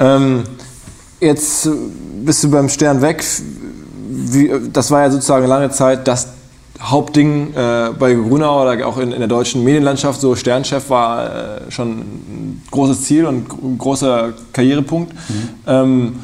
Ähm, 0.00 0.42
jetzt 1.20 1.68
bist 2.24 2.42
du 2.42 2.50
beim 2.50 2.68
Stern 2.68 3.00
weg 3.00 3.24
wie, 4.20 4.50
das 4.72 4.90
war 4.90 5.02
ja 5.02 5.10
sozusagen 5.10 5.46
lange 5.46 5.70
Zeit 5.70 6.06
das 6.06 6.28
Hauptding 6.80 7.52
äh, 7.54 7.90
bei 7.98 8.14
Grunau 8.14 8.62
oder 8.62 8.86
auch 8.86 8.98
in, 8.98 9.12
in, 9.12 9.18
der 9.18 9.28
deutschen 9.28 9.62
Medienlandschaft. 9.64 10.20
So 10.20 10.34
Sternchef 10.34 10.88
war 10.88 11.26
äh, 11.26 11.70
schon 11.70 11.90
ein 11.90 12.62
großes 12.70 13.02
Ziel 13.02 13.26
und 13.26 13.52
ein 13.52 13.78
großer 13.78 14.32
Karrierepunkt. 14.52 15.12
Mhm. 15.12 15.48
Ähm, 15.66 16.14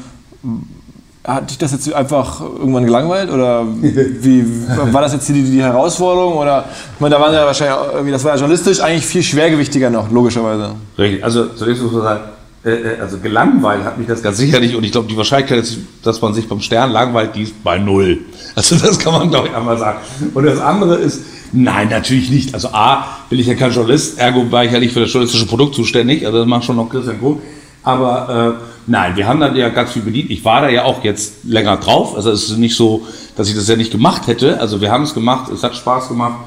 hat 1.23 1.49
dich 1.49 1.57
das 1.57 1.73
jetzt 1.73 1.93
einfach 1.93 2.39
irgendwann 2.39 2.85
gelangweilt 2.85 3.29
oder 3.29 3.65
wie 3.81 4.45
war 4.93 5.01
das 5.01 5.13
jetzt 5.13 5.27
die, 5.27 5.43
die 5.43 5.61
Herausforderung 5.61 6.37
oder 6.37 6.63
ich 6.93 7.01
meine, 7.01 7.15
da 7.15 7.21
waren 7.21 7.33
ja 7.33 7.45
wahrscheinlich 7.45 8.13
das 8.13 8.23
war 8.23 8.31
ja 8.31 8.37
journalistisch 8.37 8.79
eigentlich 8.79 9.05
viel 9.05 9.23
schwergewichtiger 9.23 9.89
noch 9.89 10.09
logischerweise. 10.09 10.75
Richtig. 10.97 11.23
Also 11.23 11.47
zunächst 11.47 11.83
muss 11.83 11.91
man 11.91 12.01
sagen, 12.01 12.21
äh, 12.67 12.95
äh, 12.95 12.99
also 12.99 13.17
gelangweilt 13.19 13.85
hat 13.85 13.97
mich 13.97 14.07
das 14.07 14.21
ganz 14.21 14.37
sicher 14.37 14.59
nicht 14.59 14.75
und 14.75 14.83
ich 14.83 14.91
glaube, 14.91 15.07
die 15.07 15.15
Wahrscheinlichkeit, 15.15 15.65
dass 16.03 16.21
man 16.21 16.33
sich 16.33 16.49
beim 16.49 16.59
Stern 16.59 16.91
langweilt, 16.91 17.35
die 17.35 17.43
ist 17.43 17.63
bei 17.63 17.77
null. 17.77 18.19
Also 18.55 18.75
das 18.75 18.97
kann 18.97 19.13
man 19.13 19.29
glaube 19.29 19.49
ich 19.49 19.55
einmal 19.55 19.77
sagen. 19.77 19.99
Und 20.33 20.43
das 20.43 20.59
andere 20.59 20.95
ist, 20.95 21.21
nein, 21.53 21.89
natürlich 21.89 22.31
nicht. 22.31 22.55
Also 22.55 22.69
A, 22.69 23.05
bin 23.29 23.39
ich 23.39 23.45
ja 23.45 23.53
kein 23.53 23.71
Journalist, 23.71 24.17
ergo 24.19 24.51
war 24.51 24.65
ich 24.65 24.71
ja 24.71 24.79
nicht 24.79 24.93
für 24.93 25.01
das 25.01 25.13
journalistische 25.13 25.45
Produkt 25.45 25.75
zuständig, 25.75 26.25
also 26.25 26.39
das 26.39 26.47
macht 26.47 26.65
schon 26.65 26.75
noch 26.75 26.89
Christian 26.89 27.19
Krug. 27.19 27.39
Aber 27.83 28.57
äh, 28.59 28.63
nein, 28.87 29.15
wir 29.15 29.27
haben 29.27 29.39
dann 29.39 29.55
ja 29.55 29.69
ganz 29.69 29.93
viel 29.93 30.01
bedient. 30.01 30.29
Ich 30.29 30.43
war 30.43 30.61
da 30.61 30.69
ja 30.69 30.83
auch 30.83 31.05
jetzt 31.05 31.45
länger 31.45 31.77
drauf. 31.77 32.17
Also 32.17 32.31
es 32.31 32.49
ist 32.49 32.57
nicht 32.57 32.75
so, 32.75 33.07
dass 33.37 33.47
ich 33.47 33.55
das 33.55 33.67
ja 33.69 33.77
nicht 33.77 33.91
gemacht 33.91 34.27
hätte. 34.27 34.59
Also 34.59 34.81
wir 34.81 34.91
haben 34.91 35.03
es 35.03 35.13
gemacht, 35.13 35.49
es 35.49 35.63
hat 35.63 35.73
Spaß 35.73 36.09
gemacht 36.09 36.39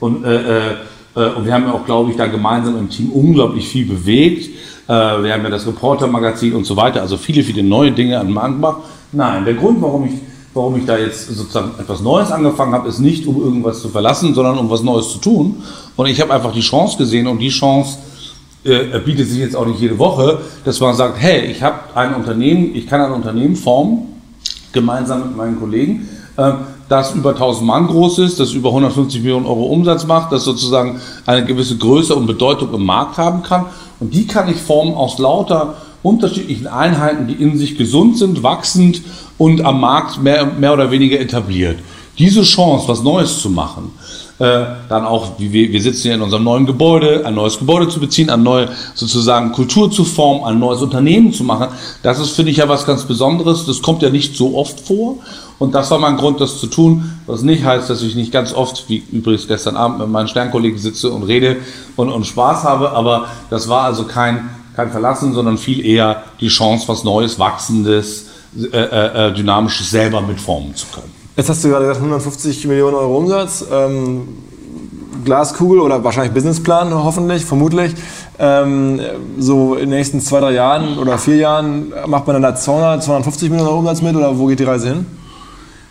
und, 0.00 0.24
äh, 0.24 0.70
äh, 0.70 0.74
äh 1.14 1.34
und 1.34 1.46
wir 1.46 1.52
haben 1.54 1.66
ja 1.66 1.72
auch, 1.72 1.84
glaube 1.84 2.10
ich, 2.10 2.16
da 2.16 2.26
gemeinsam 2.26 2.76
im 2.78 2.90
Team 2.90 3.10
unglaublich 3.10 3.68
viel 3.68 3.86
bewegt. 3.86 4.50
Äh, 4.88 5.22
wir 5.22 5.32
haben 5.34 5.44
ja 5.44 5.50
das 5.50 5.66
Reporter-Magazin 5.66 6.54
und 6.54 6.64
so 6.64 6.74
weiter, 6.74 7.02
also 7.02 7.18
viele, 7.18 7.42
viele 7.42 7.62
neue 7.62 7.92
Dinge 7.92 8.18
an 8.18 8.26
den 8.26 8.34
Markt 8.34 8.54
gemacht. 8.54 8.78
Nein, 9.12 9.44
der 9.44 9.54
Grund, 9.54 9.82
warum 9.82 10.06
ich, 10.06 10.14
warum 10.54 10.76
ich 10.76 10.86
da 10.86 10.96
jetzt 10.96 11.28
sozusagen 11.28 11.72
etwas 11.78 12.00
Neues 12.00 12.32
angefangen 12.32 12.72
habe, 12.72 12.88
ist 12.88 12.98
nicht, 12.98 13.26
um 13.26 13.40
irgendwas 13.42 13.82
zu 13.82 13.88
verlassen, 13.90 14.34
sondern 14.34 14.58
um 14.58 14.70
was 14.70 14.82
Neues 14.82 15.12
zu 15.12 15.18
tun. 15.18 15.62
Und 15.94 16.06
ich 16.06 16.20
habe 16.20 16.32
einfach 16.32 16.52
die 16.52 16.60
Chance 16.60 16.96
gesehen 16.96 17.26
und 17.26 17.38
die 17.38 17.50
Chance 17.50 17.98
äh, 18.64 18.98
bietet 19.04 19.28
sich 19.28 19.38
jetzt 19.38 19.54
auch 19.54 19.66
nicht 19.66 19.78
jede 19.78 19.98
Woche, 19.98 20.40
dass 20.64 20.80
man 20.80 20.94
sagt, 20.94 21.18
hey, 21.18 21.46
ich 21.46 21.62
habe 21.62 21.78
ein 21.94 22.14
Unternehmen, 22.14 22.74
ich 22.74 22.86
kann 22.86 23.00
ein 23.02 23.12
Unternehmen 23.12 23.56
formen, 23.56 24.20
gemeinsam 24.72 25.20
mit 25.20 25.36
meinen 25.36 25.60
Kollegen, 25.60 26.08
äh, 26.38 26.52
das 26.88 27.14
über 27.14 27.30
1000 27.30 27.66
Mann 27.66 27.86
groß 27.86 28.18
ist, 28.20 28.40
das 28.40 28.52
über 28.52 28.70
150 28.70 29.20
Millionen 29.22 29.46
Euro 29.46 29.64
Umsatz 29.66 30.06
macht, 30.06 30.32
das 30.32 30.44
sozusagen 30.44 31.00
eine 31.26 31.44
gewisse 31.44 31.76
Größe 31.76 32.14
und 32.14 32.26
Bedeutung 32.26 32.72
im 32.74 32.84
Markt 32.84 33.18
haben 33.18 33.42
kann. 33.42 33.66
Und 34.00 34.14
die 34.14 34.26
kann 34.26 34.48
ich 34.48 34.56
formen 34.56 34.94
aus 34.94 35.18
lauter 35.18 35.76
unterschiedlichen 36.02 36.66
Einheiten, 36.66 37.26
die 37.26 37.34
in 37.34 37.58
sich 37.58 37.76
gesund 37.76 38.16
sind, 38.16 38.42
wachsend 38.42 39.02
und 39.36 39.64
am 39.64 39.80
Markt 39.80 40.22
mehr, 40.22 40.46
mehr 40.46 40.72
oder 40.72 40.90
weniger 40.90 41.20
etabliert. 41.20 41.78
Diese 42.18 42.42
Chance, 42.42 42.88
was 42.88 43.02
Neues 43.02 43.40
zu 43.40 43.50
machen, 43.50 43.92
äh, 44.38 44.64
dann 44.88 45.04
auch, 45.04 45.38
wie 45.38 45.52
wir, 45.52 45.72
wir 45.72 45.82
sitzen 45.82 46.02
hier 46.02 46.14
in 46.14 46.22
unserem 46.22 46.44
neuen 46.44 46.64
Gebäude, 46.64 47.26
ein 47.26 47.34
neues 47.34 47.58
Gebäude 47.58 47.88
zu 47.88 47.98
beziehen, 47.98 48.30
eine 48.30 48.42
neue 48.42 48.68
sozusagen 48.94 49.50
Kultur 49.52 49.90
zu 49.90 50.04
formen, 50.04 50.44
ein 50.44 50.60
neues 50.60 50.80
Unternehmen 50.80 51.32
zu 51.32 51.42
machen, 51.42 51.68
das 52.02 52.20
ist, 52.20 52.30
finde 52.30 52.52
ich, 52.52 52.58
ja 52.58 52.68
was 52.68 52.86
ganz 52.86 53.04
Besonderes. 53.04 53.66
Das 53.66 53.82
kommt 53.82 54.02
ja 54.02 54.10
nicht 54.10 54.36
so 54.36 54.56
oft 54.56 54.80
vor. 54.80 55.16
Und 55.58 55.74
das 55.74 55.90
war 55.90 55.98
mein 55.98 56.16
Grund, 56.16 56.40
das 56.40 56.60
zu 56.60 56.68
tun. 56.68 57.18
Was 57.26 57.42
nicht 57.42 57.64
heißt, 57.64 57.90
dass 57.90 58.02
ich 58.02 58.14
nicht 58.14 58.30
ganz 58.30 58.52
oft, 58.52 58.88
wie 58.88 59.02
übrigens 59.10 59.48
gestern 59.48 59.76
Abend 59.76 59.98
mit 59.98 60.08
meinen 60.08 60.28
Sternkollegen 60.28 60.78
sitze 60.78 61.10
und 61.10 61.24
rede 61.24 61.56
und, 61.96 62.10
und 62.10 62.24
Spaß 62.24 62.62
habe. 62.62 62.92
Aber 62.92 63.26
das 63.50 63.68
war 63.68 63.82
also 63.82 64.04
kein, 64.04 64.50
kein 64.76 64.90
Verlassen, 64.92 65.34
sondern 65.34 65.58
viel 65.58 65.84
eher 65.84 66.22
die 66.40 66.48
Chance, 66.48 66.86
was 66.86 67.02
Neues, 67.02 67.40
Wachsendes, 67.40 68.26
äh, 68.56 68.76
äh, 68.76 69.28
äh 69.28 69.32
Dynamisches 69.32 69.90
selber 69.90 70.20
mitformen 70.20 70.76
zu 70.76 70.86
können. 70.94 71.17
Jetzt 71.38 71.48
hast 71.50 71.62
du 71.62 71.68
gerade 71.68 71.84
gesagt, 71.84 72.00
150 72.00 72.66
Millionen 72.66 72.96
Euro 72.96 73.16
Umsatz. 73.16 73.64
Ähm, 73.70 74.26
Glaskugel 75.24 75.78
oder 75.78 76.02
wahrscheinlich 76.02 76.34
Businessplan, 76.34 76.92
hoffentlich, 76.92 77.44
vermutlich. 77.44 77.94
Ähm, 78.40 79.00
so 79.38 79.74
in 79.74 79.88
den 79.88 79.90
nächsten 79.90 80.20
zwei, 80.20 80.40
drei 80.40 80.54
Jahren 80.54 80.98
oder 80.98 81.16
vier 81.16 81.36
Jahren 81.36 81.92
macht 82.08 82.26
man 82.26 82.34
dann 82.34 82.42
da 82.42 82.56
200, 82.56 83.04
250 83.04 83.50
Millionen 83.50 83.68
Euro 83.68 83.78
Umsatz 83.78 84.02
mit 84.02 84.16
oder 84.16 84.36
wo 84.36 84.46
geht 84.46 84.58
die 84.58 84.64
Reise 84.64 84.88
hin? 84.88 85.06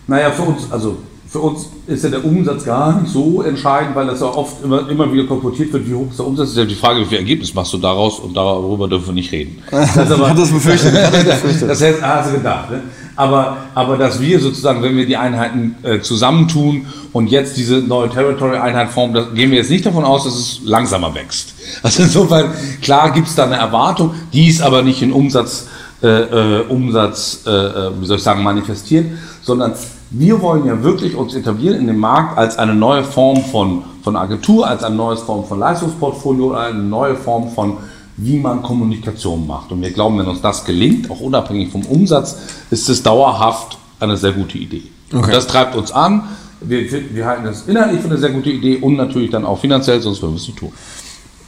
Naja, 0.07 0.31
für 0.31 0.41
uns, 0.41 0.69
also 0.69 0.97
für 1.29 1.39
uns 1.39 1.69
ist 1.87 2.03
ja 2.03 2.09
der 2.09 2.25
Umsatz 2.25 2.65
gar 2.65 2.99
nicht 2.99 3.13
so 3.13 3.41
entscheidend, 3.41 3.95
weil 3.95 4.07
das 4.07 4.19
ja 4.19 4.27
oft 4.27 4.61
immer, 4.65 4.89
immer 4.89 5.11
wieder 5.13 5.27
kolportiert 5.27 5.71
wird, 5.71 5.87
wie 5.87 5.93
hoch 5.93 6.07
ist 6.09 6.19
der 6.19 6.27
Umsatz. 6.27 6.47
Das 6.47 6.51
ist 6.51 6.57
ja 6.57 6.65
die 6.65 6.75
Frage, 6.75 6.99
wie 6.99 7.05
viel 7.05 7.19
Ergebnis 7.19 7.53
machst 7.53 7.71
du 7.71 7.77
daraus 7.77 8.19
und 8.19 8.35
darüber 8.35 8.89
dürfen 8.89 9.07
wir 9.07 9.13
nicht 9.13 9.31
reden. 9.31 9.61
Das, 9.71 9.95
ist 9.95 10.11
aber, 10.11 10.33
das 10.33 10.51
befürchtet. 10.51 10.93
das 10.93 11.81
hätte, 11.81 12.01
hast 12.05 12.31
du 12.31 12.37
gedacht. 12.37 12.69
Ne? 12.69 12.81
Aber, 13.17 13.57
aber 13.73 13.97
dass 13.97 14.21
wir 14.21 14.39
sozusagen, 14.39 14.83
wenn 14.83 14.95
wir 14.95 15.05
die 15.05 15.17
Einheiten 15.17 15.75
äh, 15.83 15.99
zusammentun 15.99 16.85
und 17.13 17.27
jetzt 17.27 17.57
diese 17.57 17.79
neue 17.79 18.09
Territory-Einheit 18.09 18.89
formen, 18.91 19.13
da 19.15 19.23
gehen 19.23 19.49
wir 19.51 19.57
jetzt 19.57 19.71
nicht 19.71 19.85
davon 19.85 20.05
aus, 20.05 20.23
dass 20.23 20.35
es 20.35 20.61
langsamer 20.63 21.13
wächst. 21.13 21.55
Also 21.83 22.03
insofern, 22.03 22.53
klar 22.81 23.11
gibt 23.11 23.27
es 23.27 23.35
da 23.35 23.43
eine 23.43 23.57
Erwartung, 23.57 24.11
die 24.31 24.47
ist 24.47 24.61
aber 24.61 24.83
nicht 24.83 25.01
in 25.01 25.11
Umsatz 25.11 25.67
äh, 26.01 26.07
äh, 26.07 26.61
Umsatz, 26.67 27.41
äh, 27.47 27.49
äh, 27.49 27.91
wie 27.99 28.05
soll 28.05 28.17
ich 28.17 28.23
sagen, 28.23 28.43
manifestieren, 28.43 29.17
sondern 29.41 29.73
wir 30.11 30.39
wollen 30.43 30.67
ja 30.67 30.83
wirklich 30.83 31.15
uns 31.15 31.33
etablieren 31.33 31.79
in 31.79 31.87
dem 31.87 31.97
Markt 31.97 32.37
als 32.37 32.59
eine 32.59 32.75
neue 32.75 33.03
Form 33.03 33.43
von, 33.45 33.81
von 34.03 34.15
Agentur, 34.15 34.67
als 34.67 34.83
eine 34.83 34.95
neue 34.95 35.17
Form 35.17 35.45
von 35.45 35.57
Leistungsportfolio, 35.57 36.53
eine 36.53 36.77
neue 36.77 37.15
Form 37.15 37.49
von 37.49 37.77
wie 38.17 38.39
man 38.39 38.63
Kommunikation 38.63 39.45
macht. 39.45 39.71
Und 39.71 39.81
wir 39.81 39.91
glauben, 39.91 40.17
wenn 40.17 40.25
uns 40.25 40.41
das 40.41 40.65
gelingt, 40.65 41.09
auch 41.09 41.19
unabhängig 41.19 41.71
vom 41.71 41.83
Umsatz, 41.85 42.37
ist 42.71 42.89
es 42.89 43.03
dauerhaft 43.03 43.77
eine 43.99 44.17
sehr 44.17 44.31
gute 44.31 44.57
Idee. 44.57 44.83
Okay. 45.11 45.23
Und 45.23 45.33
das 45.33 45.47
treibt 45.47 45.75
uns 45.75 45.91
an. 45.91 46.23
Wir, 46.59 46.91
wir 47.13 47.25
halten 47.25 47.45
das 47.45 47.67
inhaltlich 47.67 48.01
für 48.01 48.07
eine 48.07 48.17
sehr 48.17 48.31
gute 48.31 48.49
Idee 48.49 48.77
und 48.77 48.95
natürlich 48.95 49.29
dann 49.29 49.45
auch 49.45 49.59
finanziell, 49.59 50.01
sonst 50.01 50.21
würden 50.21 50.33
wir 50.33 50.41
es 50.41 50.47
nicht 50.47 50.57
tun. 50.57 50.71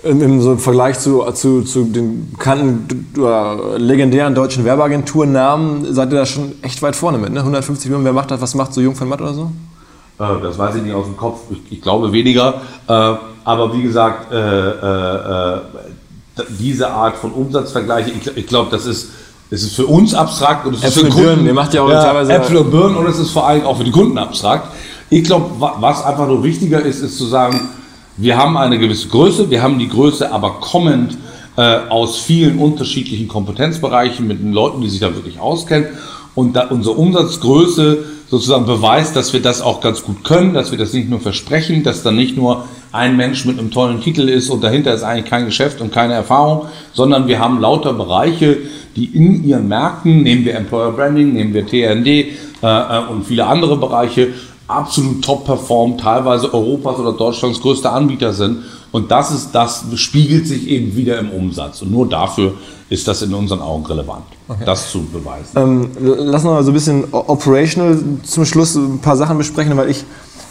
Im, 0.04 0.40
so 0.40 0.56
Vergleich 0.56 1.00
zu, 1.00 1.24
zu, 1.34 1.64
zu 1.64 1.84
den 1.84 2.32
bekannten 2.32 3.08
legendären 3.78 4.34
deutschen 4.34 4.64
Werbeagenturnamen 4.64 5.94
seid 5.94 6.14
ihr 6.14 6.20
da 6.20 6.26
schon 6.26 6.54
echt 6.62 6.82
weit 6.82 6.96
vorne 6.96 7.18
mit, 7.18 7.34
ne? 7.34 7.40
150 7.40 7.88
Millionen, 7.88 8.06
wer 8.06 8.14
macht 8.14 8.32
das, 8.32 8.40
was 8.40 8.56
macht 8.56 8.74
so 8.74 8.80
Jung 8.80 8.96
von 8.96 9.10
Matt 9.10 9.20
oder 9.20 9.34
so? 9.34 9.52
Äh, 10.20 10.42
das 10.42 10.58
weiß 10.58 10.76
ich 10.76 10.84
nicht 10.84 10.94
aus 10.94 11.06
dem 11.06 11.18
Kopf, 11.18 11.40
ich, 11.50 11.60
ich 11.70 11.82
glaube 11.82 12.14
weniger. 12.14 12.62
Äh, 12.88 13.16
aber 13.44 13.74
wie 13.74 13.82
gesagt, 13.82 14.32
äh, 14.32 14.38
äh, 14.38 15.56
äh 15.56 15.62
diese 16.48 16.90
Art 16.92 17.18
von 17.18 17.32
Umsatzvergleiche, 17.32 18.12
ich, 18.12 18.38
ich 18.38 18.48
glaube, 18.48 18.70
das 18.72 18.86
ist, 18.86 19.10
es 19.50 19.64
ist 19.64 19.76
für 19.76 19.86
uns 19.86 20.14
abstrakt 20.14 20.66
und 20.66 20.76
es 20.76 20.84
Äpfel 20.84 21.08
ist 21.08 21.16
für 21.16 21.24
Kunden. 21.24 21.46
Ihr 21.46 21.54
macht 21.54 21.74
ja 21.74 21.82
auch 21.82 21.90
ja, 21.90 22.04
teilweise 22.04 22.34
Äpfel 22.34 22.58
und 22.58 22.72
Birnen 22.72 22.96
und 22.96 23.08
es 23.08 23.18
ist 23.18 23.32
vor 23.32 23.48
allem 23.48 23.64
auch 23.66 23.78
für 23.78 23.84
die 23.84 23.92
Kunden 23.92 24.18
abstrakt. 24.18 24.68
Ich 25.10 25.24
glaube, 25.24 25.50
was 25.60 26.04
einfach 26.04 26.28
nur 26.28 26.44
wichtiger 26.44 26.82
ist, 26.82 27.02
ist 27.02 27.18
zu 27.18 27.26
sagen, 27.26 27.70
wir 28.18 28.38
haben 28.38 28.58
eine 28.58 28.78
gewisse 28.78 29.08
Größe, 29.08 29.50
wir 29.50 29.64
haben 29.64 29.80
die 29.80 29.88
Größe 29.88 30.32
aber 30.32 30.60
kommend 30.60 31.18
äh, 31.56 31.80
aus 31.90 32.18
vielen 32.18 32.60
unterschiedlichen 32.60 33.28
Kompetenzbereichen 33.28 34.28
mit 34.28 34.40
den 34.40 34.54
Leuten, 34.54 34.82
die 34.82 34.90
sich 34.90 35.00
da 35.00 35.16
wirklich 35.16 35.40
auskennen. 35.40 35.88
Und 36.36 36.54
da 36.54 36.68
unsere 36.68 36.96
Umsatzgröße 36.96 38.06
sozusagen 38.30 38.66
beweist, 38.66 39.16
dass 39.16 39.34
wir 39.34 39.42
das 39.42 39.62
auch 39.62 39.82
ganz 39.82 40.04
gut 40.04 40.24
können, 40.24 40.54
dass 40.54 40.72
wir 40.72 40.78
das 40.78 40.94
nicht 40.94 41.10
nur 41.10 41.20
versprechen, 41.20 41.84
dass 41.84 42.04
da 42.04 42.12
nicht 42.12 42.38
nur 42.38 42.66
ein 42.92 43.16
Mensch 43.16 43.46
mit 43.46 43.60
einem 43.60 43.72
tollen 43.72 44.02
Titel 44.02 44.28
ist 44.30 44.50
und 44.50 44.64
dahinter 44.64 44.94
ist 44.94 45.04
eigentlich 45.04 45.30
kein 45.30 45.46
Geschäft 45.46 45.82
und 45.82 45.92
keine 45.92 46.14
Erfahrung, 46.14 46.68
sondern 46.94 47.28
wir 47.28 47.40
haben 47.40 47.60
lauter 47.60 47.94
Bereiche, 47.94 48.58
die 48.96 49.06
in 49.06 49.44
ihren 49.44 49.68
Märkten, 49.68 50.24
nehmen 50.24 50.46
wir 50.46 50.56
Employer 50.56 50.92
Branding, 50.92 51.34
nehmen 51.34 51.54
wir 51.54 51.66
TND 51.66 52.08
äh, 52.08 52.28
äh, 52.62 53.08
und 53.10 53.26
viele 53.26 53.46
andere 53.46 53.78
Bereiche, 53.78 54.30
absolut 54.68 55.24
top 55.24 55.46
performen, 55.46 55.98
teilweise 55.98 56.54
Europas 56.54 57.00
oder 57.00 57.14
Deutschlands 57.14 57.60
größter 57.60 57.92
Anbieter 57.92 58.34
sind. 58.34 58.64
Und 58.92 59.12
das 59.12 59.32
ist, 59.32 59.52
das 59.52 59.86
spiegelt 59.96 60.48
sich 60.48 60.68
eben 60.68 60.96
wieder 60.96 61.20
im 61.20 61.30
Umsatz. 61.30 61.82
Und 61.82 61.92
nur 61.92 62.08
dafür 62.08 62.54
ist 62.90 63.08
das 63.08 63.22
in 63.22 63.34
unseren 63.34 63.62
Augen 63.62 63.86
relevant, 63.86 64.26
okay. 64.48 64.64
das 64.66 64.92
zu 64.92 65.04
beweisen. 65.04 65.52
Ähm, 65.56 65.90
lass 66.00 66.44
uns 66.44 66.52
mal 66.52 66.64
so 66.64 66.72
ein 66.72 66.74
bisschen 66.74 67.06
operational 67.12 68.00
zum 68.24 68.46
Schluss 68.46 68.76
ein 68.76 69.00
paar 69.00 69.16
Sachen 69.16 69.38
besprechen, 69.38 69.78
weil 69.78 69.92
ich 69.92 70.04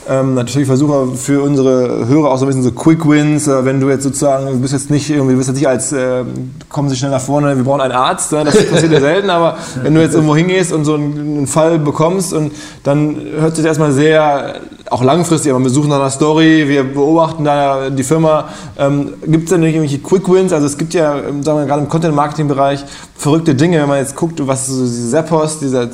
ähm, 0.09 0.35
natürlich 0.35 0.67
versuche 0.67 1.15
für 1.17 1.43
unsere 1.43 2.09
Hörer 2.09 2.31
auch 2.31 2.39
so 2.39 2.45
ein 2.45 2.49
bisschen 2.49 2.63
so 2.63 2.73
Quick 2.73 3.09
Wins, 3.09 3.47
äh, 3.47 3.65
wenn 3.65 3.81
du 3.81 3.89
jetzt 3.89 4.05
sozusagen, 4.05 4.47
du 4.47 4.59
bist 4.61 4.73
jetzt 4.73 4.91
nicht 4.91 5.11
irgendwie, 5.11 5.33
du 5.33 5.39
bist 5.39 5.49
jetzt 5.49 5.59
nicht 5.59 5.69
als, 5.69 5.93
äh, 5.93 6.25
kommen 6.69 6.89
Sie 6.89 6.97
schnell 6.97 7.11
nach 7.11 7.21
vorne, 7.21 7.57
wir 7.57 7.65
brauchen 7.65 7.83
einen 7.83 7.93
Arzt, 7.93 8.33
ne? 8.33 8.45
das 8.45 8.55
passiert 8.71 8.93
ja 8.93 9.01
selten, 9.01 9.31
aber 9.31 9.59
wenn 9.83 9.95
du 9.95 10.01
jetzt 10.01 10.15
irgendwo 10.15 10.35
hingehst 10.35 10.73
und 10.73 10.85
so 10.85 10.95
einen, 10.95 11.19
einen 11.19 11.47
Fall 11.47 11.79
bekommst 11.79 12.33
und 12.33 12.53
dann 12.85 13.17
hört 13.39 13.57
sich 13.57 13.65
das 13.65 13.71
erstmal 13.71 13.93
sehr 13.93 14.61
auch 14.91 15.03
langfristig, 15.03 15.53
aber 15.53 15.63
wir 15.63 15.71
suchen 15.71 15.91
nach 15.91 15.97
einer 15.97 16.11
Story, 16.11 16.69
wir 16.69 16.85
beobachten 16.85 17.45
da 17.45 17.91
die 17.91 18.03
Firma. 18.03 18.49
Ähm, 18.79 19.15
gibt 19.27 19.45
es 19.45 19.51
denn 19.51 19.61
nicht 19.61 19.75
irgendwelche 19.75 19.99
Quick 19.99 20.29
Wins? 20.29 20.53
Also 20.53 20.67
es 20.67 20.79
gibt 20.79 20.95
ja, 20.95 21.19
ähm, 21.19 21.43
sagen 21.43 21.59
wir 21.59 21.67
gerade 21.67 21.83
im 21.83 21.89
Content-Marketing-Bereich 21.89 22.85
verrückte 23.19 23.57
Dinge, 23.57 23.81
wenn 23.81 23.89
man 23.89 23.99
jetzt 23.99 24.15
guckt, 24.15 24.47
was 24.47 24.69
so 24.69 24.87
Zappos, 25.11 25.59
dieser 25.59 25.89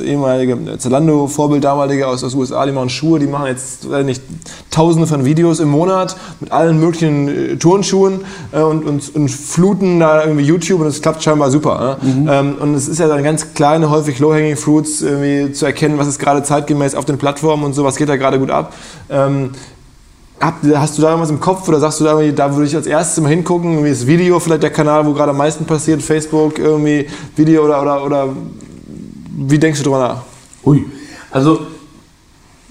ehemalige 0.00 0.78
Zalando-Vorbild 0.78 1.64
damalige 1.64 2.06
aus 2.06 2.20
den 2.20 2.32
USA, 2.38 2.64
die 2.66 2.72
machen 2.72 2.88
Schuhe, 2.88 3.18
die 3.18 3.26
machen 3.26 3.46
jetzt 3.46 3.84
äh, 3.84 4.04
nicht 4.04 4.22
tausende 4.70 5.08
von 5.08 5.24
Videos 5.24 5.58
im 5.58 5.70
Monat 5.70 6.16
mit 6.38 6.52
allen 6.52 6.78
möglichen 6.78 7.28
äh, 7.28 7.56
Turnschuhen 7.56 8.20
äh, 8.52 8.60
und, 8.60 8.86
und, 8.86 9.14
und, 9.16 9.28
fluten 9.28 9.98
da 9.98 10.24
irgendwie 10.24 10.44
YouTube 10.44 10.80
und 10.80 10.86
es 10.86 11.02
klappt 11.02 11.20
scheinbar 11.20 11.50
super. 11.50 11.98
Ne? 12.02 12.12
Mhm. 12.12 12.28
Ähm, 12.30 12.54
und 12.60 12.74
es 12.74 12.86
ist 12.86 13.00
ja 13.00 13.08
dann 13.08 13.24
ganz 13.24 13.54
kleine, 13.54 13.90
häufig 13.90 14.20
Low-Hanging 14.20 14.56
Fruits 14.56 15.02
irgendwie 15.02 15.52
zu 15.52 15.66
erkennen, 15.66 15.98
was 15.98 16.06
ist 16.06 16.20
gerade 16.20 16.44
zeitgemäß 16.44 16.94
auf 16.94 17.04
den 17.04 17.18
Plattformen 17.18 17.64
und 17.64 17.74
so, 17.74 17.82
was 17.82 17.96
geht 17.96 18.08
da 18.08 18.16
gerade 18.16 18.37
gut 18.38 18.50
ab. 18.50 18.72
Ähm, 19.10 19.50
hast 20.40 20.98
du 20.98 21.02
da 21.02 21.08
irgendwas 21.08 21.30
im 21.30 21.40
Kopf 21.40 21.68
oder 21.68 21.80
sagst 21.80 22.00
du 22.00 22.04
da, 22.04 22.20
da 22.30 22.54
würde 22.54 22.66
ich 22.66 22.76
als 22.76 22.86
erstes 22.86 23.22
mal 23.22 23.30
hingucken, 23.30 23.72
irgendwie 23.72 23.90
das 23.90 24.06
Video, 24.06 24.38
vielleicht 24.38 24.62
der 24.62 24.70
Kanal, 24.70 25.04
wo 25.04 25.12
gerade 25.12 25.30
am 25.30 25.36
meisten 25.36 25.64
passiert, 25.64 26.00
Facebook, 26.02 26.58
irgendwie 26.58 27.06
Video 27.34 27.64
oder, 27.64 27.82
oder, 27.82 28.04
oder 28.04 28.28
wie 29.36 29.58
denkst 29.58 29.82
du 29.82 29.90
darüber 29.90 30.08
nach? 30.08 30.22
Ui, 30.64 30.84
also 31.30 31.60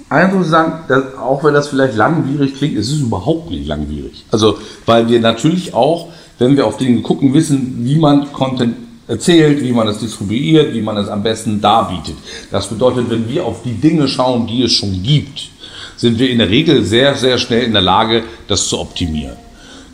eins 0.10 0.34
muss 0.34 0.46
ich 0.46 0.52
sagen, 0.52 0.74
dass, 0.88 1.18
auch 1.18 1.44
wenn 1.44 1.54
das 1.54 1.68
vielleicht 1.68 1.96
langwierig 1.96 2.56
klingt, 2.56 2.78
es 2.78 2.90
ist 2.90 3.02
überhaupt 3.02 3.50
nicht 3.50 3.68
langwierig. 3.68 4.26
Also, 4.32 4.58
weil 4.86 5.08
wir 5.10 5.20
natürlich 5.20 5.74
auch, 5.74 6.08
wenn 6.40 6.56
wir 6.56 6.66
auf 6.66 6.78
Dinge 6.78 7.02
gucken, 7.02 7.34
wissen, 7.34 7.80
wie 7.82 7.98
man 7.98 8.32
Content 8.32 8.76
erzählt, 9.08 9.62
wie 9.62 9.72
man 9.72 9.88
es 9.88 10.00
distribuiert, 10.00 10.74
wie 10.74 10.82
man 10.82 10.98
es 10.98 11.08
am 11.08 11.24
besten 11.24 11.62
darbietet. 11.62 12.16
Das 12.52 12.68
bedeutet, 12.68 13.10
wenn 13.10 13.28
wir 13.30 13.46
auf 13.46 13.64
die 13.64 13.74
Dinge 13.74 14.08
schauen, 14.08 14.48
die 14.48 14.64
es 14.64 14.74
schon 14.74 15.02
gibt, 15.02 15.50
sind 15.98 16.18
wir 16.18 16.30
in 16.30 16.38
der 16.38 16.50
Regel 16.50 16.84
sehr, 16.84 17.16
sehr 17.16 17.38
schnell 17.38 17.64
in 17.64 17.74
der 17.74 17.82
Lage, 17.82 18.24
das 18.48 18.68
zu 18.68 18.80
optimieren. 18.80 19.36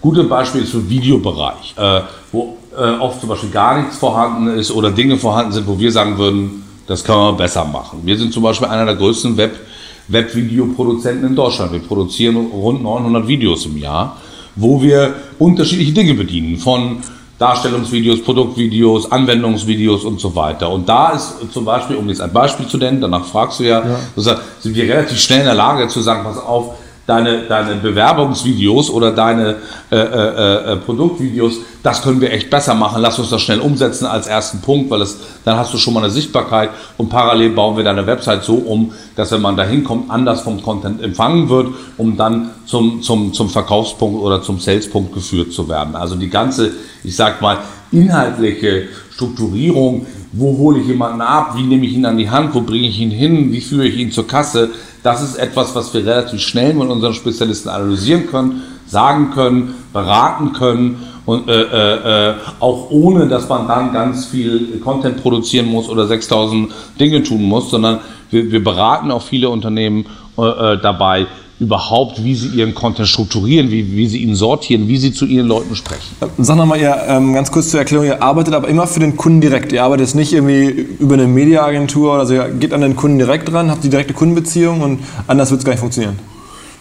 Gutes 0.01 0.27
Beispiel 0.27 0.61
ist 0.61 0.71
für 0.71 0.87
Videobereich, 0.87 1.73
äh, 1.77 2.01
wo 2.31 2.57
äh, 2.77 2.99
oft 2.99 3.19
zum 3.19 3.29
Beispiel 3.29 3.49
gar 3.49 3.81
nichts 3.81 3.97
vorhanden 3.97 4.47
ist 4.59 4.71
oder 4.71 4.91
Dinge 4.91 5.17
vorhanden 5.17 5.53
sind, 5.53 5.65
wo 5.65 5.79
wir 5.79 5.91
sagen 5.91 6.17
würden, 6.17 6.63
das 6.87 7.03
kann 7.03 7.17
man 7.17 7.37
besser 7.37 7.65
machen. 7.65 8.01
Wir 8.03 8.17
sind 8.17 8.33
zum 8.33 8.43
Beispiel 8.43 8.67
einer 8.67 8.85
der 8.85 8.95
größten 8.95 9.37
Web- 9.37 9.59
Webvideoproduzenten 10.07 11.29
in 11.29 11.35
Deutschland. 11.35 11.71
Wir 11.71 11.79
produzieren 11.79 12.35
rund 12.35 12.83
900 12.83 13.27
Videos 13.27 13.65
im 13.65 13.77
Jahr, 13.77 14.17
wo 14.55 14.81
wir 14.81 15.15
unterschiedliche 15.39 15.93
Dinge 15.93 16.13
bedienen, 16.13 16.57
von 16.57 16.97
Darstellungsvideos, 17.39 18.23
Produktvideos, 18.23 19.11
Anwendungsvideos 19.11 20.03
und 20.05 20.19
so 20.19 20.35
weiter. 20.35 20.69
Und 20.69 20.87
da 20.87 21.09
ist 21.11 21.35
zum 21.51 21.65
Beispiel, 21.65 21.95
um 21.95 22.07
jetzt 22.07 22.21
ein 22.21 22.31
Beispiel 22.31 22.67
zu 22.67 22.77
nennen, 22.77 23.01
danach 23.01 23.25
fragst 23.25 23.59
du 23.59 23.63
ja, 23.63 23.83
ja. 24.15 24.39
sind 24.59 24.75
wir 24.75 24.83
relativ 24.83 25.19
schnell 25.19 25.39
in 25.39 25.45
der 25.45 25.55
Lage 25.55 25.87
zu 25.87 26.01
sagen, 26.01 26.23
pass 26.23 26.37
auf, 26.37 26.75
deine, 27.05 27.43
deine 27.47 27.75
Bewerbungsvideos 27.75 28.89
oder 28.89 29.11
deine 29.11 29.57
äh, 29.91 29.95
äh, 29.97 30.73
äh, 30.73 30.75
Produktvideos, 30.77 31.55
das 31.81 32.01
können 32.01 32.21
wir 32.21 32.31
echt 32.31 32.49
besser 32.49 32.73
machen. 32.73 33.01
Lass 33.01 33.19
uns 33.19 33.29
das 33.29 33.41
schnell 33.41 33.59
umsetzen 33.59 34.05
als 34.05 34.27
ersten 34.27 34.61
Punkt, 34.61 34.89
weil 34.89 35.01
es, 35.01 35.17
dann 35.43 35.57
hast 35.57 35.73
du 35.73 35.77
schon 35.77 35.93
mal 35.93 36.03
eine 36.03 36.11
Sichtbarkeit 36.11 36.69
und 36.97 37.09
parallel 37.09 37.49
bauen 37.49 37.75
wir 37.75 37.83
deine 37.83 38.07
Website 38.07 38.43
so 38.43 38.55
um, 38.55 38.93
dass 39.15 39.31
wenn 39.31 39.41
man 39.41 39.57
da 39.57 39.63
hinkommt, 39.63 40.09
anders 40.09 40.41
vom 40.41 40.61
Content 40.61 41.01
empfangen 41.01 41.49
wird, 41.49 41.67
um 41.97 42.15
dann 42.15 42.51
zum, 42.65 43.01
zum, 43.01 43.33
zum 43.33 43.49
Verkaufspunkt 43.49 44.21
oder 44.21 44.41
zum 44.41 44.59
Salespunkt 44.59 45.13
geführt 45.13 45.51
zu 45.51 45.67
werden. 45.67 45.95
Also 45.95 46.15
die 46.15 46.29
ganze, 46.29 46.71
ich 47.03 47.15
sag 47.15 47.41
mal, 47.41 47.57
inhaltliche 47.91 48.87
Strukturierung, 49.13 50.07
wo 50.33 50.57
hole 50.57 50.79
ich 50.79 50.87
jemanden 50.87 51.21
ab, 51.21 51.53
wie 51.55 51.63
nehme 51.63 51.85
ich 51.85 51.93
ihn 51.93 52.05
an 52.05 52.17
die 52.17 52.29
Hand, 52.29 52.53
wo 52.53 52.61
bringe 52.61 52.87
ich 52.87 52.99
ihn 52.99 53.11
hin, 53.11 53.51
wie 53.51 53.61
führe 53.61 53.87
ich 53.87 53.97
ihn 53.97 54.11
zur 54.11 54.27
Kasse, 54.27 54.71
das 55.03 55.21
ist 55.21 55.35
etwas, 55.35 55.75
was 55.75 55.93
wir 55.93 56.05
relativ 56.05 56.41
schnell 56.41 56.73
mit 56.73 56.89
unseren 56.89 57.13
Spezialisten 57.13 57.69
analysieren 57.69 58.27
können, 58.27 58.63
sagen 58.87 59.31
können, 59.31 59.75
beraten 59.93 60.53
können 60.53 61.03
und 61.25 61.47
äh, 61.47 61.61
äh, 61.61 62.31
äh 62.31 62.35
auch 62.59 62.89
ohne, 62.89 63.27
dass 63.27 63.47
man 63.47 63.67
dann 63.67 63.93
ganz 63.93 64.25
viel 64.25 64.79
Content 64.83 65.21
produzieren 65.21 65.67
muss 65.67 65.87
oder 65.87 66.07
6000 66.07 66.71
Dinge 66.99 67.21
tun 67.21 67.43
muss, 67.43 67.69
sondern 67.69 67.99
wir, 68.31 68.51
wir 68.51 68.63
beraten 68.63 69.11
auch 69.11 69.21
viele 69.21 69.49
Unternehmen 69.49 70.05
äh, 70.37 70.41
äh 70.41 70.81
dabei, 70.81 71.27
überhaupt, 71.59 72.23
wie 72.23 72.35
sie 72.35 72.47
ihren 72.47 72.73
Content 72.73 73.07
strukturieren, 73.07 73.69
wie, 73.71 73.95
wie 73.95 74.07
sie 74.07 74.17
ihn 74.19 74.35
sortieren, 74.35 74.87
wie 74.87 74.97
sie 74.97 75.13
zu 75.13 75.25
ihren 75.25 75.47
Leuten 75.47 75.75
sprechen. 75.75 76.15
Sag 76.37 76.57
nochmal, 76.57 76.79
ihr, 76.79 76.95
ähm, 77.07 77.33
ganz 77.33 77.51
kurz 77.51 77.69
zur 77.69 77.79
Erklärung, 77.79 78.05
ihr 78.05 78.21
arbeitet 78.21 78.53
aber 78.53 78.67
immer 78.67 78.87
für 78.87 78.99
den 78.99 79.15
Kunden 79.15 79.39
direkt. 79.39 79.71
Ihr 79.71 79.83
arbeitet 79.83 80.07
jetzt 80.07 80.15
nicht 80.15 80.33
irgendwie 80.33 80.69
über 80.99 81.13
eine 81.13 81.27
Mediaagentur, 81.27 82.13
also 82.13 82.33
ihr 82.33 82.49
geht 82.49 82.73
an 82.73 82.81
den 82.81 82.95
Kunden 82.95 83.17
direkt 83.17 83.53
ran, 83.53 83.69
habt 83.69 83.83
die 83.83 83.89
direkte 83.89 84.13
Kundenbeziehung 84.13 84.81
und 84.81 84.99
anders 85.27 85.51
wird 85.51 85.59
es 85.59 85.65
gar 85.65 85.71
nicht 85.73 85.79
funktionieren. 85.79 86.17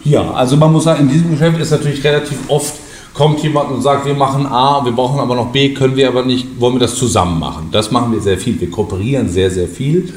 Ja, 0.04 0.32
also 0.32 0.56
man 0.56 0.72
muss 0.72 0.84
sagen, 0.84 1.02
in 1.02 1.08
diesem 1.10 1.30
Geschäft 1.30 1.60
ist 1.60 1.70
natürlich 1.70 2.02
relativ 2.02 2.38
oft 2.48 2.74
kommt 3.14 3.42
jemand 3.42 3.70
und 3.70 3.82
sagt, 3.82 4.06
wir 4.06 4.14
machen 4.14 4.46
A, 4.46 4.84
wir 4.84 4.92
brauchen 4.92 5.20
aber 5.20 5.34
noch 5.34 5.52
B, 5.52 5.74
können 5.74 5.96
wir 5.96 6.08
aber 6.08 6.24
nicht, 6.24 6.58
wollen 6.58 6.74
wir 6.74 6.80
das 6.80 6.94
zusammen 6.94 7.38
machen. 7.38 7.68
Das 7.70 7.90
machen 7.90 8.12
wir 8.12 8.20
sehr 8.20 8.38
viel. 8.38 8.58
Wir 8.60 8.70
kooperieren 8.70 9.28
sehr, 9.28 9.50
sehr 9.50 9.68
viel. 9.68 10.12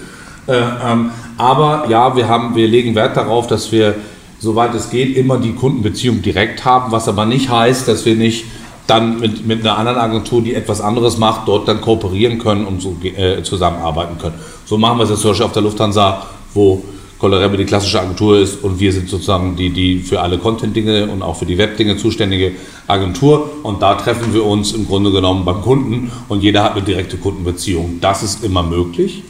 Äh, 0.47 0.53
ähm, 0.53 1.11
aber 1.37 1.85
ja, 1.89 2.15
wir, 2.15 2.27
haben, 2.27 2.55
wir 2.55 2.67
legen 2.67 2.95
Wert 2.95 3.17
darauf, 3.17 3.47
dass 3.47 3.71
wir 3.71 3.95
soweit 4.39 4.73
es 4.75 4.89
geht, 4.89 5.15
immer 5.17 5.37
die 5.37 5.53
Kundenbeziehung 5.53 6.21
direkt 6.21 6.65
haben, 6.65 6.91
was 6.91 7.07
aber 7.07 7.25
nicht 7.25 7.49
heißt, 7.49 7.87
dass 7.87 8.05
wir 8.05 8.15
nicht 8.15 8.45
dann 8.87 9.19
mit, 9.19 9.45
mit 9.45 9.61
einer 9.61 9.77
anderen 9.77 9.97
Agentur, 9.97 10.41
die 10.41 10.53
etwas 10.53 10.81
anderes 10.81 11.17
macht, 11.17 11.47
dort 11.47 11.67
dann 11.67 11.81
kooperieren 11.81 12.37
können 12.37 12.65
und 12.65 12.81
so 12.81 12.95
äh, 13.03 13.41
zusammenarbeiten 13.41 14.17
können. 14.19 14.35
So 14.65 14.77
machen 14.77 14.99
wir 14.99 15.03
es 15.03 15.09
jetzt 15.09 15.21
zum 15.21 15.31
Beispiel 15.31 15.45
auf 15.45 15.51
der 15.53 15.63
Lufthansa, 15.63 16.25
wo 16.53 16.83
Colorebe 17.17 17.57
die 17.57 17.65
klassische 17.65 17.99
Agentur 17.99 18.37
ist 18.37 18.63
und 18.63 18.79
wir 18.79 18.91
sind 18.91 19.09
sozusagen 19.09 19.55
die, 19.55 19.69
die 19.69 19.99
für 19.99 20.21
alle 20.21 20.37
Content-Dinge 20.37 21.07
und 21.07 21.21
auch 21.21 21.37
für 21.37 21.45
die 21.45 21.57
Web-Dinge 21.57 21.97
zuständige 21.97 22.51
Agentur. 22.87 23.49
Und 23.63 23.81
da 23.81 23.95
treffen 23.95 24.33
wir 24.33 24.45
uns 24.45 24.73
im 24.73 24.85
Grunde 24.85 25.11
genommen 25.11 25.45
beim 25.45 25.61
Kunden 25.61 26.11
und 26.27 26.43
jeder 26.43 26.63
hat 26.63 26.73
eine 26.73 26.83
direkte 26.83 27.17
Kundenbeziehung. 27.17 27.99
Das 28.01 28.21
ist 28.21 28.43
immer 28.43 28.63
möglich. 28.63 29.23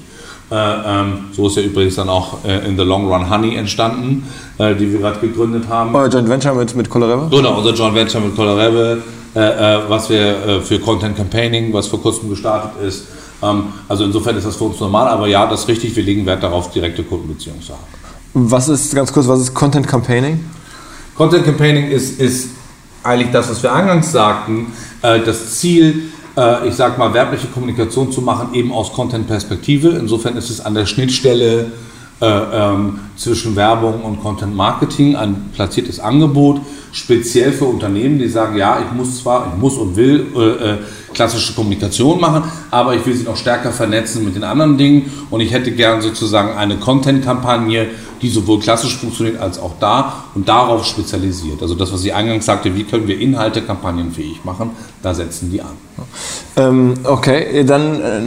Äh, 0.52 0.56
ähm, 0.56 1.26
so 1.32 1.48
ist 1.48 1.58
ja 1.58 1.64
übrigens 1.64 1.96
dann 1.96 2.08
auch 2.08 2.46
äh, 2.46 2.68
in 2.68 2.78
the 2.78 2.84
Long 2.84 3.12
Run 3.12 3.30
Honey 3.32 3.56
entstanden, 3.56 4.28
äh, 4.60 4.76
die 4.76 4.92
wir 4.92 5.00
gerade 5.00 5.20
gegründet 5.20 5.64
haben. 5.68 5.96
Euer 5.96 6.08
Joint 6.08 6.30
Venture 6.30 6.54
mit, 6.54 6.76
mit 6.76 6.88
Colorebe? 6.88 7.36
Genau, 7.36 7.58
unser 7.58 7.74
Joint 7.74 7.96
Venture 7.96 8.22
mit 8.22 8.36
Colorebe, 8.36 9.02
äh, 9.34 9.40
was 9.88 10.10
wir 10.10 10.62
für 10.64 10.80
Content 10.80 11.18
Campaigning, 11.18 11.74
was 11.74 11.88
vor 11.88 12.00
kurzem 12.00 12.30
gestartet 12.30 12.72
ist. 12.84 13.06
Ähm, 13.42 13.74
also 13.88 14.04
insofern 14.04 14.38
ist 14.38 14.46
das 14.46 14.56
für 14.56 14.66
uns 14.66 14.80
normal, 14.80 15.08
aber 15.08 15.28
ja, 15.28 15.48
das 15.48 15.62
ist 15.62 15.68
richtig, 15.68 15.96
wir 15.96 16.04
legen 16.04 16.28
Wert 16.28 16.44
darauf, 16.44 16.72
direkte 16.72 17.04
Kundenbeziehungen 17.04 17.64
zu 17.64 17.74
haben. 17.74 17.84
Was 18.36 18.70
ist, 18.70 18.94
ganz 18.94 19.12
kurz, 19.12 19.28
was 19.28 19.40
ist 19.40 19.54
Content 19.54 19.88
Campaigning? 19.88 20.46
Content 21.16 21.44
Campaigning 21.44 21.90
ist, 21.90 22.20
ist 22.20 22.50
eigentlich 23.02 23.32
das, 23.32 23.50
was 23.50 23.64
wir 23.64 23.74
eingangs 23.74 24.12
sagten, 24.12 24.68
das 25.02 25.58
Ziel, 25.58 26.10
äh, 26.38 26.68
ich 26.68 26.76
sag 26.76 26.98
mal, 26.98 27.14
werbliche 27.14 27.48
Kommunikation 27.48 28.12
zu 28.12 28.22
machen, 28.22 28.54
eben 28.54 28.72
aus 28.72 28.94
Content-Perspektive. 28.94 29.90
Insofern 29.90 30.38
ist 30.38 30.50
es 30.50 30.62
an 30.62 30.74
der 30.74 30.86
Schnittstelle 30.86 31.72
äh, 32.22 32.26
ähm, 32.26 33.00
zwischen 33.18 33.56
Werbung 33.56 34.02
und 34.04 34.22
Content 34.22 34.56
Marketing 34.56 35.16
ein 35.16 35.50
platziertes 35.54 36.00
Angebot, 36.00 36.62
speziell 36.94 37.52
für 37.52 37.66
Unternehmen, 37.66 38.20
die 38.20 38.30
sagen, 38.30 38.58
ja, 38.58 38.80
ich 38.80 38.92
muss 38.96 39.22
zwar, 39.22 39.52
ich 39.54 39.62
muss 39.62 39.78
und 39.78 39.96
will 39.96 40.28
äh, 40.36 40.72
äh 40.72 40.78
klassische 41.14 41.54
Kommunikation 41.54 42.20
machen, 42.20 42.44
aber 42.72 42.94
ich 42.94 43.06
will 43.06 43.16
sie 43.16 43.24
noch 43.24 43.38
stärker 43.38 43.72
vernetzen 43.72 44.26
mit 44.26 44.36
den 44.36 44.44
anderen 44.44 44.78
Dingen 44.78 45.10
und 45.30 45.40
ich 45.40 45.54
hätte 45.54 45.72
gern 45.72 46.02
sozusagen 46.02 46.58
eine 46.58 46.76
Content-Kampagne, 46.76 47.88
die 48.26 48.32
sowohl 48.32 48.60
klassisch 48.60 48.98
funktioniert 48.98 49.40
als 49.40 49.60
auch 49.60 49.74
da 49.80 50.26
und 50.34 50.50
darauf 50.50 50.84
spezialisiert. 50.86 51.62
Also 51.62 51.76
das, 51.76 51.94
was 51.94 52.04
ich 52.04 52.14
eingangs 52.14 52.46
sagte, 52.46 52.76
wie 52.76 52.84
können 52.84 53.08
wir 53.08 53.20
Inhalte 53.20 53.62
kampagnenfähig 53.62 54.44
machen, 54.44 54.72
da 55.04 55.14
setzen 55.14 55.52
die 55.52 55.62
an. 55.62 55.78
Ähm, 56.58 56.96
okay, 57.04 57.64
dann 57.64 58.02
äh, 58.02 58.20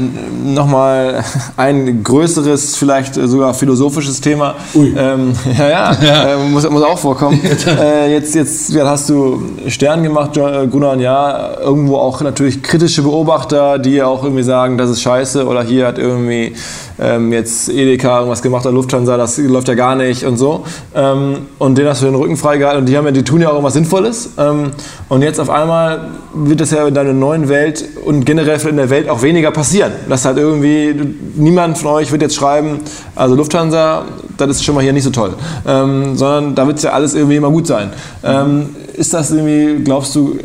nochmal 0.55 1.24
ein 1.57 2.03
größeres, 2.03 2.76
vielleicht 2.76 3.14
sogar 3.14 3.53
philosophisches 3.55 4.20
Thema. 4.20 4.55
Ui. 4.74 4.94
Ähm, 4.96 5.32
ja, 5.59 5.68
ja, 5.68 5.96
ja. 6.01 6.34
Äh, 6.34 6.49
muss, 6.49 6.68
muss 6.70 6.82
auch 6.82 6.99
vorkommen. 6.99 7.40
äh, 7.66 8.12
jetzt, 8.12 8.34
jetzt 8.34 8.74
hast 8.76 9.11
du 9.11 9.42
Stern 9.66 10.03
gemacht, 10.03 10.36
äh, 10.36 10.66
Gunnar, 10.68 10.92
und 10.92 11.01
ja, 11.01 11.59
irgendwo 11.61 11.96
auch 11.96 12.20
natürlich 12.20 12.62
kritische 12.62 13.03
Beobachter, 13.03 13.78
die 13.78 14.03
auch 14.03 14.22
irgendwie 14.22 14.44
sagen, 14.44 14.78
das 14.78 14.90
ist 14.90 15.03
scheiße 15.03 15.46
oder 15.46 15.62
hier 15.62 15.86
hat 15.86 15.99
irgendwie 15.99 16.55
ähm, 17.01 17.32
jetzt 17.32 17.68
Edeka 17.68 18.18
irgendwas 18.18 18.42
gemacht 18.42 18.66
oder 18.66 18.74
Lufthansa, 18.74 19.16
das 19.16 19.38
läuft 19.38 19.68
ja 19.68 19.74
gar 19.74 19.94
nicht 19.94 20.24
und 20.24 20.36
so. 20.36 20.64
Ähm, 20.94 21.46
und 21.59 21.78
denen 21.78 21.88
hast 21.88 22.03
du 22.03 22.07
den 22.07 22.14
Rücken 22.14 22.36
freigehalten 22.36 22.80
und 22.80 22.86
die, 22.86 22.96
haben 22.96 23.07
ja, 23.07 23.12
die 23.12 23.22
tun 23.22 23.40
ja 23.40 23.49
auch 23.49 23.53
irgendwas 23.53 23.74
Sinnvolles. 23.74 24.30
Ähm, 24.38 24.70
und 25.09 25.22
jetzt 25.22 25.40
auf 25.40 25.51
einmal 25.51 26.09
wird 26.34 26.61
es 26.61 26.70
ja 26.70 26.86
in 26.86 26.94
deiner 26.94 27.12
neuen 27.12 27.49
Welt 27.49 27.84
und 28.05 28.24
generell 28.24 28.59
in 28.66 28.76
der 28.76 28.90
Welt 28.90 29.09
auch 29.09 29.22
weniger 29.22 29.51
passieren. 29.51 29.92
Das 30.09 30.24
halt 30.24 30.38
irgendwie, 30.38 30.94
niemand 31.36 31.78
von 31.78 31.92
euch 31.92 32.11
wird 32.12 32.22
jetzt 32.22 32.34
schreiben, 32.34 32.80
also 33.14 33.34
Lufthansa, 33.34 34.05
das 34.36 34.51
ist 34.51 34.64
schon 34.64 34.74
mal 34.74 34.82
hier 34.82 34.92
nicht 34.92 35.05
so 35.05 35.11
toll. 35.11 35.34
Ähm, 35.66 36.16
sondern 36.16 36.55
da 36.55 36.66
wird 36.66 36.78
es 36.78 36.82
ja 36.82 36.90
alles 36.90 37.14
irgendwie 37.14 37.36
immer 37.36 37.51
gut 37.51 37.66
sein. 37.66 37.90
Ähm, 38.24 38.70
ist 38.94 39.14
das 39.14 39.30
irgendwie, 39.30 39.84
glaubst 39.84 40.14
du, 40.14 40.38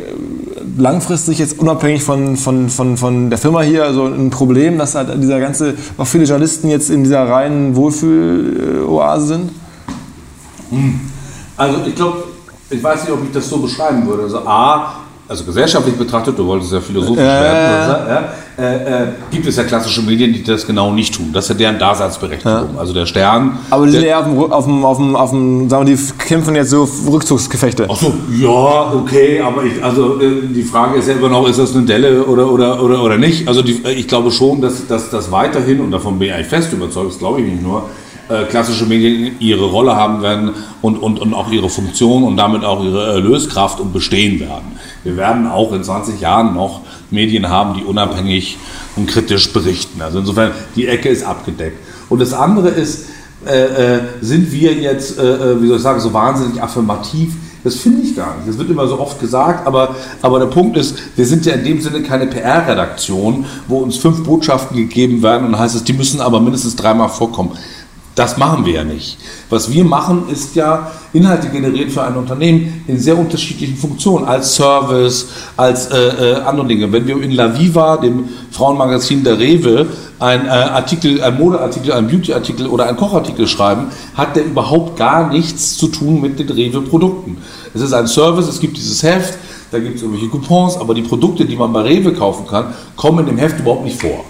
langfristig 0.76 1.38
jetzt 1.38 1.58
unabhängig 1.58 2.02
von, 2.02 2.36
von, 2.36 2.68
von, 2.68 2.96
von 2.96 3.30
der 3.30 3.38
Firma 3.38 3.62
hier 3.62 3.84
also 3.84 4.06
ein 4.06 4.30
Problem, 4.30 4.78
dass 4.78 4.94
halt 4.94 5.10
dieser 5.22 5.40
ganze, 5.40 5.74
auch 5.96 6.06
viele 6.06 6.24
Journalisten 6.24 6.68
jetzt 6.68 6.90
in 6.90 7.04
dieser 7.04 7.28
reinen 7.28 7.76
Wohlfühl-Oase 7.76 9.26
sind? 9.26 9.50
Hm. 10.70 11.00
Also 11.56 11.78
ich 11.86 11.94
glaube, 11.94 12.24
ich 12.70 12.82
weiß 12.82 13.02
nicht, 13.02 13.12
ob 13.12 13.24
ich 13.24 13.32
das 13.32 13.48
so 13.48 13.58
beschreiben 13.58 14.06
würde. 14.06 14.24
Also 14.24 14.38
A, 14.40 15.03
also 15.26 15.44
gesellschaftlich 15.44 15.96
betrachtet, 15.96 16.38
du 16.38 16.46
wolltest 16.46 16.72
ja 16.72 16.80
philosophisch 16.80 17.22
äh, 17.22 17.26
werden, 17.26 18.08
ja, 18.08 18.62
äh, 18.62 19.02
äh, 19.02 19.06
gibt 19.30 19.46
es 19.46 19.56
ja 19.56 19.64
klassische 19.64 20.02
Medien, 20.02 20.32
die 20.32 20.42
das 20.42 20.66
genau 20.66 20.92
nicht 20.92 21.14
tun. 21.14 21.30
Das 21.32 21.44
ist 21.44 21.48
ja 21.50 21.54
deren 21.54 21.78
Daseinsberechtigung. 21.78 22.74
Ja. 22.74 22.78
Also 22.78 22.92
der 22.92 23.06
Stern. 23.06 23.58
Aber 23.70 23.86
die 23.86 23.92
sind 23.92 24.04
eher 24.04 24.18
auf 24.18 24.26
dem, 24.26 24.38
auf 24.38 24.64
dem, 24.64 24.84
auf 24.84 24.96
dem, 24.98 25.16
auf 25.16 25.30
dem, 25.30 25.68
sagen 25.70 25.86
wir, 25.86 25.96
die 25.96 26.02
kämpfen 26.18 26.54
jetzt 26.54 26.70
so 26.70 26.88
Rückzugsgefechte. 27.08 27.86
Ach 27.90 27.96
so, 27.96 28.12
ja, 28.38 28.92
okay, 28.94 29.40
aber 29.40 29.64
ich, 29.64 29.82
also 29.82 30.20
äh, 30.20 30.46
die 30.46 30.62
Frage 30.62 30.98
ist 30.98 31.08
ja 31.08 31.14
immer 31.14 31.30
noch, 31.30 31.48
ist 31.48 31.58
das 31.58 31.74
eine 31.74 31.84
Delle 31.84 32.24
oder, 32.24 32.50
oder, 32.50 32.82
oder, 32.82 33.02
oder 33.02 33.16
nicht? 33.16 33.48
Also 33.48 33.62
die, 33.62 33.82
ich 33.96 34.06
glaube 34.06 34.30
schon, 34.30 34.60
dass, 34.60 34.86
dass 34.86 35.10
das 35.10 35.30
weiterhin, 35.32 35.80
und 35.80 35.90
davon 35.90 36.18
bin 36.18 36.28
ich 36.28 36.34
eigentlich 36.34 36.48
fest 36.48 36.72
überzeugt, 36.72 37.12
das 37.12 37.18
glaube 37.18 37.40
ich 37.40 37.46
nicht 37.50 37.62
nur, 37.62 37.88
äh, 38.28 38.44
klassische 38.44 38.86
Medien 38.86 39.36
ihre 39.38 39.66
Rolle 39.66 39.96
haben 39.96 40.22
werden 40.22 40.52
und, 40.82 40.96
und, 40.96 41.18
und 41.18 41.34
auch 41.34 41.50
ihre 41.50 41.68
Funktion 41.68 42.24
und 42.24 42.36
damit 42.36 42.64
auch 42.64 42.82
ihre 42.82 43.14
Erlöskraft 43.14 43.80
und 43.80 43.92
bestehen 43.92 44.40
werden. 44.40 44.78
Wir 45.02 45.16
werden 45.16 45.46
auch 45.46 45.72
in 45.72 45.84
20 45.84 46.20
Jahren 46.20 46.54
noch 46.54 46.80
Medien 47.10 47.48
haben, 47.48 47.74
die 47.74 47.84
unabhängig 47.84 48.58
und 48.96 49.06
kritisch 49.08 49.52
berichten. 49.52 50.00
Also 50.00 50.20
insofern, 50.20 50.52
die 50.76 50.86
Ecke 50.86 51.08
ist 51.08 51.24
abgedeckt. 51.24 51.78
Und 52.08 52.20
das 52.20 52.32
andere 52.32 52.68
ist, 52.68 53.06
äh, 53.46 53.96
äh, 53.96 54.00
sind 54.20 54.50
wir 54.52 54.72
jetzt, 54.72 55.18
äh, 55.18 55.52
äh 55.52 55.62
wie 55.62 55.68
soll 55.68 55.76
ich 55.76 55.82
sagen, 55.82 56.00
so 56.00 56.12
wahnsinnig 56.12 56.62
affirmativ? 56.62 57.34
Das 57.62 57.76
finde 57.76 58.02
ich 58.02 58.14
gar 58.14 58.36
nicht. 58.36 58.48
Das 58.48 58.58
wird 58.58 58.70
immer 58.70 58.86
so 58.86 59.00
oft 59.00 59.18
gesagt, 59.18 59.66
aber, 59.66 59.94
aber 60.20 60.38
der 60.38 60.46
Punkt 60.46 60.76
ist, 60.76 60.96
wir 61.16 61.24
sind 61.24 61.46
ja 61.46 61.54
in 61.54 61.64
dem 61.64 61.80
Sinne 61.80 62.02
keine 62.02 62.26
PR-Redaktion, 62.26 63.46
wo 63.68 63.78
uns 63.78 63.96
fünf 63.96 64.22
Botschaften 64.22 64.76
gegeben 64.76 65.22
werden 65.22 65.46
und 65.48 65.58
heißt 65.58 65.74
es, 65.74 65.82
die 65.82 65.94
müssen 65.94 66.20
aber 66.20 66.40
mindestens 66.40 66.76
dreimal 66.76 67.08
vorkommen. 67.08 67.52
Das 68.14 68.36
machen 68.36 68.64
wir 68.64 68.74
ja 68.74 68.84
nicht. 68.84 69.18
Was 69.50 69.72
wir 69.72 69.84
machen, 69.84 70.28
ist 70.30 70.54
ja 70.54 70.92
Inhalte 71.12 71.48
generieren 71.48 71.90
für 71.90 72.02
ein 72.02 72.16
Unternehmen 72.16 72.84
in 72.86 72.98
sehr 72.98 73.18
unterschiedlichen 73.18 73.76
Funktionen, 73.76 74.24
als 74.24 74.54
Service, 74.54 75.26
als 75.56 75.86
äh, 75.86 75.96
äh, 75.96 76.34
andere 76.42 76.66
Dinge. 76.68 76.92
Wenn 76.92 77.08
wir 77.08 77.20
in 77.20 77.32
La 77.32 77.58
Viva, 77.58 77.96
dem 77.96 78.28
Frauenmagazin 78.52 79.24
der 79.24 79.38
Rewe, 79.40 79.86
ein 80.20 80.46
äh, 80.46 80.48
Artikel, 80.48 81.20
ein 81.22 81.36
Modeartikel, 81.36 81.92
ein 81.92 82.06
Beautyartikel 82.06 82.68
oder 82.68 82.86
ein 82.86 82.96
Kochartikel 82.96 83.48
schreiben, 83.48 83.86
hat 84.14 84.36
der 84.36 84.44
überhaupt 84.44 84.96
gar 84.96 85.28
nichts 85.32 85.76
zu 85.76 85.88
tun 85.88 86.20
mit 86.20 86.38
den 86.38 86.48
Rewe-Produkten. 86.48 87.38
Es 87.74 87.80
ist 87.80 87.92
ein 87.92 88.06
Service, 88.06 88.46
es 88.46 88.60
gibt 88.60 88.76
dieses 88.76 89.02
Heft, 89.02 89.34
da 89.72 89.80
gibt 89.80 89.96
es 89.96 90.02
irgendwelche 90.02 90.28
Coupons, 90.28 90.76
aber 90.76 90.94
die 90.94 91.02
Produkte, 91.02 91.44
die 91.44 91.56
man 91.56 91.72
bei 91.72 91.80
Rewe 91.80 92.12
kaufen 92.12 92.46
kann, 92.46 92.74
kommen 92.94 93.18
in 93.20 93.26
dem 93.26 93.38
Heft 93.38 93.58
überhaupt 93.58 93.84
nicht 93.84 94.00
vor. 94.00 94.24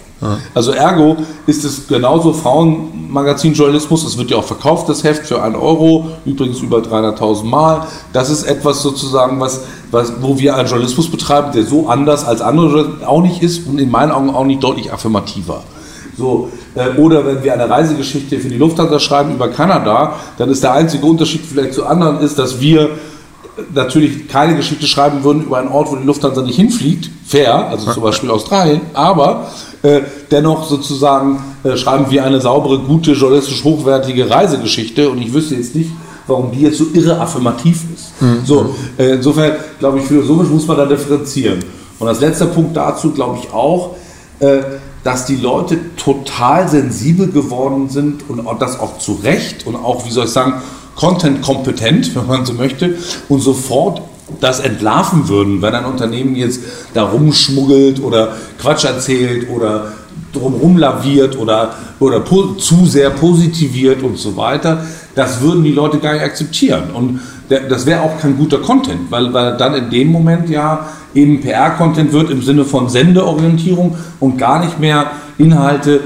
Also 0.55 0.73
ergo 0.73 1.17
ist 1.47 1.65
es 1.65 1.87
genauso 1.87 2.33
Frauenmagazinjournalismus. 2.33 4.05
Es 4.05 4.17
wird 4.17 4.31
ja 4.31 4.39
auch 4.39 4.45
verkauft, 4.45 4.89
das 4.89 5.05
Heft 5.05 5.27
für 5.27 5.43
einen 5.43 5.57
Euro, 5.57 6.07
übrigens 6.25 6.61
über 6.61 6.79
300.000 6.79 7.45
Mal. 7.45 7.87
Das 8.13 8.31
ist 8.31 8.45
etwas 8.45 8.83
sozusagen, 8.83 9.41
was, 9.41 9.63
was, 9.91 10.13
wo 10.21 10.39
wir 10.39 10.57
einen 10.57 10.69
Journalismus 10.69 11.11
betreiben, 11.11 11.53
der 11.53 11.65
so 11.65 11.89
anders 11.89 12.25
als 12.25 12.41
andere 12.41 12.99
auch 13.07 13.23
nicht 13.23 13.43
ist 13.43 13.67
und 13.67 13.79
in 13.79 13.91
meinen 13.91 14.13
Augen 14.13 14.31
auch 14.31 14.45
nicht 14.45 14.63
deutlich 14.63 14.93
affirmativer. 14.93 15.63
So, 16.17 16.49
äh, 16.75 16.97
oder 16.99 17.27
wenn 17.27 17.43
wir 17.43 17.53
eine 17.53 17.69
Reisegeschichte 17.69 18.39
für 18.39 18.49
die 18.49 18.57
Lufthansa 18.57 19.01
schreiben 19.01 19.35
über 19.35 19.49
Kanada, 19.49 20.15
dann 20.39 20.49
ist 20.51 20.63
der 20.63 20.73
einzige 20.73 21.05
Unterschied 21.07 21.43
vielleicht 21.45 21.75
zu 21.75 21.87
anderen 21.87 22.21
ist, 22.21 22.39
dass 22.39 22.61
wir 22.61 22.91
natürlich 23.73 24.29
keine 24.29 24.57
Geschichte 24.57 24.87
schreiben 24.87 25.23
würden 25.25 25.45
über 25.45 25.59
einen 25.59 25.69
Ort, 25.69 25.91
wo 25.91 25.97
die 25.97 26.05
Lufthansa 26.05 26.43
nicht 26.43 26.57
hinfliegt, 26.57 27.11
fair, 27.27 27.69
also 27.69 27.93
zum 27.93 28.03
Beispiel 28.03 28.31
Australien, 28.31 28.81
aber 28.95 29.49
äh, 29.83 30.01
dennoch 30.31 30.69
sozusagen 30.69 31.39
äh, 31.63 31.77
schreiben 31.77 32.07
wir 32.11 32.25
eine 32.25 32.41
saubere, 32.41 32.79
gute, 32.79 33.13
journalistisch 33.13 33.63
hochwertige 33.65 34.29
Reisegeschichte 34.29 35.09
und 35.11 35.19
ich 35.19 35.33
wüsste 35.33 35.55
jetzt 35.55 35.75
nicht, 35.75 35.91
warum 36.27 36.51
die 36.53 36.63
jetzt 36.63 36.79
so 36.79 36.87
irre 36.93 37.21
affirmativ 37.21 37.83
ist. 37.95 38.21
Mhm. 38.21 38.41
So, 38.45 38.75
äh, 38.99 39.15
insofern 39.15 39.53
glaube 39.79 39.99
ich, 39.99 40.07
philosophisch 40.07 40.49
muss 40.49 40.67
man 40.67 40.77
da 40.77 40.87
differenzieren. 40.87 41.61
Und 41.99 42.09
als 42.09 42.21
letzter 42.21 42.47
Punkt 42.47 42.77
dazu 42.77 43.13
glaube 43.13 43.39
ich 43.43 43.53
auch, 43.53 43.97
äh, 44.41 44.59
dass 45.05 45.27
die 45.27 45.37
Leute 45.37 45.79
total 45.97 46.67
sensibel 46.69 47.31
geworden 47.31 47.91
sind 47.91 48.29
und 48.29 48.43
das 48.59 48.81
auch 48.81 48.99
zu 48.99 49.19
Recht 49.23 49.67
und 49.67 49.77
auch, 49.77 50.07
wie 50.07 50.11
soll 50.11 50.25
ich 50.25 50.31
sagen, 50.31 50.55
content-kompetent, 50.95 52.15
wenn 52.15 52.27
man 52.27 52.47
so 52.47 52.53
möchte, 52.53 52.97
und 53.29 53.41
sofort 53.41 54.03
das 54.41 54.61
entlarven 54.61 55.29
würden, 55.29 55.61
wenn 55.61 55.75
ein 55.75 55.85
Unternehmen 55.85 56.35
jetzt 56.35 56.61
da 56.95 57.05
rumschmuggelt 57.05 58.03
oder 58.03 58.37
Quatsch 58.59 58.85
erzählt 58.85 59.49
oder 59.51 59.93
drumherum 60.33 60.79
laviert 60.79 61.39
oder, 61.39 61.75
oder 62.01 62.25
zu 62.59 62.87
sehr 62.87 63.11
positiviert 63.11 64.03
und 64.03 64.19
so 64.19 64.37
weiter, 64.37 64.85
das 65.15 65.41
würden 65.41 65.63
die 65.63 65.73
Leute 65.73 65.99
gar 65.99 66.15
nicht 66.15 66.23
akzeptieren. 66.23 66.91
Und 66.93 67.21
das 67.49 67.87
wäre 67.87 68.01
auch 68.01 68.19
kein 68.19 68.37
guter 68.37 68.59
Content, 68.59 69.11
weil, 69.11 69.33
weil 69.33 69.57
dann 69.57 69.75
in 69.75 69.91
dem 69.91 70.09
Moment 70.09 70.49
ja 70.49 70.89
eben 71.15 71.41
PR-Content 71.41 72.13
wird 72.13 72.31
im 72.31 72.43
Sinne 72.43 72.65
von 72.65 72.89
Sendeorientierung 72.89 73.97
und 74.21 74.39
gar 74.39 74.65
nicht 74.65 74.81
mehr 74.81 75.11
Inhalte, 75.39 76.01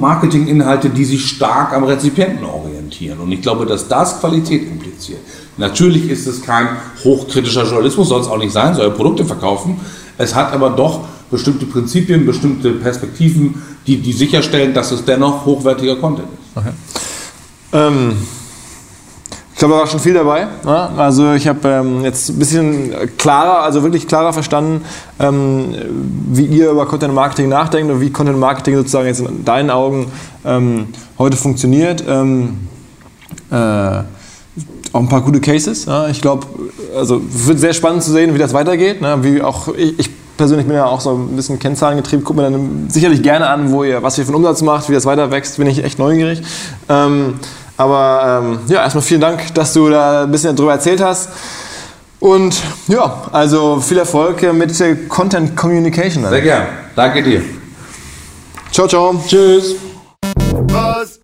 Marketinginhalte, 0.00 0.90
die 0.90 1.04
sich 1.04 1.24
stark 1.26 1.72
am 1.74 1.84
Rezipienten 1.84 2.44
orientieren. 2.44 2.79
Und 3.00 3.32
ich 3.32 3.40
glaube, 3.40 3.66
dass 3.66 3.88
das 3.88 4.20
Qualität 4.20 4.68
impliziert. 4.68 5.20
Natürlich 5.56 6.10
ist 6.10 6.26
es 6.26 6.42
kein 6.42 6.68
hochkritischer 7.02 7.64
Journalismus, 7.64 8.08
soll 8.08 8.20
es 8.20 8.26
auch 8.26 8.38
nicht 8.38 8.52
sein, 8.52 8.74
soll 8.74 8.90
Produkte 8.90 9.24
verkaufen. 9.24 9.80
Es 10.18 10.34
hat 10.34 10.52
aber 10.52 10.70
doch 10.70 11.00
bestimmte 11.30 11.66
Prinzipien, 11.66 12.26
bestimmte 12.26 12.72
Perspektiven, 12.72 13.62
die, 13.86 13.96
die 13.98 14.12
sicherstellen, 14.12 14.74
dass 14.74 14.90
es 14.90 15.04
dennoch 15.04 15.46
hochwertiger 15.46 15.96
Content 15.96 16.28
ist. 16.28 16.56
Okay. 16.56 16.72
Ähm, 17.72 18.16
ich 19.52 19.58
glaube, 19.58 19.74
da 19.74 19.80
war 19.80 19.86
schon 19.86 20.00
viel 20.00 20.14
dabei. 20.14 20.48
Ja? 20.64 20.90
Also 20.96 21.34
ich 21.34 21.46
habe 21.46 21.68
ähm, 21.68 22.02
jetzt 22.02 22.30
ein 22.30 22.38
bisschen 22.38 22.94
klarer, 23.18 23.62
also 23.62 23.82
wirklich 23.82 24.08
klarer 24.08 24.32
verstanden, 24.32 24.82
ähm, 25.18 25.74
wie 26.30 26.46
ihr 26.46 26.70
über 26.70 26.86
Content 26.86 27.14
Marketing 27.14 27.50
nachdenkt 27.50 27.92
und 27.92 28.00
wie 28.00 28.10
Content 28.10 28.38
Marketing 28.38 28.76
sozusagen 28.76 29.06
jetzt 29.06 29.20
in 29.20 29.44
deinen 29.44 29.70
Augen 29.70 30.10
ähm, 30.46 30.88
heute 31.18 31.36
funktioniert. 31.36 32.02
Äh, 33.50 34.02
auch 34.92 35.00
ein 35.00 35.08
paar 35.08 35.22
gute 35.22 35.40
Cases. 35.40 35.84
Ja? 35.84 36.08
Ich 36.08 36.20
glaube, 36.20 36.46
also 36.96 37.20
wird 37.22 37.60
sehr 37.60 37.72
spannend 37.72 38.02
zu 38.02 38.12
sehen, 38.12 38.34
wie 38.34 38.38
das 38.38 38.52
weitergeht. 38.52 39.00
Ne? 39.00 39.18
Wie 39.22 39.42
auch 39.42 39.68
ich, 39.68 39.98
ich 39.98 40.10
persönlich 40.36 40.66
bin 40.66 40.74
ja 40.74 40.86
auch 40.86 41.00
so 41.00 41.14
ein 41.14 41.36
bisschen 41.36 41.58
Kennzahlen 41.58 41.98
getrieben, 41.98 42.24
gucke 42.24 42.40
mir 42.40 42.50
dann 42.50 42.88
sicherlich 42.88 43.22
gerne 43.22 43.46
an, 43.48 43.72
wo 43.72 43.84
ihr, 43.84 44.02
was 44.02 44.16
ihr 44.16 44.24
für 44.24 44.30
einen 44.30 44.36
Umsatz 44.36 44.62
macht, 44.62 44.88
wie 44.88 44.94
das 44.94 45.04
weiter 45.04 45.30
wächst, 45.30 45.58
bin 45.58 45.66
ich 45.66 45.84
echt 45.84 45.98
neugierig. 45.98 46.42
Ähm, 46.88 47.34
aber 47.76 48.42
ähm, 48.42 48.58
ja, 48.68 48.82
erstmal 48.82 49.02
vielen 49.02 49.20
Dank, 49.20 49.54
dass 49.54 49.72
du 49.74 49.88
da 49.90 50.24
ein 50.24 50.30
bisschen 50.30 50.56
darüber 50.56 50.72
erzählt 50.72 51.02
hast. 51.02 51.28
Und 52.20 52.54
ja, 52.88 53.22
also 53.32 53.80
viel 53.80 53.98
Erfolg 53.98 54.42
mit 54.52 54.72
Content 55.08 55.56
Communication. 55.56 56.26
Sehr 56.28 56.42
gern. 56.42 56.66
Danke 56.94 57.22
dir. 57.22 57.42
Ciao, 58.70 58.86
ciao. 58.86 59.22
Tschüss. 59.26 59.76
Was? 60.68 61.19